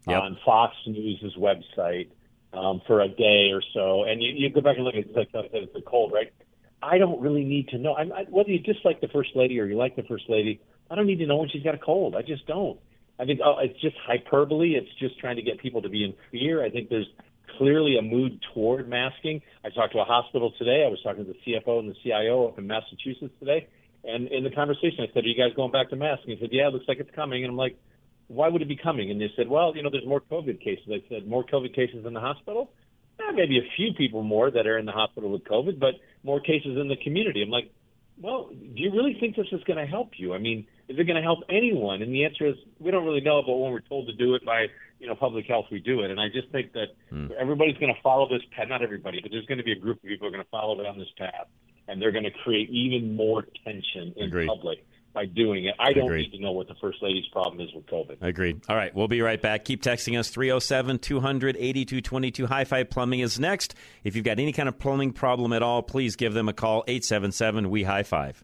yep. 0.07 0.21
on 0.21 0.37
Fox 0.45 0.75
News' 0.87 1.35
website 1.37 2.09
um, 2.53 2.81
for 2.87 3.01
a 3.01 3.07
day 3.07 3.51
or 3.51 3.61
so. 3.73 4.03
And 4.03 4.21
you, 4.21 4.31
you 4.33 4.49
go 4.49 4.61
back 4.61 4.77
and 4.77 4.85
look 4.85 4.95
at 4.95 5.05
it, 5.05 5.15
like 5.15 5.29
it's 5.53 5.73
the 5.73 5.81
cold, 5.81 6.11
right? 6.13 6.31
I 6.81 6.97
don't 6.97 7.21
really 7.21 7.43
need 7.43 7.69
to 7.69 7.77
know. 7.77 7.95
I'm, 7.95 8.11
I, 8.11 8.23
whether 8.29 8.49
you 8.49 8.59
dislike 8.59 9.01
the 9.01 9.07
first 9.09 9.31
lady 9.35 9.59
or 9.59 9.65
you 9.65 9.75
like 9.75 9.95
the 9.95 10.03
first 10.03 10.29
lady, 10.29 10.61
I 10.89 10.95
don't 10.95 11.05
need 11.05 11.19
to 11.19 11.27
know 11.27 11.37
when 11.37 11.49
she's 11.49 11.63
got 11.63 11.75
a 11.75 11.79
cold. 11.79 12.15
I 12.15 12.21
just 12.21 12.47
don't. 12.47 12.79
I 13.19 13.25
think 13.25 13.39
oh, 13.43 13.55
it's 13.59 13.79
just 13.81 13.95
hyperbole. 14.05 14.73
It's 14.75 14.89
just 14.99 15.19
trying 15.19 15.35
to 15.35 15.41
get 15.41 15.59
people 15.59 15.81
to 15.81 15.89
be 15.89 16.03
in 16.03 16.13
fear. 16.31 16.63
I 16.63 16.69
think 16.69 16.89
there's 16.89 17.07
clearly 17.57 17.97
a 17.97 18.01
mood 18.01 18.39
toward 18.53 18.89
masking. 18.89 19.41
I 19.63 19.69
talked 19.69 19.93
to 19.93 19.99
a 19.99 20.03
hospital 20.03 20.53
today. 20.57 20.83
I 20.85 20.89
was 20.89 20.99
talking 21.03 21.25
to 21.25 21.31
the 21.31 21.37
CFO 21.45 21.79
and 21.79 21.89
the 21.89 21.95
CIO 22.03 22.47
up 22.47 22.57
in 22.57 22.67
Massachusetts 22.67 23.33
today. 23.39 23.67
And 24.03 24.27
in 24.29 24.43
the 24.43 24.49
conversation, 24.49 24.99
I 25.01 25.13
said, 25.13 25.23
Are 25.23 25.27
you 25.27 25.37
guys 25.37 25.55
going 25.55 25.71
back 25.71 25.89
to 25.89 25.95
masking? 25.95 26.35
He 26.35 26.37
said, 26.41 26.49
Yeah, 26.51 26.67
it 26.67 26.73
looks 26.73 26.87
like 26.87 26.99
it's 26.99 27.13
coming. 27.15 27.43
And 27.43 27.51
I'm 27.51 27.57
like, 27.57 27.77
Why 28.27 28.47
would 28.47 28.61
it 28.61 28.67
be 28.67 28.77
coming? 28.81 29.11
And 29.11 29.21
they 29.21 29.29
said, 29.35 29.47
Well, 29.47 29.75
you 29.75 29.83
know, 29.83 29.89
there's 29.91 30.07
more 30.07 30.21
COVID 30.21 30.59
cases. 30.63 30.85
I 30.89 31.03
said, 31.09 31.27
More 31.27 31.45
COVID 31.45 31.75
cases 31.75 32.05
in 32.05 32.13
the 32.13 32.19
hospital? 32.19 32.71
Eh, 33.19 33.31
maybe 33.33 33.59
a 33.59 33.67
few 33.75 33.93
people 33.93 34.23
more 34.23 34.49
that 34.49 34.65
are 34.65 34.77
in 34.77 34.85
the 34.85 34.91
hospital 34.91 35.31
with 35.31 35.43
COVID, 35.43 35.79
but 35.79 35.95
more 36.23 36.39
cases 36.39 36.77
in 36.79 36.87
the 36.87 36.97
community. 37.03 37.43
I'm 37.43 37.49
like, 37.49 37.71
Well, 38.19 38.49
do 38.49 38.81
you 38.81 38.91
really 38.91 39.17
think 39.19 39.35
this 39.35 39.47
is 39.51 39.63
going 39.65 39.77
to 39.77 39.85
help 39.85 40.11
you? 40.17 40.33
I 40.33 40.39
mean, 40.39 40.65
is 40.91 40.99
it 40.99 41.03
going 41.05 41.15
to 41.15 41.21
help 41.21 41.39
anyone? 41.49 42.01
And 42.01 42.13
the 42.13 42.25
answer 42.25 42.45
is, 42.47 42.55
we 42.79 42.91
don't 42.91 43.05
really 43.05 43.21
know, 43.21 43.41
but 43.45 43.55
when 43.57 43.71
we're 43.71 43.79
told 43.81 44.07
to 44.07 44.13
do 44.13 44.35
it 44.35 44.45
by 44.45 44.67
you 44.99 45.07
know 45.07 45.15
public 45.15 45.45
health, 45.47 45.65
we 45.71 45.79
do 45.79 46.01
it. 46.01 46.11
And 46.11 46.19
I 46.19 46.27
just 46.29 46.49
think 46.51 46.73
that 46.73 46.87
Hmm. 47.09 47.27
everybody's 47.39 47.77
going 47.77 47.93
to 47.93 48.01
follow 48.01 48.27
this 48.29 48.41
path. 48.55 48.67
Not 48.69 48.81
everybody, 48.83 49.19
but 49.21 49.31
there's 49.31 49.45
going 49.45 49.57
to 49.57 49.63
be 49.63 49.71
a 49.71 49.79
group 49.79 49.97
of 49.97 50.03
people 50.03 50.27
who 50.27 50.33
are 50.33 50.37
going 50.37 50.43
to 50.43 50.49
follow 50.51 50.81
down 50.83 50.99
this 50.99 51.11
path, 51.17 51.47
and 51.87 52.01
they're 52.01 52.11
going 52.11 52.25
to 52.25 52.31
create 52.43 52.69
even 52.69 53.15
more 53.15 53.47
tension 53.65 54.13
in 54.17 54.25
Agreed. 54.27 54.47
public 54.47 54.85
by 55.13 55.25
doing 55.25 55.65
it. 55.65 55.75
I 55.77 55.91
don't 55.91 56.05
Agreed. 56.05 56.31
need 56.31 56.37
to 56.37 56.41
know 56.41 56.53
what 56.53 56.69
the 56.69 56.75
first 56.79 57.01
lady's 57.03 57.25
problem 57.33 57.59
is 57.59 57.73
with 57.75 57.85
COVID. 57.87 58.17
Agreed. 58.21 58.61
All 58.69 58.77
right, 58.77 58.95
we'll 58.95 59.09
be 59.09 59.19
right 59.21 59.41
back. 59.41 59.65
Keep 59.65 59.83
texting 59.83 60.17
us 60.17 60.29
307 60.29 60.99
200 60.99 61.57
8222. 61.57 62.45
High 62.47 62.63
Five 62.63 62.89
Plumbing 62.89 63.19
is 63.19 63.37
next. 63.39 63.75
If 64.05 64.15
you've 64.15 64.23
got 64.23 64.39
any 64.39 64.53
kind 64.53 64.69
of 64.69 64.79
plumbing 64.79 65.11
problem 65.11 65.51
at 65.51 65.61
all, 65.63 65.81
please 65.83 66.15
give 66.15 66.33
them 66.33 66.47
a 66.47 66.53
call 66.53 66.83
877 66.87 67.69
We 67.69 67.83
High 67.83 68.03
Five. 68.03 68.43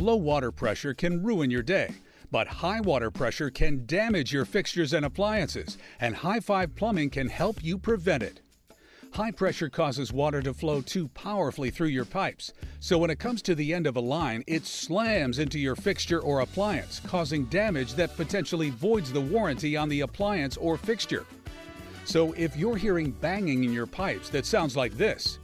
Low 0.00 0.14
water 0.14 0.52
pressure 0.52 0.94
can 0.94 1.24
ruin 1.24 1.50
your 1.50 1.64
day, 1.64 1.92
but 2.30 2.46
high 2.46 2.80
water 2.80 3.10
pressure 3.10 3.50
can 3.50 3.84
damage 3.84 4.32
your 4.32 4.44
fixtures 4.44 4.92
and 4.92 5.04
appliances, 5.04 5.76
and 5.98 6.14
High 6.14 6.38
Five 6.38 6.76
Plumbing 6.76 7.10
can 7.10 7.28
help 7.28 7.64
you 7.64 7.78
prevent 7.78 8.22
it. 8.22 8.40
High 9.14 9.32
pressure 9.32 9.68
causes 9.68 10.12
water 10.12 10.40
to 10.42 10.54
flow 10.54 10.82
too 10.82 11.08
powerfully 11.08 11.70
through 11.70 11.88
your 11.88 12.04
pipes, 12.04 12.52
so 12.78 12.96
when 12.96 13.10
it 13.10 13.18
comes 13.18 13.42
to 13.42 13.56
the 13.56 13.74
end 13.74 13.88
of 13.88 13.96
a 13.96 14.00
line, 14.00 14.44
it 14.46 14.66
slams 14.66 15.40
into 15.40 15.58
your 15.58 15.74
fixture 15.74 16.20
or 16.20 16.40
appliance, 16.40 17.00
causing 17.00 17.46
damage 17.46 17.94
that 17.94 18.16
potentially 18.16 18.70
voids 18.70 19.12
the 19.12 19.20
warranty 19.20 19.76
on 19.76 19.88
the 19.88 20.02
appliance 20.02 20.56
or 20.58 20.76
fixture. 20.76 21.26
So 22.04 22.34
if 22.34 22.56
you're 22.56 22.76
hearing 22.76 23.10
banging 23.10 23.64
in 23.64 23.72
your 23.72 23.86
pipes 23.88 24.28
that 24.28 24.46
sounds 24.46 24.76
like 24.76 24.96
this, 24.96 25.40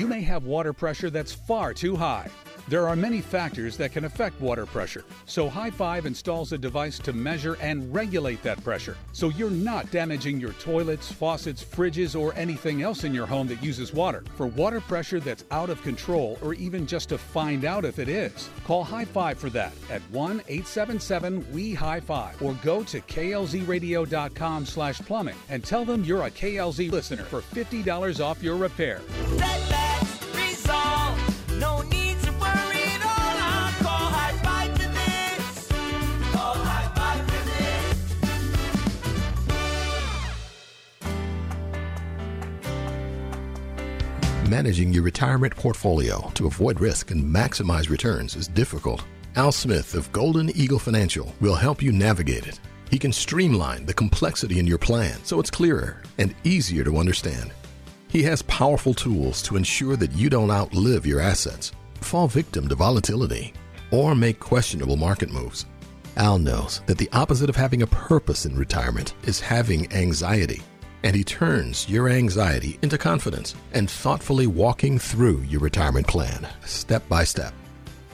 you 0.00 0.06
may 0.06 0.22
have 0.22 0.44
water 0.44 0.72
pressure 0.72 1.10
that's 1.10 1.34
far 1.34 1.74
too 1.74 1.94
high. 1.94 2.26
There 2.68 2.88
are 2.88 2.94
many 2.94 3.20
factors 3.20 3.76
that 3.78 3.92
can 3.92 4.04
affect 4.04 4.40
water 4.40 4.64
pressure, 4.64 5.04
so 5.26 5.48
High 5.50 5.70
Five 5.70 6.06
installs 6.06 6.52
a 6.52 6.58
device 6.58 6.98
to 7.00 7.12
measure 7.12 7.58
and 7.60 7.92
regulate 7.92 8.42
that 8.42 8.62
pressure 8.62 8.96
so 9.12 9.28
you're 9.28 9.50
not 9.50 9.90
damaging 9.90 10.40
your 10.40 10.52
toilets, 10.54 11.10
faucets, 11.10 11.64
fridges, 11.64 12.18
or 12.18 12.32
anything 12.34 12.80
else 12.80 13.04
in 13.04 13.12
your 13.12 13.26
home 13.26 13.48
that 13.48 13.62
uses 13.62 13.92
water. 13.92 14.24
For 14.36 14.46
water 14.46 14.80
pressure 14.80 15.20
that's 15.20 15.44
out 15.50 15.68
of 15.68 15.82
control 15.82 16.38
or 16.42 16.54
even 16.54 16.86
just 16.86 17.08
to 17.10 17.18
find 17.18 17.64
out 17.64 17.84
if 17.84 17.98
it 17.98 18.08
is, 18.08 18.48
call 18.64 18.84
High 18.84 19.04
Five 19.04 19.36
for 19.36 19.50
that 19.50 19.72
at 19.90 20.00
1 20.12 20.42
877 20.48 21.52
WE 21.52 21.74
High 21.74 22.00
Five 22.00 22.40
or 22.40 22.54
go 22.62 22.82
to 22.84 23.00
klzradio.com 23.00 24.64
slash 24.64 24.98
plumbing 25.00 25.36
and 25.48 25.62
tell 25.64 25.84
them 25.84 26.04
you're 26.04 26.22
a 26.22 26.30
KLZ 26.30 26.90
listener 26.90 27.24
for 27.24 27.40
$50 27.40 28.24
off 28.24 28.42
your 28.42 28.56
repair. 28.56 29.00
Managing 44.50 44.92
your 44.92 45.04
retirement 45.04 45.54
portfolio 45.54 46.28
to 46.34 46.48
avoid 46.48 46.80
risk 46.80 47.12
and 47.12 47.22
maximize 47.22 47.88
returns 47.88 48.34
is 48.34 48.48
difficult. 48.48 49.04
Al 49.36 49.52
Smith 49.52 49.94
of 49.94 50.10
Golden 50.10 50.50
Eagle 50.56 50.80
Financial 50.80 51.32
will 51.40 51.54
help 51.54 51.80
you 51.80 51.92
navigate 51.92 52.48
it. 52.48 52.58
He 52.90 52.98
can 52.98 53.12
streamline 53.12 53.86
the 53.86 53.94
complexity 53.94 54.58
in 54.58 54.66
your 54.66 54.76
plan 54.76 55.20
so 55.22 55.38
it's 55.38 55.52
clearer 55.52 56.02
and 56.18 56.34
easier 56.42 56.82
to 56.82 56.96
understand. 56.96 57.52
He 58.08 58.24
has 58.24 58.42
powerful 58.42 58.92
tools 58.92 59.40
to 59.42 59.54
ensure 59.54 59.94
that 59.94 60.14
you 60.14 60.28
don't 60.28 60.50
outlive 60.50 61.06
your 61.06 61.20
assets, 61.20 61.70
fall 62.00 62.26
victim 62.26 62.66
to 62.70 62.74
volatility, 62.74 63.52
or 63.92 64.16
make 64.16 64.40
questionable 64.40 64.96
market 64.96 65.30
moves. 65.30 65.66
Al 66.16 66.40
knows 66.40 66.82
that 66.86 66.98
the 66.98 67.12
opposite 67.12 67.50
of 67.50 67.54
having 67.54 67.82
a 67.82 67.86
purpose 67.86 68.46
in 68.46 68.56
retirement 68.56 69.14
is 69.28 69.38
having 69.38 69.86
anxiety, 69.92 70.60
and 71.02 71.16
he 71.16 71.24
turns 71.24 71.88
your 71.88 72.08
anxiety 72.08 72.78
into 72.82 72.98
confidence 72.98 73.54
and 73.72 73.90
thoughtfully 73.90 74.46
walking 74.46 74.98
through 74.98 75.40
your 75.42 75.60
retirement 75.60 76.06
plan 76.06 76.46
step 76.64 77.08
by 77.08 77.24
step. 77.24 77.52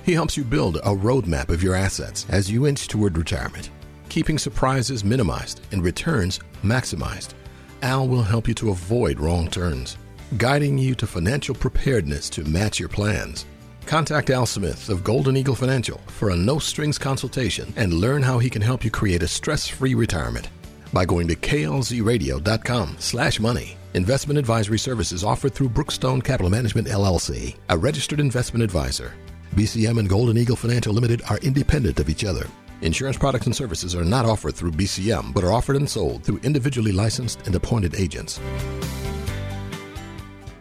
He 0.04 0.12
helps 0.12 0.36
you 0.36 0.44
build 0.44 0.76
a 0.76 0.94
roadmap 0.94 1.48
of 1.48 1.62
your 1.62 1.74
assets 1.74 2.26
as 2.28 2.50
you 2.50 2.66
inch 2.66 2.86
toward 2.86 3.18
retirement, 3.18 3.70
keeping 4.08 4.38
surprises 4.38 5.04
minimized 5.04 5.60
and 5.72 5.82
returns 5.82 6.38
maximized. 6.62 7.34
Al 7.82 8.06
will 8.06 8.22
help 8.22 8.48
you 8.48 8.54
to 8.54 8.70
avoid 8.70 9.18
wrong 9.18 9.48
turns, 9.48 9.96
guiding 10.36 10.78
you 10.78 10.94
to 10.94 11.06
financial 11.06 11.54
preparedness 11.54 12.30
to 12.30 12.44
match 12.44 12.78
your 12.78 12.88
plans. 12.88 13.46
Contact 13.84 14.30
Al 14.30 14.46
Smith 14.46 14.88
of 14.88 15.04
Golden 15.04 15.36
Eagle 15.36 15.54
Financial 15.54 15.98
for 16.06 16.30
a 16.30 16.36
no 16.36 16.58
strings 16.58 16.98
consultation 16.98 17.72
and 17.76 17.92
learn 17.92 18.22
how 18.22 18.38
he 18.38 18.50
can 18.50 18.62
help 18.62 18.84
you 18.84 18.90
create 18.90 19.22
a 19.22 19.28
stress 19.28 19.68
free 19.68 19.94
retirement 19.94 20.48
by 20.92 21.04
going 21.04 21.28
to 21.28 21.36
klzradio.com 21.36 22.96
slash 22.98 23.40
money. 23.40 23.76
Investment 23.94 24.38
advisory 24.38 24.78
services 24.78 25.24
offered 25.24 25.54
through 25.54 25.70
Brookstone 25.70 26.22
Capital 26.22 26.50
Management 26.50 26.88
LLC, 26.88 27.56
a 27.70 27.78
registered 27.78 28.20
investment 28.20 28.62
advisor. 28.62 29.14
BCM 29.54 29.98
and 29.98 30.08
Golden 30.08 30.36
Eagle 30.36 30.56
Financial 30.56 30.92
Limited 30.92 31.22
are 31.30 31.38
independent 31.38 31.98
of 31.98 32.10
each 32.10 32.24
other. 32.24 32.46
Insurance 32.82 33.16
products 33.16 33.46
and 33.46 33.56
services 33.56 33.94
are 33.94 34.04
not 34.04 34.26
offered 34.26 34.54
through 34.54 34.72
BCM, 34.72 35.32
but 35.32 35.44
are 35.44 35.52
offered 35.52 35.76
and 35.76 35.88
sold 35.88 36.24
through 36.24 36.38
individually 36.40 36.92
licensed 36.92 37.46
and 37.46 37.54
appointed 37.54 37.94
agents. 37.94 38.38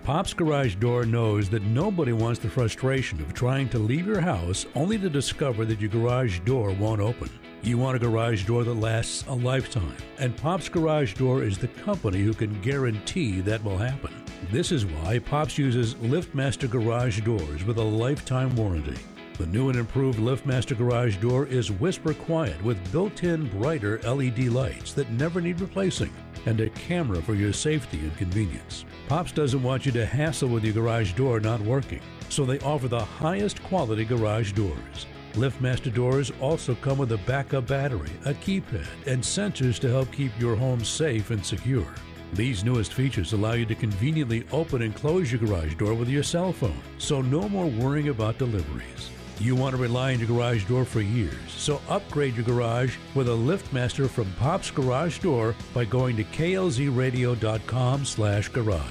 Pop's 0.05 0.33
Garage 0.33 0.75
Door 0.75 1.07
knows 1.07 1.49
that 1.49 1.63
nobody 1.63 2.13
wants 2.13 2.39
the 2.39 2.47
frustration 2.47 3.19
of 3.21 3.33
trying 3.33 3.67
to 3.69 3.79
leave 3.79 4.05
your 4.05 4.21
house 4.21 4.65
only 4.75 4.99
to 4.99 5.09
discover 5.09 5.65
that 5.65 5.81
your 5.81 5.89
garage 5.89 6.39
door 6.41 6.71
won't 6.71 7.01
open. 7.01 7.27
You 7.65 7.79
want 7.79 7.95
a 7.95 7.99
garage 7.99 8.45
door 8.45 8.63
that 8.63 8.75
lasts 8.75 9.25
a 9.27 9.33
lifetime, 9.33 9.97
and 10.19 10.37
Pop's 10.37 10.69
Garage 10.69 11.15
Door 11.15 11.41
is 11.41 11.57
the 11.57 11.67
company 11.67 12.21
who 12.21 12.31
can 12.31 12.61
guarantee 12.61 13.41
that 13.41 13.63
will 13.63 13.79
happen. 13.79 14.13
This 14.51 14.71
is 14.71 14.85
why 14.85 15.17
Pops 15.17 15.57
uses 15.57 15.95
LiftMaster 15.95 16.69
Garage 16.69 17.21
Doors 17.21 17.63
with 17.63 17.79
a 17.79 17.83
lifetime 17.83 18.55
warranty. 18.55 18.99
The 19.39 19.47
new 19.47 19.69
and 19.69 19.79
improved 19.79 20.19
LiftMaster 20.19 20.77
Garage 20.77 21.17
Door 21.17 21.47
is 21.47 21.71
whisper 21.71 22.13
quiet 22.13 22.63
with 22.63 22.91
built 22.91 23.23
in 23.23 23.49
brighter 23.57 23.99
LED 24.03 24.49
lights 24.49 24.93
that 24.93 25.09
never 25.09 25.41
need 25.41 25.59
replacing 25.59 26.13
and 26.45 26.61
a 26.61 26.69
camera 26.69 27.19
for 27.19 27.33
your 27.33 27.51
safety 27.51 27.97
and 27.97 28.15
convenience. 28.15 28.85
Pops 29.07 29.31
doesn't 29.31 29.63
want 29.63 29.87
you 29.87 29.91
to 29.93 30.05
hassle 30.05 30.49
with 30.49 30.63
your 30.63 30.75
garage 30.75 31.13
door 31.13 31.39
not 31.39 31.61
working, 31.61 32.01
so 32.29 32.45
they 32.45 32.59
offer 32.59 32.87
the 32.87 33.03
highest 33.03 33.63
quality 33.63 34.05
garage 34.05 34.51
doors. 34.51 35.07
LiftMaster 35.35 35.93
doors 35.93 36.31
also 36.41 36.75
come 36.75 36.97
with 36.97 37.11
a 37.11 37.17
backup 37.19 37.67
battery, 37.67 38.11
a 38.25 38.33
keypad, 38.33 38.87
and 39.05 39.21
sensors 39.21 39.79
to 39.79 39.89
help 39.89 40.11
keep 40.11 40.31
your 40.39 40.55
home 40.55 40.83
safe 40.83 41.31
and 41.31 41.45
secure. 41.45 41.87
These 42.33 42.63
newest 42.63 42.93
features 42.93 43.33
allow 43.33 43.53
you 43.53 43.65
to 43.65 43.75
conveniently 43.75 44.45
open 44.51 44.81
and 44.81 44.95
close 44.95 45.31
your 45.31 45.39
garage 45.39 45.75
door 45.75 45.93
with 45.93 46.09
your 46.09 46.23
cell 46.23 46.51
phone, 46.51 46.81
so 46.97 47.21
no 47.21 47.47
more 47.47 47.67
worrying 47.67 48.09
about 48.09 48.37
deliveries. 48.37 49.09
You 49.39 49.55
want 49.55 49.75
to 49.75 49.81
rely 49.81 50.13
on 50.13 50.19
your 50.19 50.27
garage 50.27 50.65
door 50.65 50.85
for 50.85 51.01
years, 51.01 51.35
so 51.49 51.81
upgrade 51.89 52.35
your 52.35 52.45
garage 52.45 52.95
with 53.13 53.27
a 53.27 53.31
LiftMaster 53.31 54.09
from 54.09 54.31
Pop's 54.39 54.71
Garage 54.71 55.19
Door 55.19 55.55
by 55.73 55.83
going 55.85 56.15
to 56.15 56.23
klzradio.com 56.23 58.05
slash 58.05 58.47
garage. 58.49 58.83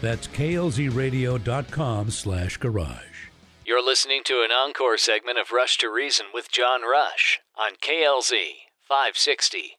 That's 0.00 0.28
klzradio.com 0.28 2.10
slash 2.10 2.56
garage. 2.56 3.07
You're 3.68 3.84
listening 3.84 4.22
to 4.24 4.40
an 4.42 4.50
encore 4.50 4.96
segment 4.96 5.36
of 5.36 5.52
Rush 5.52 5.76
to 5.76 5.90
Reason 5.90 6.24
with 6.32 6.50
John 6.50 6.80
Rush 6.90 7.38
on 7.54 7.72
KLZ 7.72 8.32
560. 8.80 9.76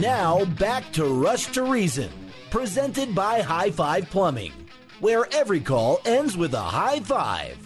Now 0.00 0.44
back 0.58 0.90
to 0.94 1.04
Rush 1.04 1.46
to 1.52 1.62
Reason, 1.62 2.10
presented 2.50 3.14
by 3.14 3.42
High 3.42 3.70
Five 3.70 4.10
Plumbing, 4.10 4.50
where 4.98 5.32
every 5.32 5.60
call 5.60 6.00
ends 6.04 6.36
with 6.36 6.52
a 6.54 6.60
high 6.60 6.98
five. 6.98 7.63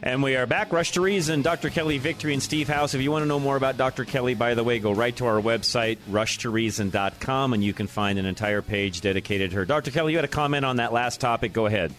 And 0.00 0.22
we 0.22 0.36
are 0.36 0.46
back. 0.46 0.72
Rush 0.72 0.92
to 0.92 1.00
Reason, 1.00 1.42
Dr. 1.42 1.70
Kelly 1.70 1.98
Victory, 1.98 2.32
and 2.32 2.40
Steve 2.42 2.68
House. 2.68 2.94
If 2.94 3.02
you 3.02 3.10
want 3.10 3.22
to 3.24 3.26
know 3.26 3.40
more 3.40 3.56
about 3.56 3.76
Dr. 3.76 4.04
Kelly, 4.04 4.34
by 4.34 4.54
the 4.54 4.62
way, 4.62 4.78
go 4.78 4.92
right 4.92 5.14
to 5.16 5.26
our 5.26 5.40
website, 5.40 5.98
rushtoreason.com, 6.08 7.52
and 7.52 7.64
you 7.64 7.72
can 7.72 7.88
find 7.88 8.16
an 8.16 8.24
entire 8.24 8.62
page 8.62 9.00
dedicated 9.00 9.50
to 9.50 9.56
her. 9.56 9.64
Dr. 9.64 9.90
Kelly, 9.90 10.12
you 10.12 10.18
had 10.18 10.24
a 10.24 10.28
comment 10.28 10.64
on 10.64 10.76
that 10.76 10.92
last 10.92 11.20
topic. 11.20 11.52
Go 11.52 11.66
ahead. 11.66 11.92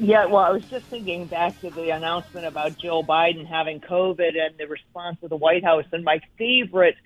Yeah, 0.00 0.26
well, 0.26 0.42
I 0.42 0.50
was 0.50 0.64
just 0.64 0.86
thinking 0.86 1.26
back 1.26 1.60
to 1.60 1.70
the 1.70 1.90
announcement 1.90 2.46
about 2.46 2.76
Joe 2.78 3.04
Biden 3.04 3.46
having 3.46 3.80
COVID 3.80 4.36
and 4.36 4.58
the 4.58 4.66
response 4.66 5.18
of 5.22 5.30
the 5.30 5.36
White 5.36 5.64
House, 5.64 5.84
and 5.92 6.02
my 6.02 6.20
favorite 6.36 6.96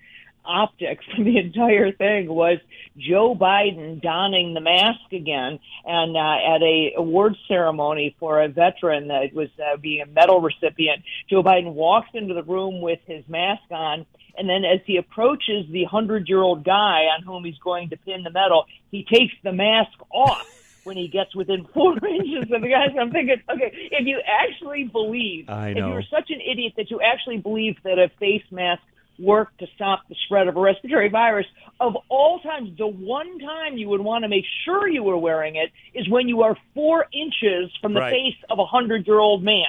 optics 0.44 1.04
from 1.14 1.24
the 1.24 1.38
entire 1.44 1.92
thing 1.92 2.28
was 2.28 2.58
Joe 2.96 3.34
Biden 3.34 4.00
donning 4.00 4.54
the 4.54 4.60
mask 4.60 5.12
again, 5.12 5.58
and 5.84 6.16
uh, 6.16 6.54
at 6.54 6.62
a 6.62 6.94
award 6.96 7.36
ceremony 7.48 8.16
for 8.18 8.42
a 8.42 8.48
veteran 8.48 9.08
that 9.08 9.32
was 9.32 9.48
uh, 9.58 9.76
being 9.76 10.02
a 10.02 10.06
medal 10.06 10.40
recipient, 10.40 11.02
Joe 11.28 11.42
Biden 11.42 11.72
walks 11.74 12.08
into 12.14 12.34
the 12.34 12.42
room 12.42 12.80
with 12.80 13.00
his 13.06 13.26
mask 13.28 13.62
on. 13.70 14.06
And 14.36 14.48
then, 14.48 14.64
as 14.64 14.80
he 14.86 14.96
approaches 14.96 15.66
the 15.70 15.84
hundred-year-old 15.84 16.64
guy 16.64 17.04
on 17.14 17.22
whom 17.22 17.44
he's 17.44 17.58
going 17.58 17.90
to 17.90 17.98
pin 17.98 18.22
the 18.22 18.30
medal, 18.30 18.64
he 18.90 19.04
takes 19.04 19.34
the 19.44 19.52
mask 19.52 19.92
off 20.10 20.46
when 20.84 20.96
he 20.96 21.08
gets 21.08 21.34
within 21.34 21.66
four 21.74 21.92
inches 22.06 22.50
of 22.50 22.62
the 22.62 22.68
guy. 22.68 22.86
I'm 22.98 23.10
thinking, 23.10 23.42
okay, 23.50 23.72
if 23.92 24.06
you 24.06 24.20
actually 24.26 24.84
believe, 24.84 25.46
if 25.48 25.76
you're 25.76 26.02
such 26.10 26.30
an 26.30 26.40
idiot 26.40 26.74
that 26.76 26.90
you 26.90 27.00
actually 27.00 27.38
believe 27.38 27.76
that 27.84 27.98
a 27.98 28.10
face 28.18 28.44
mask 28.50 28.82
worked 29.18 29.58
to 29.60 29.66
stop 29.74 30.00
the 30.08 30.14
spread 30.26 30.48
of 30.48 30.56
a 30.56 30.60
respiratory 30.60 31.08
virus, 31.08 31.46
of 31.80 31.96
all 32.08 32.40
times, 32.40 32.76
the 32.78 32.86
one 32.86 33.38
time 33.38 33.76
you 33.76 33.88
would 33.88 34.00
want 34.00 34.24
to 34.24 34.28
make 34.28 34.44
sure 34.64 34.88
you 34.88 35.02
were 35.02 35.18
wearing 35.18 35.56
it 35.56 35.70
is 35.94 36.08
when 36.08 36.28
you 36.28 36.42
are 36.42 36.56
four 36.74 37.06
inches 37.12 37.70
from 37.80 37.94
the 37.94 38.00
Right. 38.00 38.12
face 38.12 38.36
of 38.50 38.58
a 38.58 38.64
hundred-year-old 38.64 39.42
man. 39.42 39.64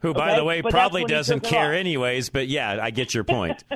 Who, 0.00 0.12
by 0.14 0.36
the 0.36 0.44
way, 0.44 0.60
But 0.60 0.72
probably 0.72 1.04
doesn't 1.04 1.40
care 1.40 1.72
anyways. 1.74 2.28
But 2.28 2.48
yeah, 2.48 2.78
I 2.80 2.90
get 2.90 3.14
your 3.14 3.24
point. 3.24 3.64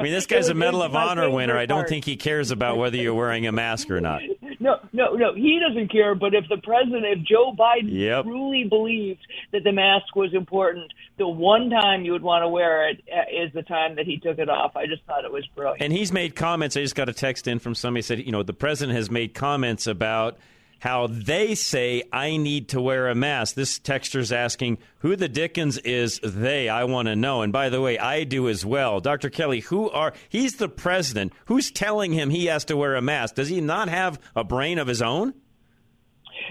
I 0.00 0.02
mean, 0.02 0.12
this 0.12 0.26
guy's 0.26 0.48
a 0.48 0.54
Medal 0.54 0.82
of 0.82 0.94
Honor 0.96 1.30
winner. 1.30 1.56
I 1.56 1.66
don't 1.66 1.88
think 1.88 2.04
he 2.04 2.16
cares 2.16 2.50
about 2.50 2.78
whether 2.78 2.96
you're 2.96 3.14
wearing 3.14 3.46
a 3.46 3.52
mask 3.52 3.90
or 3.90 4.00
not. 4.00 4.22
No, 4.60 4.76
no, 4.92 5.14
no. 5.14 5.34
He 5.34 5.58
doesn't 5.66 5.90
care. 5.90 6.14
But 6.14 6.34
if 6.34 6.44
the 6.48 6.58
president, 6.58 7.04
if 7.06 7.24
Joe 7.26 7.54
Biden 7.58 7.88
Yep. 7.88 8.24
truly 8.24 8.64
believed 8.64 9.26
that 9.52 9.64
the 9.64 9.72
mask 9.72 10.14
was 10.14 10.34
important, 10.34 10.92
the 11.16 11.26
one 11.26 11.70
time 11.70 12.04
you 12.04 12.12
would 12.12 12.22
want 12.22 12.42
to 12.42 12.48
wear 12.48 12.90
it 12.90 13.02
uh, 13.10 13.24
the 13.54 13.62
time 13.62 13.96
that 13.96 14.06
he 14.06 14.18
took 14.18 14.38
it 14.38 14.48
off. 14.48 14.76
I 14.76 14.86
just 14.86 15.02
thought 15.04 15.24
it 15.24 15.32
was 15.32 15.46
brilliant. 15.56 15.82
And 15.82 15.92
he's 15.92 16.12
made 16.12 16.36
comments. 16.36 16.76
I 16.76 16.80
just 16.82 16.94
got 16.94 17.08
a 17.08 17.12
text 17.12 17.48
in 17.48 17.58
from 17.58 17.74
somebody 17.74 18.02
said, 18.02 18.20
you 18.20 18.32
know, 18.32 18.42
the 18.42 18.52
president 18.52 18.96
has 18.96 19.10
made 19.10 19.34
comments 19.34 19.86
about 19.86 20.38
how 20.80 21.06
they 21.06 21.54
say 21.54 22.02
I 22.12 22.36
need 22.36 22.68
to 22.70 22.80
wear 22.80 23.08
a 23.08 23.14
mask. 23.14 23.54
This 23.54 23.78
texter's 23.78 24.32
asking 24.32 24.78
who 24.98 25.16
the 25.16 25.28
Dickens 25.28 25.78
is 25.78 26.20
they. 26.22 26.68
I 26.68 26.84
want 26.84 27.08
to 27.08 27.16
know. 27.16 27.42
And 27.42 27.52
by 27.52 27.68
the 27.68 27.80
way, 27.80 27.98
I 27.98 28.24
do 28.24 28.48
as 28.48 28.64
well. 28.64 29.00
Dr. 29.00 29.30
Kelly, 29.30 29.60
who 29.60 29.88
are 29.90 30.12
he's 30.28 30.56
the 30.56 30.68
president. 30.68 31.32
Who's 31.46 31.70
telling 31.70 32.12
him 32.12 32.30
he 32.30 32.46
has 32.46 32.64
to 32.66 32.76
wear 32.76 32.96
a 32.96 33.02
mask? 33.02 33.36
Does 33.36 33.48
he 33.48 33.60
not 33.60 33.88
have 33.88 34.18
a 34.34 34.44
brain 34.44 34.78
of 34.78 34.88
his 34.88 35.02
own? 35.02 35.34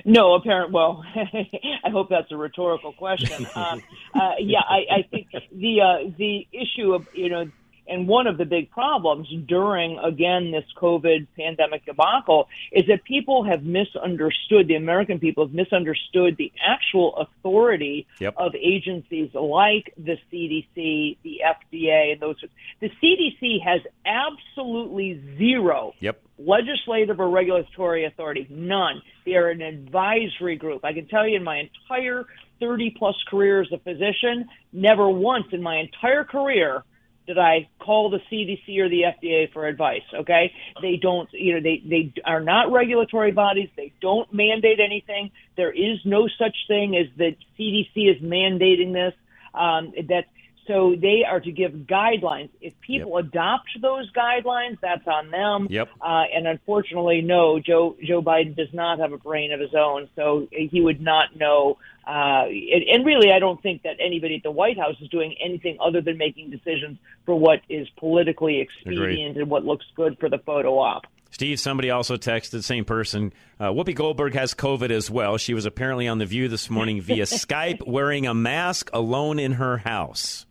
No, 0.06 0.34
apparent. 0.34 0.72
Well, 0.72 1.04
I 1.16 1.90
hope 1.90 2.10
that's 2.10 2.32
a 2.32 2.38
rhetorical 2.38 2.94
question. 2.94 3.46
Um, 3.56 3.82
uh, 4.14 4.32
yeah, 4.40 4.62
I, 4.68 5.00
I 5.00 5.02
think 5.10 5.28
the 5.32 5.82
uh, 5.82 6.12
the 6.18 6.48
issue 6.52 6.94
of 6.94 7.08
you 7.14 7.30
know, 7.30 7.52
and 7.90 8.08
one 8.08 8.28
of 8.28 8.38
the 8.38 8.46
big 8.46 8.70
problems 8.72 9.28
during 9.48 9.98
again 10.00 10.52
this 10.52 10.66
COVID 10.78 11.28
pandemic 11.36 11.86
debacle 11.86 12.48
is 12.72 12.86
that 12.88 13.04
people 13.04 13.44
have 13.44 13.64
misunderstood. 13.64 14.68
The 14.68 14.76
American 14.76 15.20
people 15.20 15.46
have 15.46 15.54
misunderstood 15.54 16.38
the 16.38 16.52
actual 16.66 17.16
authority 17.18 18.06
Yep. 18.20 18.34
of 18.38 18.56
agencies 18.56 19.34
like 19.34 19.94
the 19.98 20.18
CDC, 20.32 21.18
the 21.24 21.42
FDA, 21.46 22.12
and 22.12 22.22
those. 22.22 22.36
The 22.80 22.90
CDC 23.02 23.60
has 23.64 23.82
absolutely 24.06 25.22
zero 25.38 25.94
Yep. 26.00 26.22
legislative 26.38 27.20
or 27.20 27.30
regulatory 27.30 28.06
authority. 28.06 28.48
None. 28.50 29.02
They 29.26 29.36
are 29.36 29.50
an 29.50 29.62
advisory 29.62 30.56
group. 30.56 30.86
I 30.86 30.94
can 30.94 31.08
tell 31.08 31.28
you 31.28 31.36
in 31.38 31.44
my 31.44 31.58
entire 31.58 32.26
30 32.60 32.92
plus 32.92 33.16
career 33.30 33.62
as 33.62 33.72
a 33.72 33.78
physician, 33.80 34.48
never 34.74 35.10
once 35.10 35.48
in 35.52 35.62
my 35.62 35.78
entire 35.78 36.24
career 36.24 36.84
did 37.30 37.38
I 37.38 37.70
call 37.78 38.10
the 38.10 38.18
CDC 38.32 38.80
or 38.80 38.90
the 38.90 39.04
FDA 39.04 39.54
for 39.54 39.68
advice. 39.68 40.02
Okay, 40.16 40.52
they 40.82 40.96
don't. 41.00 41.30
You 41.32 41.54
know, 41.54 41.62
they 41.62 41.80
they 41.88 42.12
are 42.26 42.42
not 42.42 42.72
regulatory 42.72 43.32
bodies. 43.32 43.70
They 43.78 43.94
don't 44.02 44.34
mandate 44.34 44.80
anything. 44.84 45.30
There 45.56 45.72
is 45.72 46.00
no 46.06 46.28
such 46.40 46.56
thing 46.68 46.98
as 46.98 47.06
the 47.20 47.36
CDC 47.58 48.16
is 48.16 48.20
mandating 48.24 48.94
this. 48.94 49.14
Um, 49.54 49.94
that 50.08 50.26
so 50.70 50.96
they 50.96 51.24
are 51.28 51.40
to 51.40 51.52
give 51.52 51.72
guidelines. 51.72 52.50
If 52.62 52.74
people 52.80 53.18
adopt 53.18 53.70
those 53.82 54.10
guidelines, 54.14 54.78
that's 54.80 55.06
on 55.08 55.32
them. 55.32 55.68
Yep. 55.68 55.90
Uh, 56.00 56.24
and 56.34 56.46
unfortunately, 56.46 57.22
no, 57.22 57.60
Joe 57.60 57.98
Joe 58.06 58.22
Biden 58.22 58.56
does 58.56 58.72
not 58.72 59.00
have 59.00 59.12
a 59.12 59.18
brain 59.18 59.52
of 59.52 59.60
his 59.60 59.74
own, 59.74 60.10
so 60.16 60.48
he 60.52 60.80
would 60.80 61.02
not 61.02 61.36
know. 61.36 61.80
Uh, 62.08 62.46
and, 62.46 62.84
and 62.92 63.06
really, 63.06 63.32
I 63.32 63.40
don't 63.40 63.62
think 63.62 63.82
that 63.82 63.96
anybody 64.00 64.36
at 64.36 64.44
the 64.44 64.52
White 64.52 64.78
House 64.78 64.96
is 65.02 65.10
doing 65.10 65.36
anything 65.44 65.78
other 65.84 66.02
than 66.02 66.20
making 66.20 66.52
decisions 66.52 67.00
for 67.26 67.34
what 67.34 67.62
is 67.68 67.88
politically 67.98 68.62
expedient 68.62 69.38
and 69.38 69.50
what 69.50 69.66
looks 69.66 69.86
good 69.96 70.18
for 70.20 70.30
the 70.30 70.38
photo 70.38 70.78
op. 70.78 71.08
Steve, 71.32 71.60
somebody 71.60 71.90
also 71.90 72.18
texted, 72.18 72.64
same 72.64 72.86
person. 72.86 73.34
Uh, 73.60 73.70
Whoopi 73.70 73.96
Goldberg 73.96 74.34
has 74.34 74.54
COVID 74.54 74.92
as 74.92 75.10
well. 75.10 75.38
She 75.38 75.54
was 75.54 75.66
apparently 75.66 76.08
on 76.08 76.18
The 76.18 76.26
View 76.26 76.48
this 76.48 76.70
morning 76.70 77.02
via 77.02 77.24
Skype 77.26 77.88
wearing 77.88 78.28
a 78.28 78.34
mask 78.34 78.90
alone 78.94 79.40
in 79.40 79.54
her 79.54 79.78
house. 79.78 80.46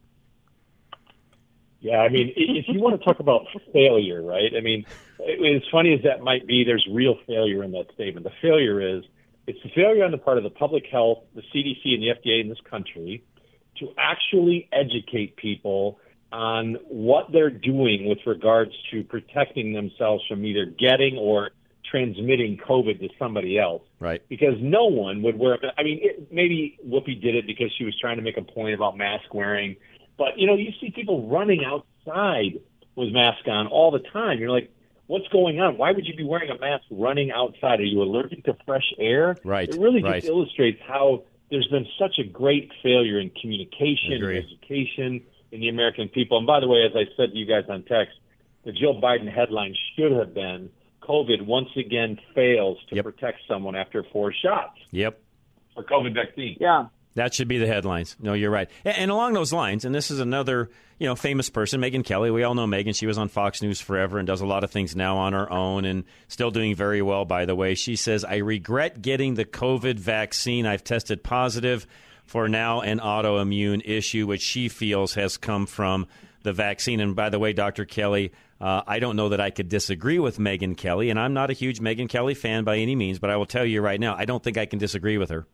Yeah, 1.80 1.98
I 1.98 2.08
mean, 2.08 2.32
if 2.34 2.66
you 2.68 2.80
want 2.80 2.98
to 2.98 3.04
talk 3.04 3.20
about 3.20 3.46
failure, 3.72 4.20
right? 4.22 4.50
I 4.56 4.60
mean, 4.60 4.84
as 5.20 5.62
funny 5.70 5.94
as 5.94 6.02
that 6.02 6.20
might 6.20 6.46
be, 6.46 6.64
there's 6.64 6.86
real 6.90 7.16
failure 7.26 7.62
in 7.62 7.70
that 7.72 7.86
statement. 7.94 8.24
The 8.24 8.32
failure 8.42 8.80
is 8.80 9.04
it's 9.46 9.62
the 9.62 9.70
failure 9.70 10.04
on 10.04 10.10
the 10.10 10.18
part 10.18 10.38
of 10.38 10.44
the 10.44 10.50
public 10.50 10.84
health, 10.90 11.20
the 11.34 11.42
CDC, 11.54 11.94
and 11.94 12.02
the 12.02 12.08
FDA 12.08 12.40
in 12.40 12.48
this 12.48 12.58
country 12.68 13.22
to 13.78 13.88
actually 13.96 14.68
educate 14.72 15.36
people 15.36 15.98
on 16.32 16.74
what 16.88 17.32
they're 17.32 17.48
doing 17.50 18.06
with 18.06 18.18
regards 18.26 18.72
to 18.90 19.02
protecting 19.04 19.72
themselves 19.72 20.22
from 20.28 20.44
either 20.44 20.66
getting 20.66 21.16
or 21.16 21.52
transmitting 21.90 22.58
COVID 22.58 23.00
to 23.00 23.08
somebody 23.18 23.58
else. 23.58 23.82
Right. 23.98 24.22
Because 24.28 24.54
no 24.60 24.84
one 24.86 25.22
would 25.22 25.38
wear. 25.38 25.58
I 25.78 25.82
mean, 25.82 26.00
it, 26.02 26.32
maybe 26.32 26.78
Whoopi 26.86 27.20
did 27.20 27.34
it 27.34 27.46
because 27.46 27.72
she 27.78 27.84
was 27.84 27.98
trying 27.98 28.16
to 28.16 28.22
make 28.22 28.36
a 28.36 28.42
point 28.42 28.74
about 28.74 28.96
mask 28.96 29.32
wearing. 29.32 29.76
But 30.18 30.38
you 30.38 30.46
know, 30.46 30.54
you 30.56 30.72
see 30.80 30.90
people 30.90 31.28
running 31.28 31.64
outside 31.64 32.60
with 32.96 33.10
masks 33.12 33.46
on 33.46 33.68
all 33.68 33.90
the 33.90 34.00
time. 34.00 34.38
You're 34.40 34.50
like, 34.50 34.70
what's 35.06 35.28
going 35.28 35.60
on? 35.60 35.78
Why 35.78 35.92
would 35.92 36.06
you 36.06 36.14
be 36.16 36.24
wearing 36.24 36.50
a 36.50 36.58
mask 36.58 36.84
running 36.90 37.30
outside? 37.30 37.80
Are 37.80 37.84
you 37.84 38.02
allergic 38.02 38.44
to 38.44 38.56
fresh 38.66 38.92
air? 38.98 39.36
Right, 39.44 39.68
It 39.68 39.80
really 39.80 40.02
right. 40.02 40.16
just 40.16 40.26
illustrates 40.28 40.80
how 40.86 41.22
there's 41.50 41.68
been 41.68 41.86
such 41.98 42.18
a 42.18 42.24
great 42.24 42.70
failure 42.82 43.18
in 43.20 43.30
communication 43.30 44.12
and 44.12 44.22
education 44.36 45.22
in 45.52 45.60
the 45.60 45.68
American 45.68 46.08
people. 46.08 46.36
And 46.38 46.46
by 46.46 46.60
the 46.60 46.68
way, 46.68 46.82
as 46.84 46.92
I 46.94 47.04
said 47.16 47.30
to 47.32 47.36
you 47.38 47.46
guys 47.46 47.64
on 47.70 47.84
text, 47.84 48.18
the 48.64 48.72
Joe 48.72 49.00
Biden 49.00 49.32
headline 49.32 49.74
should 49.96 50.12
have 50.12 50.34
been 50.34 50.68
COVID 51.02 51.46
once 51.46 51.70
again 51.76 52.18
fails 52.34 52.76
to 52.90 53.02
protect 53.02 53.38
someone 53.48 53.74
after 53.76 54.04
four 54.12 54.30
shots 54.32 54.78
Yep. 54.90 55.18
for 55.74 55.84
COVID 55.84 56.12
vaccine. 56.12 56.56
Yeah. 56.60 56.86
That 57.14 57.34
should 57.34 57.48
be 57.48 57.58
the 57.58 57.66
headlines. 57.66 58.16
No, 58.20 58.32
you're 58.32 58.50
right. 58.50 58.70
And, 58.84 59.10
along 59.10 59.32
those 59.32 59.52
lines, 59.52 59.84
and 59.84 59.94
this 59.94 60.10
is 60.10 60.20
another, 60.20 60.70
you 60.98 61.06
know, 61.06 61.16
famous 61.16 61.50
person, 61.50 61.80
Megyn 61.80 62.04
Kelly. 62.04 62.30
We 62.30 62.44
all 62.44 62.54
know 62.54 62.66
Megyn. 62.66 62.94
She 62.94 63.06
was 63.06 63.18
on 63.18 63.28
Fox 63.28 63.60
News 63.60 63.80
forever 63.80 64.18
and 64.18 64.26
does 64.26 64.40
a 64.40 64.46
lot 64.46 64.62
of 64.62 64.70
things 64.70 64.94
now 64.94 65.16
on 65.16 65.32
her 65.32 65.50
own 65.50 65.84
and 65.84 66.04
still 66.28 66.50
doing 66.50 66.74
very 66.74 67.02
well, 67.02 67.24
by 67.24 67.44
the 67.44 67.56
way. 67.56 67.74
She 67.74 67.96
says, 67.96 68.24
I 68.24 68.36
regret 68.36 69.02
getting 69.02 69.34
the 69.34 69.44
COVID 69.44 69.98
vaccine. 69.98 70.66
I've 70.66 70.84
tested 70.84 71.24
positive 71.24 71.86
for 72.24 72.48
now 72.48 72.82
an 72.82 73.00
autoimmune 73.00 73.82
issue, 73.84 74.26
which 74.26 74.42
she 74.42 74.68
feels 74.68 75.14
has 75.14 75.36
come 75.36 75.66
from 75.66 76.06
the 76.42 76.52
vaccine. 76.52 77.00
And 77.00 77.16
by 77.16 77.30
the 77.30 77.38
way, 77.38 77.52
Dr. 77.52 77.84
Kelly, 77.84 78.32
uh, 78.60 78.82
I 78.86 78.98
don't 78.98 79.16
know 79.16 79.30
that 79.30 79.40
I 79.40 79.50
could 79.50 79.68
disagree 79.68 80.18
with 80.18 80.38
Megyn 80.38 80.76
Kelly, 80.76 81.10
and 81.10 81.18
I'm 81.18 81.34
not 81.34 81.50
a 81.50 81.52
huge 81.54 81.80
Megyn 81.80 82.08
Kelly 82.08 82.34
fan 82.34 82.64
by 82.64 82.78
any 82.78 82.96
means, 82.96 83.18
but 83.18 83.30
I 83.30 83.36
will 83.36 83.46
tell 83.46 83.64
you 83.64 83.80
right 83.80 83.98
now, 83.98 84.14
I 84.16 84.24
don't 84.24 84.42
think 84.42 84.58
I 84.58 84.66
can 84.66 84.78
disagree 84.78 85.18
with 85.18 85.30
her. 85.30 85.46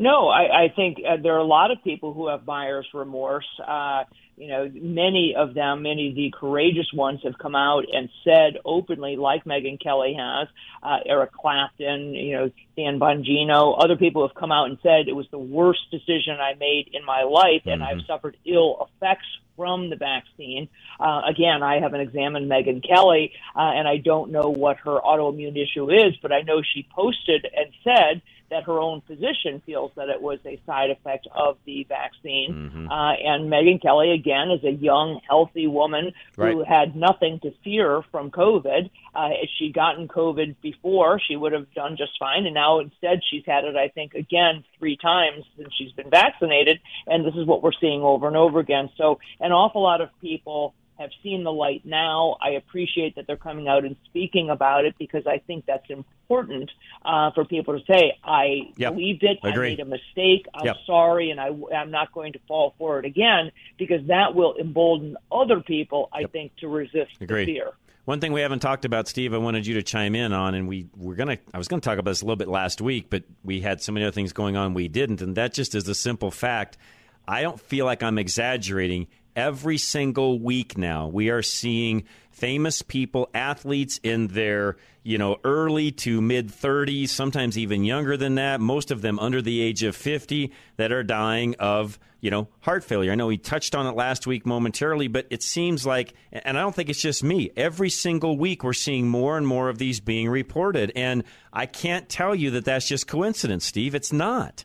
No, 0.00 0.28
I, 0.28 0.66
I 0.66 0.72
think 0.74 0.98
uh, 0.98 1.16
there 1.20 1.34
are 1.34 1.38
a 1.38 1.44
lot 1.44 1.72
of 1.72 1.82
people 1.82 2.14
who 2.14 2.28
have 2.28 2.46
buyer's 2.46 2.86
remorse. 2.94 3.48
Uh, 3.66 4.04
you 4.36 4.46
know, 4.46 4.70
many 4.72 5.34
of 5.36 5.54
them, 5.54 5.82
many 5.82 6.10
of 6.10 6.14
the 6.14 6.32
courageous 6.38 6.86
ones 6.94 7.18
have 7.24 7.36
come 7.36 7.56
out 7.56 7.82
and 7.92 8.08
said 8.22 8.60
openly, 8.64 9.16
like 9.16 9.44
Megyn 9.44 9.82
Kelly 9.82 10.16
has, 10.16 10.46
uh, 10.84 10.98
Eric 11.04 11.32
Clapton, 11.32 12.14
you 12.14 12.36
know, 12.36 12.50
Dan 12.76 13.00
Bongino, 13.00 13.74
other 13.76 13.96
people 13.96 14.24
have 14.24 14.36
come 14.36 14.52
out 14.52 14.70
and 14.70 14.78
said 14.84 15.08
it 15.08 15.16
was 15.16 15.26
the 15.32 15.38
worst 15.38 15.80
decision 15.90 16.36
I 16.40 16.54
made 16.54 16.90
in 16.92 17.04
my 17.04 17.24
life 17.24 17.62
and 17.66 17.82
I've 17.82 18.06
suffered 18.06 18.36
ill 18.46 18.88
effects 18.88 19.26
from 19.56 19.90
the 19.90 19.96
vaccine. 19.96 20.68
Uh, 21.00 21.22
again, 21.28 21.64
I 21.64 21.80
haven't 21.80 22.02
examined 22.02 22.48
Megyn 22.48 22.86
Kelly, 22.86 23.32
uh, 23.56 23.72
and 23.74 23.88
I 23.88 23.96
don't 23.96 24.30
know 24.30 24.50
what 24.50 24.76
her 24.84 25.00
autoimmune 25.00 25.60
issue 25.60 25.90
is, 25.90 26.14
but 26.22 26.30
I 26.30 26.42
know 26.42 26.62
she 26.62 26.86
posted 26.94 27.44
and 27.44 27.72
said 27.82 28.22
that 28.50 28.64
her 28.64 28.78
own 28.78 29.02
physician 29.06 29.62
feels 29.66 29.92
that 29.96 30.08
it 30.08 30.20
was 30.20 30.38
a 30.44 30.60
side 30.66 30.90
effect 30.90 31.26
of 31.34 31.56
the 31.66 31.84
vaccine. 31.88 32.70
Mm-hmm. 32.70 32.90
Uh, 32.90 33.12
and 33.12 33.50
Megyn 33.50 33.80
Kelly, 33.80 34.12
again, 34.12 34.50
is 34.50 34.64
a 34.64 34.70
young, 34.70 35.20
healthy 35.28 35.66
woman 35.66 36.12
who 36.36 36.64
had 36.64 36.96
nothing 36.96 37.40
to 37.40 37.52
fear 37.62 38.02
from 38.10 38.30
COVID. 38.30 38.90
Uh, 39.14 39.30
if 39.32 39.50
she'd 39.58 39.74
gotten 39.74 40.08
COVID 40.08 40.56
before, 40.62 41.20
she 41.20 41.36
would 41.36 41.52
have 41.52 41.72
done 41.74 41.96
just 41.96 42.12
fine. 42.18 42.46
And 42.46 42.54
now 42.54 42.80
instead, 42.80 43.20
she's 43.28 43.44
had 43.46 43.64
it, 43.64 43.76
I 43.76 43.88
think, 43.88 44.14
again, 44.14 44.64
three 44.78 44.96
times 44.96 45.44
since 45.56 45.68
she's 45.76 45.92
been 45.92 46.10
vaccinated. 46.10 46.80
And 47.06 47.24
this 47.26 47.34
is 47.34 47.46
what 47.46 47.62
we're 47.62 47.72
seeing 47.80 48.02
over 48.02 48.26
and 48.26 48.36
over 48.36 48.60
again. 48.60 48.90
So 48.96 49.18
an 49.40 49.52
awful 49.52 49.82
lot 49.82 50.00
of 50.00 50.08
people 50.20 50.74
have 50.98 51.10
seen 51.22 51.44
the 51.44 51.52
light 51.52 51.82
now. 51.84 52.36
I 52.42 52.50
appreciate 52.50 53.16
that 53.16 53.26
they're 53.26 53.36
coming 53.36 53.68
out 53.68 53.84
and 53.84 53.96
speaking 54.06 54.50
about 54.50 54.84
it 54.84 54.94
because 54.98 55.26
I 55.26 55.38
think 55.46 55.64
that's 55.66 55.88
important 55.90 56.70
uh, 57.04 57.30
for 57.32 57.44
people 57.44 57.78
to 57.78 57.84
say, 57.90 58.18
I 58.24 58.72
Yep. 58.76 58.92
believed 58.94 59.22
it, 59.22 59.38
I 59.42 59.50
Agree. 59.50 59.70
made 59.70 59.80
a 59.80 59.84
mistake, 59.84 60.46
I'm 60.54 60.66
Yep. 60.66 60.76
sorry, 60.86 61.30
and 61.30 61.40
I, 61.40 61.50
I'm 61.74 61.90
not 61.90 62.12
going 62.12 62.32
to 62.34 62.40
fall 62.48 62.74
for 62.78 62.98
it 62.98 63.04
again 63.04 63.50
because 63.78 64.06
that 64.08 64.34
will 64.34 64.54
embolden 64.58 65.16
other 65.30 65.60
people, 65.60 66.08
I 66.12 66.24
think, 66.24 66.56
to 66.56 66.68
resist 66.68 67.12
Agreed. 67.20 67.46
the 67.48 67.54
fear. 67.54 67.72
One 68.04 68.20
thing 68.20 68.32
we 68.32 68.40
haven't 68.40 68.60
talked 68.60 68.86
about, 68.86 69.06
Steve, 69.06 69.34
I 69.34 69.36
wanted 69.38 69.66
you 69.66 69.74
to 69.74 69.82
chime 69.82 70.14
in 70.14 70.32
on, 70.32 70.54
and 70.54 70.66
we 70.66 70.86
we're 70.96 71.14
gonna. 71.14 71.36
I 71.52 71.58
was 71.58 71.68
gonna 71.68 71.82
talk 71.82 71.98
about 71.98 72.10
this 72.10 72.22
a 72.22 72.24
little 72.24 72.36
bit 72.36 72.48
last 72.48 72.80
week, 72.80 73.10
but 73.10 73.24
we 73.44 73.60
had 73.60 73.82
so 73.82 73.92
many 73.92 74.06
other 74.06 74.12
things 74.14 74.32
going 74.32 74.56
on, 74.56 74.72
we 74.72 74.88
didn't, 74.88 75.20
and 75.20 75.36
that 75.36 75.52
just 75.52 75.74
is 75.74 75.84
the 75.84 75.94
simple 75.94 76.30
fact. 76.30 76.78
I 77.26 77.42
don't 77.42 77.60
feel 77.60 77.84
like 77.84 78.02
I'm 78.02 78.16
exaggerating. 78.16 79.08
Every 79.38 79.78
single 79.78 80.40
week 80.40 80.76
now, 80.76 81.06
we 81.06 81.30
are 81.30 81.42
seeing 81.42 82.02
famous 82.32 82.82
people, 82.82 83.30
athletes 83.32 84.00
in 84.02 84.26
their 84.26 84.78
you 85.04 85.16
know 85.16 85.36
early 85.44 85.92
to 85.92 86.20
mid 86.20 86.48
30s, 86.48 87.10
sometimes 87.10 87.56
even 87.56 87.84
younger 87.84 88.16
than 88.16 88.34
that. 88.34 88.60
Most 88.60 88.90
of 88.90 89.00
them 89.00 89.16
under 89.20 89.40
the 89.40 89.60
age 89.60 89.84
of 89.84 89.94
50 89.94 90.52
that 90.76 90.90
are 90.90 91.04
dying 91.04 91.54
of 91.60 92.00
you 92.20 92.32
know 92.32 92.48
heart 92.62 92.82
failure. 92.82 93.12
I 93.12 93.14
know 93.14 93.28
we 93.28 93.38
touched 93.38 93.76
on 93.76 93.86
it 93.86 93.94
last 93.94 94.26
week 94.26 94.44
momentarily, 94.44 95.06
but 95.06 95.28
it 95.30 95.44
seems 95.44 95.86
like, 95.86 96.14
and 96.32 96.58
I 96.58 96.60
don't 96.60 96.74
think 96.74 96.88
it's 96.88 97.00
just 97.00 97.22
me. 97.22 97.52
Every 97.56 97.90
single 97.90 98.36
week, 98.36 98.64
we're 98.64 98.72
seeing 98.72 99.06
more 99.06 99.38
and 99.38 99.46
more 99.46 99.68
of 99.68 99.78
these 99.78 100.00
being 100.00 100.28
reported, 100.28 100.90
and 100.96 101.22
I 101.52 101.66
can't 101.66 102.08
tell 102.08 102.34
you 102.34 102.50
that 102.50 102.64
that's 102.64 102.88
just 102.88 103.06
coincidence, 103.06 103.64
Steve. 103.64 103.94
It's 103.94 104.12
not. 104.12 104.64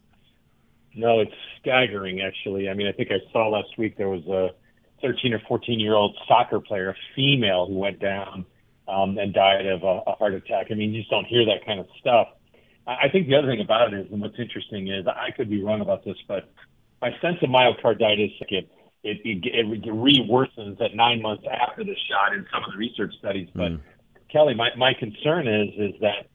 No, 0.95 1.19
it's 1.19 1.31
staggering, 1.59 2.21
actually. 2.21 2.69
I 2.69 2.73
mean, 2.73 2.87
I 2.87 2.91
think 2.91 3.11
I 3.11 3.19
saw 3.31 3.49
last 3.49 3.77
week 3.77 3.97
there 3.97 4.09
was 4.09 4.25
a 4.25 4.49
13 5.03 5.33
or 5.33 5.41
14 5.47 5.79
year 5.79 5.93
old 5.93 6.17
soccer 6.27 6.59
player, 6.59 6.89
a 6.89 6.95
female, 7.15 7.67
who 7.67 7.75
went 7.75 7.99
down 7.99 8.45
um, 8.87 9.17
and 9.19 9.33
died 9.33 9.67
of 9.67 9.83
a, 9.83 10.01
a 10.07 10.15
heart 10.15 10.33
attack. 10.33 10.67
I 10.71 10.73
mean, 10.73 10.93
you 10.93 11.01
just 11.01 11.11
don't 11.11 11.25
hear 11.25 11.45
that 11.45 11.65
kind 11.65 11.79
of 11.79 11.85
stuff. 11.99 12.29
I 12.87 13.05
I 13.05 13.09
think 13.11 13.27
the 13.27 13.35
other 13.35 13.47
thing 13.47 13.61
about 13.61 13.93
it 13.93 13.99
is, 13.99 14.11
and 14.11 14.21
what's 14.21 14.39
interesting 14.39 14.87
is, 14.87 15.05
I 15.05 15.29
could 15.35 15.49
be 15.49 15.61
wrong 15.61 15.81
about 15.81 16.03
this, 16.03 16.17
but 16.27 16.49
my 17.01 17.11
sense 17.21 17.37
of 17.43 17.49
myocarditis, 17.49 18.31
like 18.39 18.51
it, 18.51 18.69
it, 19.03 19.19
it, 19.25 19.85
it 19.85 19.91
re-worsens 19.91 20.81
at 20.81 20.95
nine 20.95 21.21
months 21.21 21.43
after 21.51 21.83
the 21.83 21.95
shot 22.09 22.33
in 22.33 22.45
some 22.53 22.63
of 22.63 22.71
the 22.71 22.77
research 22.77 23.13
studies. 23.19 23.49
But 23.53 23.73
Kelly, 24.31 24.53
my, 24.55 24.69
my 24.77 24.93
concern 24.97 25.47
is 25.47 25.69
is 25.77 25.99
that 25.99 26.27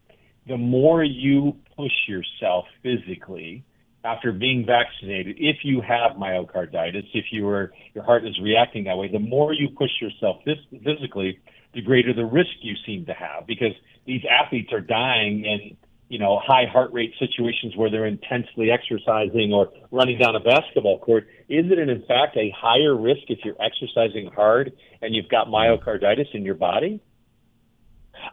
the 0.46 0.58
more 0.58 1.02
you 1.02 1.56
push 1.76 1.92
yourself 2.06 2.66
physically 2.82 3.64
after 4.04 4.32
being 4.32 4.64
vaccinated, 4.64 5.36
if 5.38 5.58
you 5.64 5.80
have 5.80 6.12
myocarditis, 6.12 7.06
if 7.14 7.26
you 7.32 7.48
are, 7.48 7.72
your 7.94 8.04
heart 8.04 8.26
is 8.26 8.38
reacting 8.40 8.84
that 8.84 8.96
way, 8.96 9.08
the 9.08 9.18
more 9.18 9.52
you 9.52 9.68
push 9.76 9.90
yourself 10.00 10.38
phys- 10.46 10.84
physically, 10.84 11.38
the 11.74 11.82
greater 11.82 12.14
the 12.14 12.24
risk 12.24 12.50
you 12.60 12.74
seem 12.86 13.04
to 13.06 13.12
have 13.12 13.46
because 13.46 13.72
these 14.06 14.22
athletes 14.30 14.72
are 14.72 14.80
dying 14.80 15.44
in 15.44 15.76
you 16.08 16.18
know 16.18 16.40
high 16.42 16.64
heart 16.64 16.92
rate 16.92 17.12
situations 17.18 17.76
where 17.76 17.90
they're 17.90 18.06
intensely 18.06 18.70
exercising 18.70 19.52
or 19.52 19.70
running 19.90 20.18
down 20.18 20.34
a 20.34 20.40
basketball 20.40 20.98
court. 20.98 21.28
Is 21.48 21.70
it 21.70 21.78
in 21.78 22.04
fact 22.06 22.36
a 22.36 22.50
higher 22.56 22.96
risk 22.96 23.22
if 23.28 23.40
you're 23.44 23.60
exercising 23.60 24.30
hard 24.34 24.72
and 25.02 25.14
you've 25.14 25.28
got 25.28 25.48
myocarditis 25.48 26.34
in 26.34 26.44
your 26.44 26.54
body? 26.54 27.00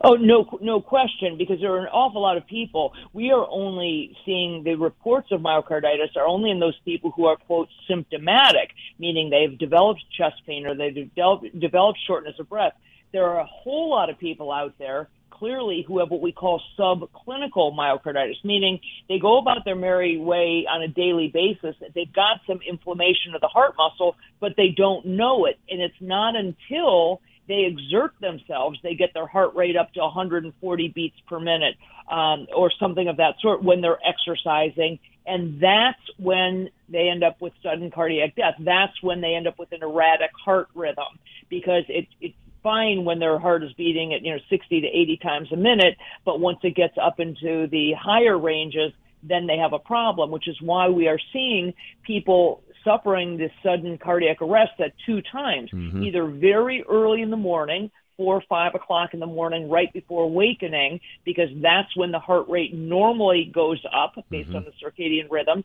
Oh 0.02 0.14
no, 0.14 0.58
no 0.60 0.80
question. 0.80 1.36
Because 1.38 1.60
there 1.60 1.72
are 1.72 1.80
an 1.80 1.88
awful 1.88 2.22
lot 2.22 2.36
of 2.36 2.46
people. 2.46 2.92
We 3.12 3.30
are 3.30 3.46
only 3.48 4.16
seeing 4.24 4.62
the 4.64 4.74
reports 4.74 5.28
of 5.32 5.40
myocarditis 5.40 6.16
are 6.16 6.26
only 6.26 6.50
in 6.50 6.60
those 6.60 6.78
people 6.84 7.10
who 7.10 7.26
are 7.26 7.36
quote 7.36 7.68
symptomatic, 7.88 8.70
meaning 8.98 9.30
they've 9.30 9.58
developed 9.58 10.04
chest 10.16 10.42
pain 10.46 10.66
or 10.66 10.74
they've 10.74 10.94
developed, 10.94 11.58
developed 11.58 11.98
shortness 12.06 12.34
of 12.38 12.48
breath. 12.48 12.74
There 13.12 13.24
are 13.24 13.40
a 13.40 13.46
whole 13.46 13.90
lot 13.90 14.10
of 14.10 14.18
people 14.18 14.52
out 14.52 14.74
there 14.78 15.08
clearly 15.30 15.84
who 15.86 15.98
have 15.98 16.10
what 16.10 16.20
we 16.20 16.32
call 16.32 16.62
subclinical 16.78 17.74
myocarditis, 17.76 18.42
meaning 18.44 18.80
they 19.08 19.18
go 19.18 19.38
about 19.38 19.64
their 19.64 19.76
merry 19.76 20.16
way 20.16 20.66
on 20.68 20.82
a 20.82 20.88
daily 20.88 21.28
basis. 21.28 21.76
They've 21.94 22.12
got 22.12 22.40
some 22.46 22.60
inflammation 22.68 23.34
of 23.34 23.40
the 23.40 23.48
heart 23.48 23.74
muscle, 23.76 24.16
but 24.40 24.54
they 24.56 24.68
don't 24.68 25.04
know 25.04 25.44
it. 25.46 25.58
And 25.68 25.80
it's 25.80 26.00
not 26.00 26.36
until 26.36 27.20
they 27.48 27.64
exert 27.64 28.12
themselves, 28.20 28.78
they 28.82 28.94
get 28.94 29.14
their 29.14 29.26
heart 29.26 29.54
rate 29.54 29.76
up 29.76 29.92
to 29.94 30.00
140 30.00 30.88
beats 30.88 31.16
per 31.28 31.38
minute 31.38 31.76
um, 32.10 32.46
or 32.54 32.70
something 32.78 33.08
of 33.08 33.16
that 33.18 33.34
sort 33.40 33.62
when 33.62 33.80
they're 33.80 33.98
exercising. 34.06 34.98
And 35.26 35.60
that's 35.60 36.00
when 36.18 36.70
they 36.88 37.08
end 37.08 37.24
up 37.24 37.40
with 37.40 37.52
sudden 37.62 37.90
cardiac 37.90 38.36
death. 38.36 38.54
That's 38.60 39.02
when 39.02 39.20
they 39.20 39.34
end 39.34 39.46
up 39.46 39.58
with 39.58 39.72
an 39.72 39.82
erratic 39.82 40.30
heart 40.44 40.68
rhythm 40.74 41.18
because 41.48 41.84
it, 41.88 42.06
it's 42.20 42.34
fine 42.62 43.04
when 43.04 43.18
their 43.18 43.38
heart 43.38 43.62
is 43.62 43.72
beating 43.74 44.12
at, 44.12 44.22
you 44.22 44.32
know, 44.32 44.40
60 44.50 44.80
to 44.80 44.86
80 44.86 45.16
times 45.22 45.52
a 45.52 45.56
minute. 45.56 45.96
But 46.24 46.40
once 46.40 46.58
it 46.62 46.74
gets 46.74 46.94
up 47.00 47.20
into 47.20 47.66
the 47.68 47.92
higher 47.98 48.38
ranges, 48.38 48.92
then 49.22 49.46
they 49.46 49.56
have 49.56 49.72
a 49.72 49.78
problem, 49.78 50.30
which 50.30 50.48
is 50.48 50.60
why 50.60 50.88
we 50.88 51.08
are 51.08 51.18
seeing 51.32 51.74
people 52.04 52.62
suffering 52.86 53.36
this 53.36 53.50
sudden 53.62 53.98
cardiac 53.98 54.40
arrest 54.40 54.72
at 54.78 54.92
two 55.04 55.20
times, 55.20 55.70
Mhm. 55.70 56.04
either 56.06 56.24
very 56.26 56.82
early 56.84 57.20
in 57.20 57.30
the 57.30 57.36
morning, 57.36 57.90
four 58.16 58.36
or 58.36 58.40
five 58.48 58.74
o'clock 58.74 59.12
in 59.12 59.20
the 59.20 59.26
morning, 59.26 59.68
right 59.68 59.92
before 59.92 60.22
awakening, 60.22 61.00
because 61.24 61.50
that's 61.56 61.94
when 61.96 62.12
the 62.12 62.18
heart 62.18 62.48
rate 62.48 62.72
normally 62.72 63.44
goes 63.44 63.84
up 63.92 64.14
based 64.30 64.54
on 64.54 64.64
the 64.64 64.72
circadian 64.82 65.30
rhythm, 65.30 65.64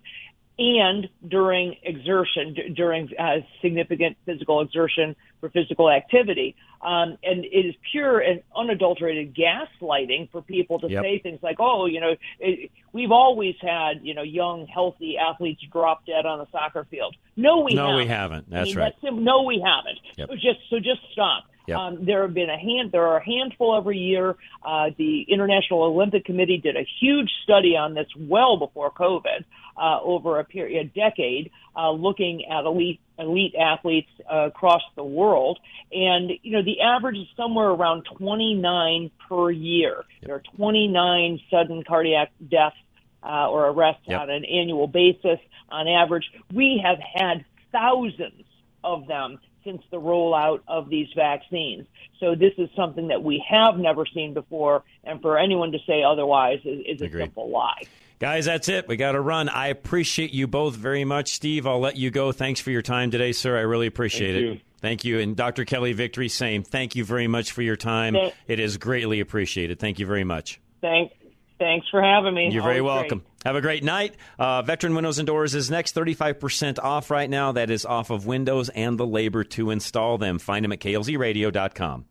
and 0.59 1.07
during 1.27 1.75
exertion, 1.83 2.53
d- 2.53 2.69
during 2.75 3.09
uh, 3.17 3.37
significant 3.61 4.17
physical 4.25 4.61
exertion 4.61 5.15
for 5.39 5.49
physical 5.49 5.89
activity. 5.89 6.55
Um, 6.81 7.17
and 7.23 7.45
it 7.45 7.65
is 7.65 7.75
pure 7.91 8.19
and 8.19 8.41
unadulterated 8.55 9.35
gaslighting 9.35 10.31
for 10.31 10.41
people 10.41 10.79
to 10.79 10.89
Yep. 10.89 11.03
say 11.03 11.19
things 11.19 11.39
like, 11.43 11.57
oh, 11.59 11.85
you 11.85 11.99
know, 11.99 12.15
it, 12.39 12.71
we've 12.91 13.11
always 13.11 13.55
had, 13.61 14.01
you 14.03 14.13
know, 14.13 14.23
young, 14.23 14.67
healthy 14.67 15.15
athletes 15.17 15.61
drop 15.71 16.05
dead 16.05 16.25
on 16.25 16.39
the 16.39 16.47
soccer 16.51 16.85
field. 16.89 17.15
No, 17.35 17.59
we 17.61 17.73
No, 17.73 17.83
haven't. 17.87 17.97
we 17.97 18.05
haven't. 18.07 18.49
That's 18.49 18.61
I 18.61 18.65
mean, 18.65 18.77
right. 18.77 18.93
That's 19.01 19.15
no, 19.15 19.43
we 19.43 19.63
haven't. 19.65 19.99
Yep. 20.17 20.29
So 20.29 20.35
just 20.35 20.59
so 20.69 20.77
just 20.79 21.01
stop. 21.11 21.45
Yep. 21.71 21.79
Um, 21.79 22.05
there 22.05 22.21
have 22.23 22.33
been 22.33 22.49
a 22.49 22.57
hand. 22.57 22.91
There 22.91 23.07
are 23.07 23.17
a 23.17 23.25
handful 23.25 23.77
every 23.77 23.97
year. 23.97 24.35
Uh, 24.63 24.89
the 24.97 25.23
International 25.29 25.83
Olympic 25.83 26.25
Committee 26.25 26.57
did 26.57 26.75
a 26.75 26.85
huge 26.99 27.31
study 27.43 27.77
on 27.77 27.93
this 27.93 28.07
well 28.17 28.57
before 28.57 28.91
COVID, 28.91 29.45
uh, 29.77 29.99
over 30.01 30.39
a 30.39 30.43
period, 30.43 30.87
a 30.87 30.99
decade, 30.99 31.51
uh, 31.75 31.91
looking 31.91 32.45
at 32.45 32.65
elite 32.65 32.99
elite 33.17 33.55
athletes 33.55 34.09
uh, 34.31 34.47
across 34.47 34.81
the 34.95 35.03
world. 35.03 35.59
And 35.91 36.31
you 36.41 36.51
know, 36.53 36.63
the 36.63 36.81
average 36.81 37.17
is 37.17 37.27
somewhere 37.37 37.69
around 37.69 38.03
29 38.17 39.11
per 39.29 39.51
year. 39.51 40.03
There 40.23 40.35
are 40.35 40.43
29 40.57 41.39
sudden 41.49 41.83
cardiac 41.83 42.31
deaths 42.49 42.75
uh, 43.23 43.49
or 43.49 43.67
arrests 43.67 44.03
Yep. 44.07 44.19
on 44.21 44.29
an 44.29 44.43
annual 44.45 44.87
basis 44.87 45.39
on 45.69 45.87
average. 45.87 46.25
We 46.53 46.81
have 46.83 46.97
had 46.99 47.45
thousands 47.71 48.43
of 48.83 49.07
them 49.07 49.39
since 49.63 49.81
the 49.91 49.97
rollout 49.99 50.59
of 50.67 50.89
these 50.89 51.07
vaccines. 51.15 51.85
So 52.19 52.35
this 52.35 52.53
is 52.57 52.69
something 52.75 53.07
that 53.09 53.23
we 53.23 53.43
have 53.49 53.77
never 53.77 54.05
seen 54.05 54.33
before, 54.33 54.83
and 55.03 55.21
for 55.21 55.37
anyone 55.39 55.71
to 55.71 55.79
say 55.87 56.03
otherwise 56.03 56.59
is, 56.65 56.79
is 56.85 57.01
a 57.01 57.05
Agreed. 57.05 57.21
simple 57.23 57.49
lie. 57.49 57.81
Guys, 58.19 58.45
that's 58.45 58.69
it. 58.69 58.87
We 58.87 58.97
got 58.97 59.13
to 59.13 59.21
run. 59.21 59.49
I 59.49 59.67
appreciate 59.67 60.31
you 60.31 60.45
both 60.45 60.75
very 60.75 61.03
much. 61.03 61.29
Steve, 61.31 61.65
I'll 61.65 61.79
let 61.79 61.97
you 61.97 62.11
go. 62.11 62.31
Thanks 62.31 62.59
for 62.61 62.69
your 62.69 62.83
time 62.83 63.09
today, 63.09 63.31
sir. 63.31 63.57
I 63.57 63.61
really 63.61 63.87
appreciate 63.87 64.33
Thank 64.33 64.45
it. 64.45 64.53
you. 64.53 64.59
Thank 64.79 65.05
you. 65.05 65.19
And 65.19 65.35
Dr. 65.35 65.65
Kelly 65.65 65.93
Victory, 65.93 66.29
same. 66.29 66.61
Thank 66.63 66.95
you 66.95 67.03
very 67.03 67.27
much 67.27 67.51
for 67.51 67.63
your 67.63 67.75
time. 67.75 68.13
Thank- 68.13 68.33
It 68.47 68.59
is 68.59 68.77
greatly 68.77 69.19
appreciated. 69.21 69.79
Thank 69.79 69.97
you 69.97 70.05
very 70.05 70.23
much. 70.23 70.59
Thanks, 70.81 71.13
thanks 71.61 71.87
for 71.89 72.01
having 72.01 72.33
me. 72.33 72.49
You're 72.51 72.63
very 72.63 72.79
Always 72.79 72.91
great. 73.01 73.11
welcome. 73.11 73.23
Have 73.45 73.55
a 73.55 73.61
great 73.61 73.83
night. 73.83 74.15
Uh, 74.39 74.63
Veteran 74.63 74.95
Windows 74.95 75.19
and 75.19 75.27
Doors 75.27 75.53
is 75.55 75.69
next, 75.71 75.95
35% 75.95 76.79
off 76.79 77.11
right 77.11 77.29
now. 77.29 77.51
That 77.51 77.69
is 77.69 77.85
off 77.85 78.09
of 78.09 78.25
Windows 78.25 78.69
and 78.69 78.97
the 78.99 79.05
labor 79.05 79.43
to 79.45 79.69
install 79.69 80.17
them. 80.17 80.39
Find 80.39 80.65
them 80.65 80.71
at 80.71 80.79
klzradio.com. 80.79 82.05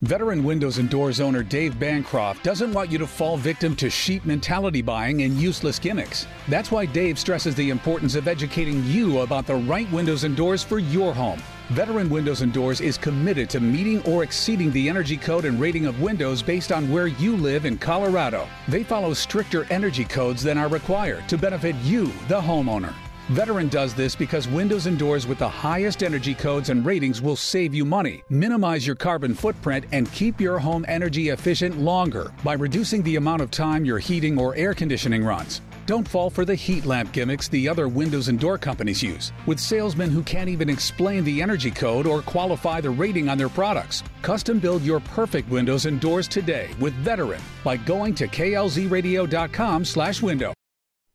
Veteran 0.00 0.42
Windows 0.42 0.78
and 0.78 0.90
Doors 0.90 1.20
owner 1.20 1.44
Dave 1.44 1.78
Bancroft 1.78 2.42
doesn't 2.42 2.72
want 2.72 2.90
you 2.90 2.98
to 2.98 3.06
fall 3.06 3.36
victim 3.36 3.76
to 3.76 3.88
sheep 3.88 4.24
mentality 4.24 4.82
buying 4.82 5.22
and 5.22 5.34
useless 5.34 5.78
gimmicks. 5.78 6.26
That's 6.48 6.72
why 6.72 6.86
Dave 6.86 7.20
stresses 7.20 7.54
the 7.54 7.70
importance 7.70 8.16
of 8.16 8.26
educating 8.26 8.82
you 8.84 9.20
about 9.20 9.46
the 9.46 9.54
right 9.54 9.90
windows 9.92 10.24
and 10.24 10.34
doors 10.36 10.64
for 10.64 10.80
your 10.80 11.14
home. 11.14 11.40
Veteran 11.72 12.10
Windows 12.10 12.42
and 12.42 12.52
Doors 12.52 12.82
is 12.82 12.98
committed 12.98 13.48
to 13.48 13.58
meeting 13.58 14.02
or 14.02 14.22
exceeding 14.22 14.70
the 14.72 14.90
energy 14.90 15.16
code 15.16 15.46
and 15.46 15.58
rating 15.58 15.86
of 15.86 16.02
windows 16.02 16.42
based 16.42 16.70
on 16.70 16.90
where 16.90 17.06
you 17.06 17.34
live 17.34 17.64
in 17.64 17.78
Colorado. 17.78 18.46
They 18.68 18.84
follow 18.84 19.14
stricter 19.14 19.64
energy 19.70 20.04
codes 20.04 20.42
than 20.42 20.58
are 20.58 20.68
required 20.68 21.26
to 21.30 21.38
benefit 21.38 21.74
you, 21.76 22.08
the 22.28 22.38
homeowner. 22.38 22.92
Veteran 23.30 23.68
does 23.68 23.94
this 23.94 24.14
because 24.14 24.46
windows 24.48 24.84
and 24.84 24.98
doors 24.98 25.26
with 25.26 25.38
the 25.38 25.48
highest 25.48 26.02
energy 26.02 26.34
codes 26.34 26.68
and 26.68 26.84
ratings 26.84 27.22
will 27.22 27.36
save 27.36 27.72
you 27.72 27.86
money, 27.86 28.22
minimize 28.28 28.86
your 28.86 28.96
carbon 28.96 29.32
footprint, 29.32 29.86
and 29.92 30.12
keep 30.12 30.42
your 30.42 30.58
home 30.58 30.84
energy 30.88 31.30
efficient 31.30 31.78
longer 31.78 32.34
by 32.44 32.52
reducing 32.52 33.02
the 33.02 33.16
amount 33.16 33.40
of 33.40 33.50
time 33.50 33.86
your 33.86 33.98
heating 33.98 34.38
or 34.38 34.54
air 34.56 34.74
conditioning 34.74 35.24
runs. 35.24 35.62
Don't 35.86 36.06
fall 36.06 36.30
for 36.30 36.44
the 36.44 36.54
heat 36.54 36.86
lamp 36.86 37.12
gimmicks 37.12 37.48
the 37.48 37.68
other 37.68 37.88
windows 37.88 38.28
and 38.28 38.38
door 38.38 38.56
companies 38.56 39.02
use, 39.02 39.32
with 39.46 39.58
salesmen 39.58 40.10
who 40.10 40.22
can't 40.22 40.48
even 40.48 40.70
explain 40.70 41.24
the 41.24 41.42
energy 41.42 41.72
code 41.72 42.06
or 42.06 42.22
qualify 42.22 42.80
the 42.80 42.90
rating 42.90 43.28
on 43.28 43.36
their 43.36 43.48
products. 43.48 44.04
Custom 44.22 44.60
build 44.60 44.82
your 44.82 45.00
perfect 45.00 45.48
windows 45.48 45.86
and 45.86 46.00
doors 46.00 46.28
today 46.28 46.70
with 46.78 46.94
Veteran 46.94 47.42
by 47.64 47.76
going 47.76 48.14
to 48.14 48.28
klzradio.com/window. 48.28 50.52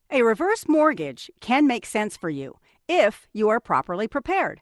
A 0.09 0.21
reverse 0.21 0.69
mortgage 0.69 1.29
can 1.41 1.67
make 1.67 1.85
sense 1.85 2.15
for 2.15 2.29
you 2.29 2.59
if 2.87 3.27
you 3.33 3.49
are 3.49 3.59
properly 3.59 4.07
prepared. 4.07 4.61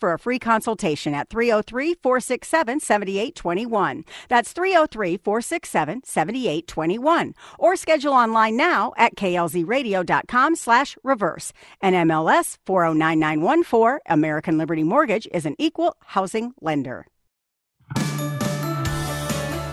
for 0.01 0.11
a 0.13 0.19
free 0.19 0.39
consultation 0.39 1.13
at 1.13 1.29
303 1.29 1.93
467 1.93 2.81
7821. 2.81 4.03
That's 4.27 4.51
303 4.51 5.17
467 5.17 6.01
7821. 6.03 7.33
Or 7.57 7.77
schedule 7.77 8.13
online 8.13 8.57
now 8.57 8.91
at 8.97 9.15
klzradio.com 9.15 10.55
slash 10.55 10.97
reverse. 11.03 11.53
NMLS 11.81 12.57
409914, 12.65 13.99
American 14.07 14.57
Liberty 14.57 14.83
Mortgage 14.83 15.27
is 15.31 15.45
an 15.45 15.55
equal 15.57 15.95
housing 16.07 16.53
lender. 16.59 17.05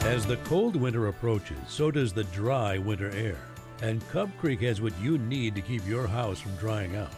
As 0.08 0.26
the 0.26 0.38
cold 0.44 0.76
winter 0.76 1.08
approaches, 1.08 1.58
so 1.66 1.90
does 1.90 2.12
the 2.12 2.24
dry 2.24 2.78
winter 2.78 3.10
air. 3.10 3.38
And 3.82 4.06
Cub 4.08 4.30
Creek 4.38 4.60
has 4.62 4.80
what 4.80 4.98
you 5.00 5.18
need 5.18 5.54
to 5.54 5.60
keep 5.60 5.86
your 5.86 6.06
house 6.06 6.40
from 6.40 6.54
drying 6.56 6.96
out. 6.96 7.12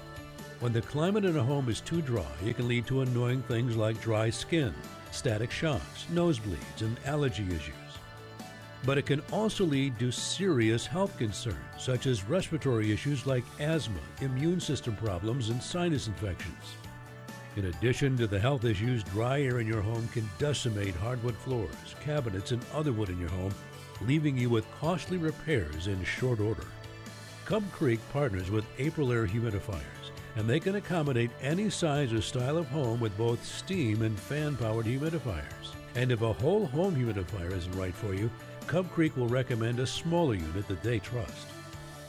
When 0.61 0.75
the 0.75 0.83
climate 0.83 1.25
in 1.25 1.39
a 1.39 1.43
home 1.43 1.71
is 1.71 1.81
too 1.81 2.03
dry, 2.03 2.27
it 2.45 2.57
can 2.57 2.69
lead 2.69 2.87
to 2.89 3.01
annoying 3.01 3.43
things 3.45 3.77
like 3.77 3.99
dry 4.03 4.29
skin, 4.29 4.75
static 5.11 5.51
shocks, 5.51 6.05
nosebleeds, 6.13 6.83
and 6.83 7.01
allergy 7.07 7.47
issues. 7.47 7.73
But 8.85 8.99
it 8.99 9.07
can 9.07 9.23
also 9.33 9.65
lead 9.65 9.99
to 9.99 10.13
serious 10.13 10.85
health 10.85 11.17
concerns, 11.17 11.57
such 11.79 12.05
as 12.05 12.29
respiratory 12.29 12.93
issues 12.93 13.27
like 13.27 13.45
asthma, 13.59 14.01
immune 14.21 14.61
system 14.61 14.95
problems, 14.97 15.49
and 15.49 15.63
sinus 15.63 16.09
infections. 16.09 16.75
In 17.57 17.65
addition 17.65 18.19
to 18.19 18.27
the 18.27 18.39
health 18.39 18.67
issues, 18.67 19.03
dry 19.03 19.41
air 19.41 19.61
in 19.61 19.67
your 19.67 19.81
home 19.81 20.07
can 20.09 20.29
decimate 20.39 20.95
hardwood 20.95 21.37
floors, 21.37 21.95
cabinets, 22.05 22.53
and 22.53 22.63
other 22.75 22.93
wood 22.93 23.09
in 23.09 23.19
your 23.19 23.31
home, 23.31 23.55
leaving 24.03 24.37
you 24.37 24.51
with 24.51 24.71
costly 24.79 25.17
repairs 25.17 25.87
in 25.87 26.05
short 26.05 26.39
order. 26.39 26.67
Cub 27.47 27.65
Creek 27.73 28.01
partners 28.13 28.51
with 28.51 28.67
Aprilaire 28.77 29.27
Humidifiers, 29.27 30.00
and 30.37 30.49
they 30.49 30.61
can 30.61 30.77
accommodate 30.77 31.31
any 31.43 31.71
size 31.71 32.13
or 32.13 32.21
style 32.21 32.57
of 32.57 32.69
home 32.69 33.01
with 33.01 33.17
both 33.19 33.45
steam 33.45 34.03
and 34.03 34.19
fan 34.19 34.57
powered 34.57 34.87
humidifiers. 34.87 35.75
And 35.95 36.13
if 36.13 36.23
a 36.23 36.33
whole 36.33 36.67
home 36.67 36.95
humidifier 36.95 37.53
isn't 37.53 37.77
right 37.77 37.95
for 37.95 38.15
you, 38.15 38.31
Cub 38.67 38.91
Creek 38.93 39.17
will 39.17 39.29
recommend 39.29 39.81
a 39.81 39.87
smaller 39.87 40.35
unit 40.35 40.69
that 40.69 40.83
they 40.83 40.99
trust. 40.99 41.49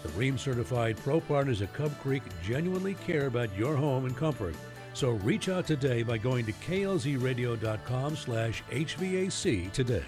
The 0.04 0.10
Rheem 0.10 0.38
certified 0.38 0.98
pro 0.98 1.20
partners 1.20 1.62
at 1.62 1.74
Cub 1.74 1.98
Creek 2.00 2.24
genuinely 2.44 2.96
care 3.06 3.28
about 3.28 3.56
your 3.58 3.76
home 3.76 4.06
and 4.06 4.16
comfort. 4.16 4.56
So 4.94 5.12
reach 5.12 5.50
out 5.50 5.66
today 5.66 6.04
by 6.04 6.18
going 6.18 6.46
to 6.46 6.54
klzradio.com 6.54 8.16
slash 8.16 8.64
HVAC 8.72 9.72
today. 9.72 10.04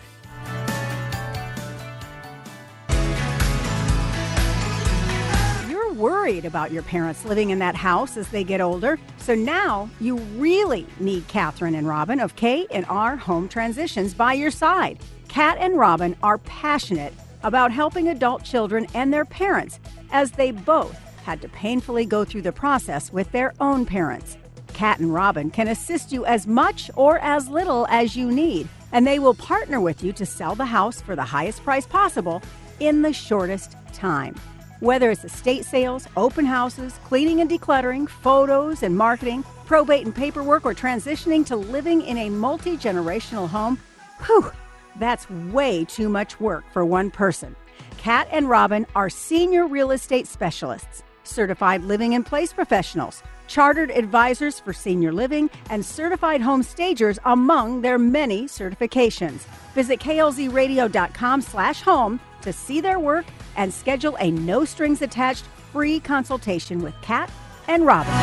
Worried 6.04 6.43
about 6.43 6.70
your 6.70 6.84
parents 6.84 7.24
living 7.24 7.51
in 7.51 7.60
that 7.60 7.76
house 7.76 8.18
as 8.18 8.28
they 8.28 8.43
get 8.43 8.60
older, 8.60 8.99
so 9.16 9.34
now 9.34 9.89
you 10.01 10.18
really 10.36 10.86
need 10.99 11.26
Catherine 11.30 11.76
and 11.76 11.88
Robin 11.88 12.20
of 12.20 12.36
K 12.36 12.68
and 12.72 12.86
R 12.89 13.16
Home 13.16 13.47
Transitions 13.47 14.14
by 14.14 14.34
your 14.34 14.51
side. 14.51 14.99
Kat 15.30 15.56
and 15.62 15.78
Robin 15.78 16.14
are 16.22 16.39
passionate 16.39 17.14
about 17.43 17.72
helping 17.72 18.10
adult 18.10 18.43
children 18.43 18.86
and 18.93 19.14
their 19.14 19.24
parents 19.24 19.80
as 20.12 20.32
they 20.32 20.51
both 20.51 20.99
had 21.24 21.41
to 21.41 21.47
painfully 21.47 22.06
go 22.06 22.26
through 22.26 22.41
the 22.41 22.51
process 22.51 23.14
with 23.14 23.32
their 23.32 23.54
own 23.62 23.86
parents. 23.86 24.36
Kat 24.74 24.99
and 24.99 25.14
Robin 25.14 25.49
can 25.49 25.70
assist 25.70 26.12
you 26.12 26.26
as 26.26 26.45
much 26.45 26.91
or 26.97 27.18
as 27.20 27.47
little 27.47 27.88
as 27.88 28.14
you 28.14 28.30
need, 28.30 28.68
and 28.91 29.08
they 29.08 29.20
will 29.20 29.36
partner 29.36 29.80
with 29.80 30.04
you 30.04 30.12
to 30.12 30.26
sell 30.26 30.54
the 30.54 30.66
house 30.66 30.99
for 30.99 31.16
the 31.16 31.24
highest 31.24 31.64
price 31.64 31.86
possible 31.86 32.41
in 32.82 33.04
the 33.04 33.14
shortest 33.14 33.78
time. 33.93 34.36
Whether 34.84 35.12
it's 35.12 35.24
estate 35.24 35.64
sales, 35.64 36.10
open 36.18 36.44
houses, 36.44 37.00
cleaning 37.06 37.40
and 37.40 37.50
decluttering, 37.50 38.10
photos 38.10 38.84
and 38.84 38.98
marketing, 38.98 39.46
probate 39.66 40.04
and 40.04 40.14
paperwork, 40.14 40.66
or 40.66 40.74
transitioning 40.74 41.46
to 41.46 41.56
living 41.56 42.02
in 42.02 42.18
a 42.18 42.30
multi 42.30 42.76
generational 42.76 43.48
home, 43.48 43.80
whew, 44.26 44.52
that's 45.00 45.30
way 45.30 45.86
too 45.86 46.10
much 46.10 46.38
work 46.42 46.66
for 46.74 46.84
one 46.86 47.12
person. 47.12 47.56
Kat 47.98 48.28
and 48.30 48.50
Robin 48.50 48.86
are 48.94 49.10
senior 49.10 49.68
real 49.68 49.92
estate 49.92 50.28
specialists, 50.28 51.02
certified 51.24 51.84
living 51.86 52.12
in 52.12 52.26
place 52.26 52.52
professionals, 52.52 53.24
chartered 53.48 53.91
advisors 53.91 54.60
for 54.60 54.74
senior 54.74 55.12
living, 55.12 55.50
and 55.70 55.86
certified 55.86 56.41
home 56.41 56.64
stagers 56.64 57.20
among 57.26 57.82
their 57.82 57.98
many 57.98 58.46
certifications. 58.46 59.46
Visit 59.74 60.00
klzradio.com 60.00 61.41
slash 61.41 61.82
home 61.82 62.20
to 62.41 62.54
see 62.54 62.82
their 62.82 63.00
work 63.00 63.26
and 63.56 63.74
schedule 63.74 64.16
a 64.20 64.32
no 64.32 64.66
strings 64.66 65.02
attached 65.02 65.46
free 65.72 66.00
consultation 66.00 66.82
with 66.82 66.94
Kat 67.02 67.32
and 67.68 67.86
Robin. 67.86 68.14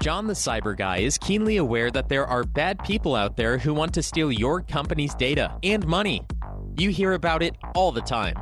John 0.00 0.26
the 0.26 0.32
Cyber 0.32 0.76
Guy 0.76 0.98
is 0.98 1.18
keenly 1.18 1.58
aware 1.58 1.90
that 1.90 2.08
there 2.08 2.26
are 2.26 2.42
bad 2.42 2.82
people 2.82 3.14
out 3.14 3.36
there 3.36 3.58
who 3.58 3.74
want 3.74 3.92
to 3.94 4.02
steal 4.02 4.32
your 4.32 4.62
company's 4.62 5.14
data 5.14 5.56
and 5.62 5.86
money. 5.86 6.22
You 6.78 6.90
hear 6.90 7.12
about 7.12 7.42
it 7.42 7.56
all 7.74 7.92
the 7.92 8.00
time. 8.00 8.34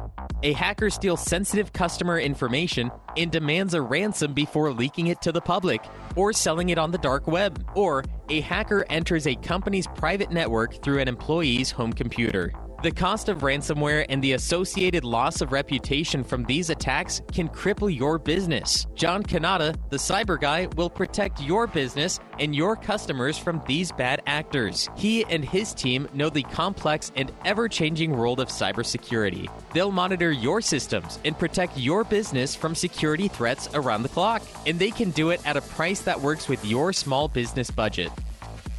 A 0.43 0.53
hacker 0.53 0.91
steals 0.91 1.23
sensitive 1.23 1.73
customer 1.73 2.21
information 2.21 2.91
and 3.17 3.33
demands 3.33 3.73
a 3.73 3.81
ransom 3.81 4.35
before 4.35 4.71
leaking 4.71 5.07
it 5.07 5.23
to 5.23 5.33
the 5.33 5.41
public 5.41 5.83
or 6.15 6.33
selling 6.33 6.69
it 6.69 6.79
on 6.79 6.91
the 6.91 6.99
dark 6.99 7.27
web. 7.27 7.67
Or 7.75 8.05
a 8.29 8.43
hacker 8.43 8.85
enters 8.91 9.27
a 9.27 9.35
company's 9.37 9.87
private 9.87 10.31
network 10.31 10.83
through 10.83 10.99
an 10.99 11.09
employee's 11.09 11.71
home 11.71 11.93
computer. 11.93 12.53
The 12.87 12.93
cost 12.93 13.29
of 13.29 13.39
ransomware 13.39 14.07
and 14.09 14.23
the 14.23 14.35
associated 14.35 15.03
loss 15.03 15.41
of 15.41 15.51
reputation 15.51 16.23
from 16.23 16.45
these 16.45 16.71
attacks 16.71 17.21
can 17.33 17.49
cripple 17.49 17.93
your 17.93 18.17
business. 18.17 18.87
John 18.95 19.25
Kanata, 19.25 19.77
the 19.91 19.97
cyber 19.97 20.41
guy, 20.41 20.69
will 20.77 20.89
protect 20.89 21.41
your 21.41 21.67
business 21.67 22.21
and 22.39 22.55
your 22.55 22.77
customers 22.77 23.39
from 23.39 23.61
these 23.67 23.91
bad 23.91 24.23
actors. 24.29 24.89
He 24.97 25.25
and 25.25 25.45
his 25.45 25.75
team 25.75 26.09
know 26.15 26.31
the 26.31 26.45
complex 26.45 27.11
and 27.17 27.33
ever 27.45 27.69
changing 27.69 28.17
world 28.17 28.39
of 28.39 28.51
cybersecurity. 28.51 29.51
They'll 29.73 29.91
monitor 29.91 30.31
your 30.31 30.61
systems 30.61 31.19
and 31.25 31.37
protect 31.37 31.77
your 31.77 32.05
business 32.05 32.55
from 32.55 32.77
security 32.77 33.27
threats 33.27 33.69
around 33.75 34.05
the 34.05 34.11
clock. 34.11 34.43
And 34.65 34.79
they 34.79 34.93
can 34.93 35.11
do 35.11 35.31
it 35.31 35.45
at 35.45 35.57
a 35.57 35.61
price 35.61 36.03
that 36.03 36.21
works 36.21 36.49
with 36.49 36.65
your 36.65 36.93
small 36.93 37.27
business 37.27 37.69
budget. 37.69 38.13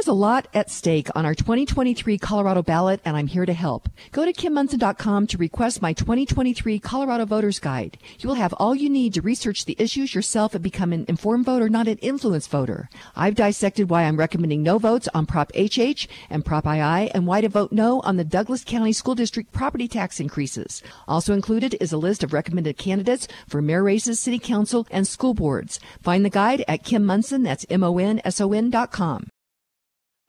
There 0.06 0.12
is 0.12 0.18
a 0.18 0.22
lot 0.22 0.47
at 0.53 0.70
stake 0.70 1.10
on 1.16 1.26
our 1.26 1.34
2023 1.34 2.20
Colorado 2.20 2.62
ballot, 2.62 3.01
and 3.03 3.18
I'm 3.18 3.26
here 3.26 3.47
to 3.47 3.53
help. 3.53 3.89
Go 4.12 4.24
to 4.24 4.34
kimmonson.com 4.34 5.26
to 5.26 5.38
request 5.39 5.82
my 5.82 5.93
2023 5.93 6.78
Colorado 6.78 7.26
Voters 7.26 7.58
Guide. 7.58 7.97
You 8.20 8.30
will 8.30 8.36
have 8.36 8.53
all 8.53 8.76
you 8.76 8.88
need 8.88 9.16
to 9.16 9.24
research 9.24 9.66
the 9.66 9.76
issues 9.80 10.14
yourself 10.14 10.53
and 10.53 10.64
become 10.64 10.93
an 10.93 11.06
informed 11.08 11.45
voter, 11.45 11.70
not 11.70 11.88
an 11.88 11.97
influence 12.03 12.45
voter. 12.45 12.88
I've 13.16 13.34
dissected 13.34 13.89
why 13.89 14.03
I'm 14.03 14.18
recommending 14.18 14.62
no 14.62 14.78
votes 14.78 15.10
on 15.16 15.26
Prop 15.26 15.51
HH 15.56 16.08
and 16.30 16.45
Prop 16.45 16.68
II, 16.68 17.10
and 17.10 17.26
why 17.26 17.41
to 17.41 17.49
vote 17.49 17.72
no 17.72 18.01
on 18.01 18.18
the 18.18 18.24
Douglas 18.24 18.64
County 18.64 18.93
School 18.93 19.16
District 19.16 19.51
property 19.53 19.88
tax 19.88 20.20
increases. 20.20 20.84
Also 21.08 21.34
included 21.34 21.78
is 21.82 21.91
a 21.91 21.97
list 21.97 22.24
of 22.24 22.32
recommended 22.32 22.78
candidates 22.78 23.28
for 23.47 23.60
mayor 23.60 23.82
races, 23.82 24.20
city 24.20 24.38
council, 24.38 24.86
and 24.91 25.08
school 25.08 25.34
boards. 25.34 25.80
Find 25.99 26.24
the 26.24 26.30
guide 26.30 26.64
at 26.68 26.84
Kim 26.84 27.08
Monson, 27.08 27.41
that's 27.41 27.66
M-O-N-S-O-N 27.72 28.70
dot 28.70 28.91
com. 28.91 29.32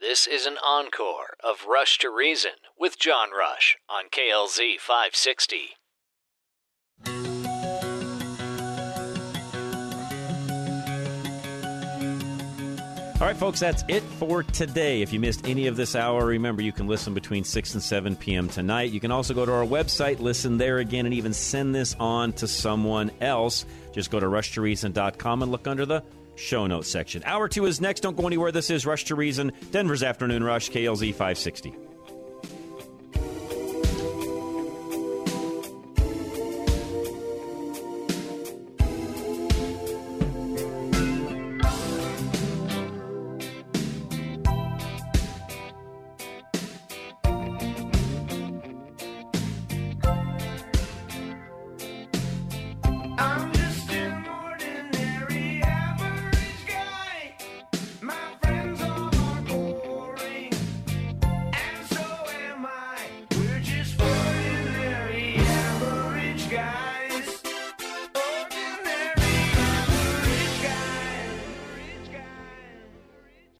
This 0.08 0.28
is 0.28 0.46
an 0.46 0.56
encore 0.64 1.36
of 1.42 1.66
Rush 1.66 1.98
to 1.98 2.10
Reason 2.10 2.52
with 2.78 2.96
John 2.96 3.30
Rush 3.36 3.76
on 3.88 4.04
KLZ 4.04 4.78
560. 4.78 5.56
All 13.20 13.26
right, 13.26 13.36
folks, 13.36 13.58
that's 13.58 13.82
it 13.88 14.04
for 14.20 14.44
today. 14.44 15.02
If 15.02 15.12
you 15.12 15.18
missed 15.18 15.44
any 15.44 15.66
of 15.66 15.76
this 15.76 15.96
hour, 15.96 16.24
remember 16.24 16.62
you 16.62 16.70
can 16.70 16.86
listen 16.86 17.12
between 17.12 17.42
6 17.42 17.74
and 17.74 17.82
7 17.82 18.14
p.m. 18.14 18.48
tonight. 18.48 18.92
You 18.92 19.00
can 19.00 19.10
also 19.10 19.34
go 19.34 19.44
to 19.44 19.52
our 19.52 19.64
website, 19.64 20.20
listen 20.20 20.56
there 20.56 20.78
again, 20.78 21.06
and 21.06 21.14
even 21.14 21.32
send 21.32 21.74
this 21.74 21.96
on 21.98 22.32
to 22.34 22.46
someone 22.46 23.10
else. 23.20 23.66
Just 23.92 24.12
go 24.12 24.20
to 24.20 24.26
rushtoreason.com 24.26 25.42
and 25.42 25.50
look 25.50 25.66
under 25.66 25.84
the 25.84 26.04
show 26.36 26.66
notes 26.66 26.88
section. 26.88 27.22
Hour 27.24 27.48
two 27.48 27.66
is 27.66 27.80
next. 27.80 28.00
Don't 28.00 28.16
go 28.16 28.26
anywhere. 28.26 28.52
This 28.52 28.70
is 28.70 28.86
Rush 28.86 29.04
to 29.06 29.14
Reason, 29.14 29.52
Denver's 29.70 30.02
Afternoon 30.02 30.44
Rush, 30.44 30.70
KLZ 30.70 31.10
560. 31.12 31.74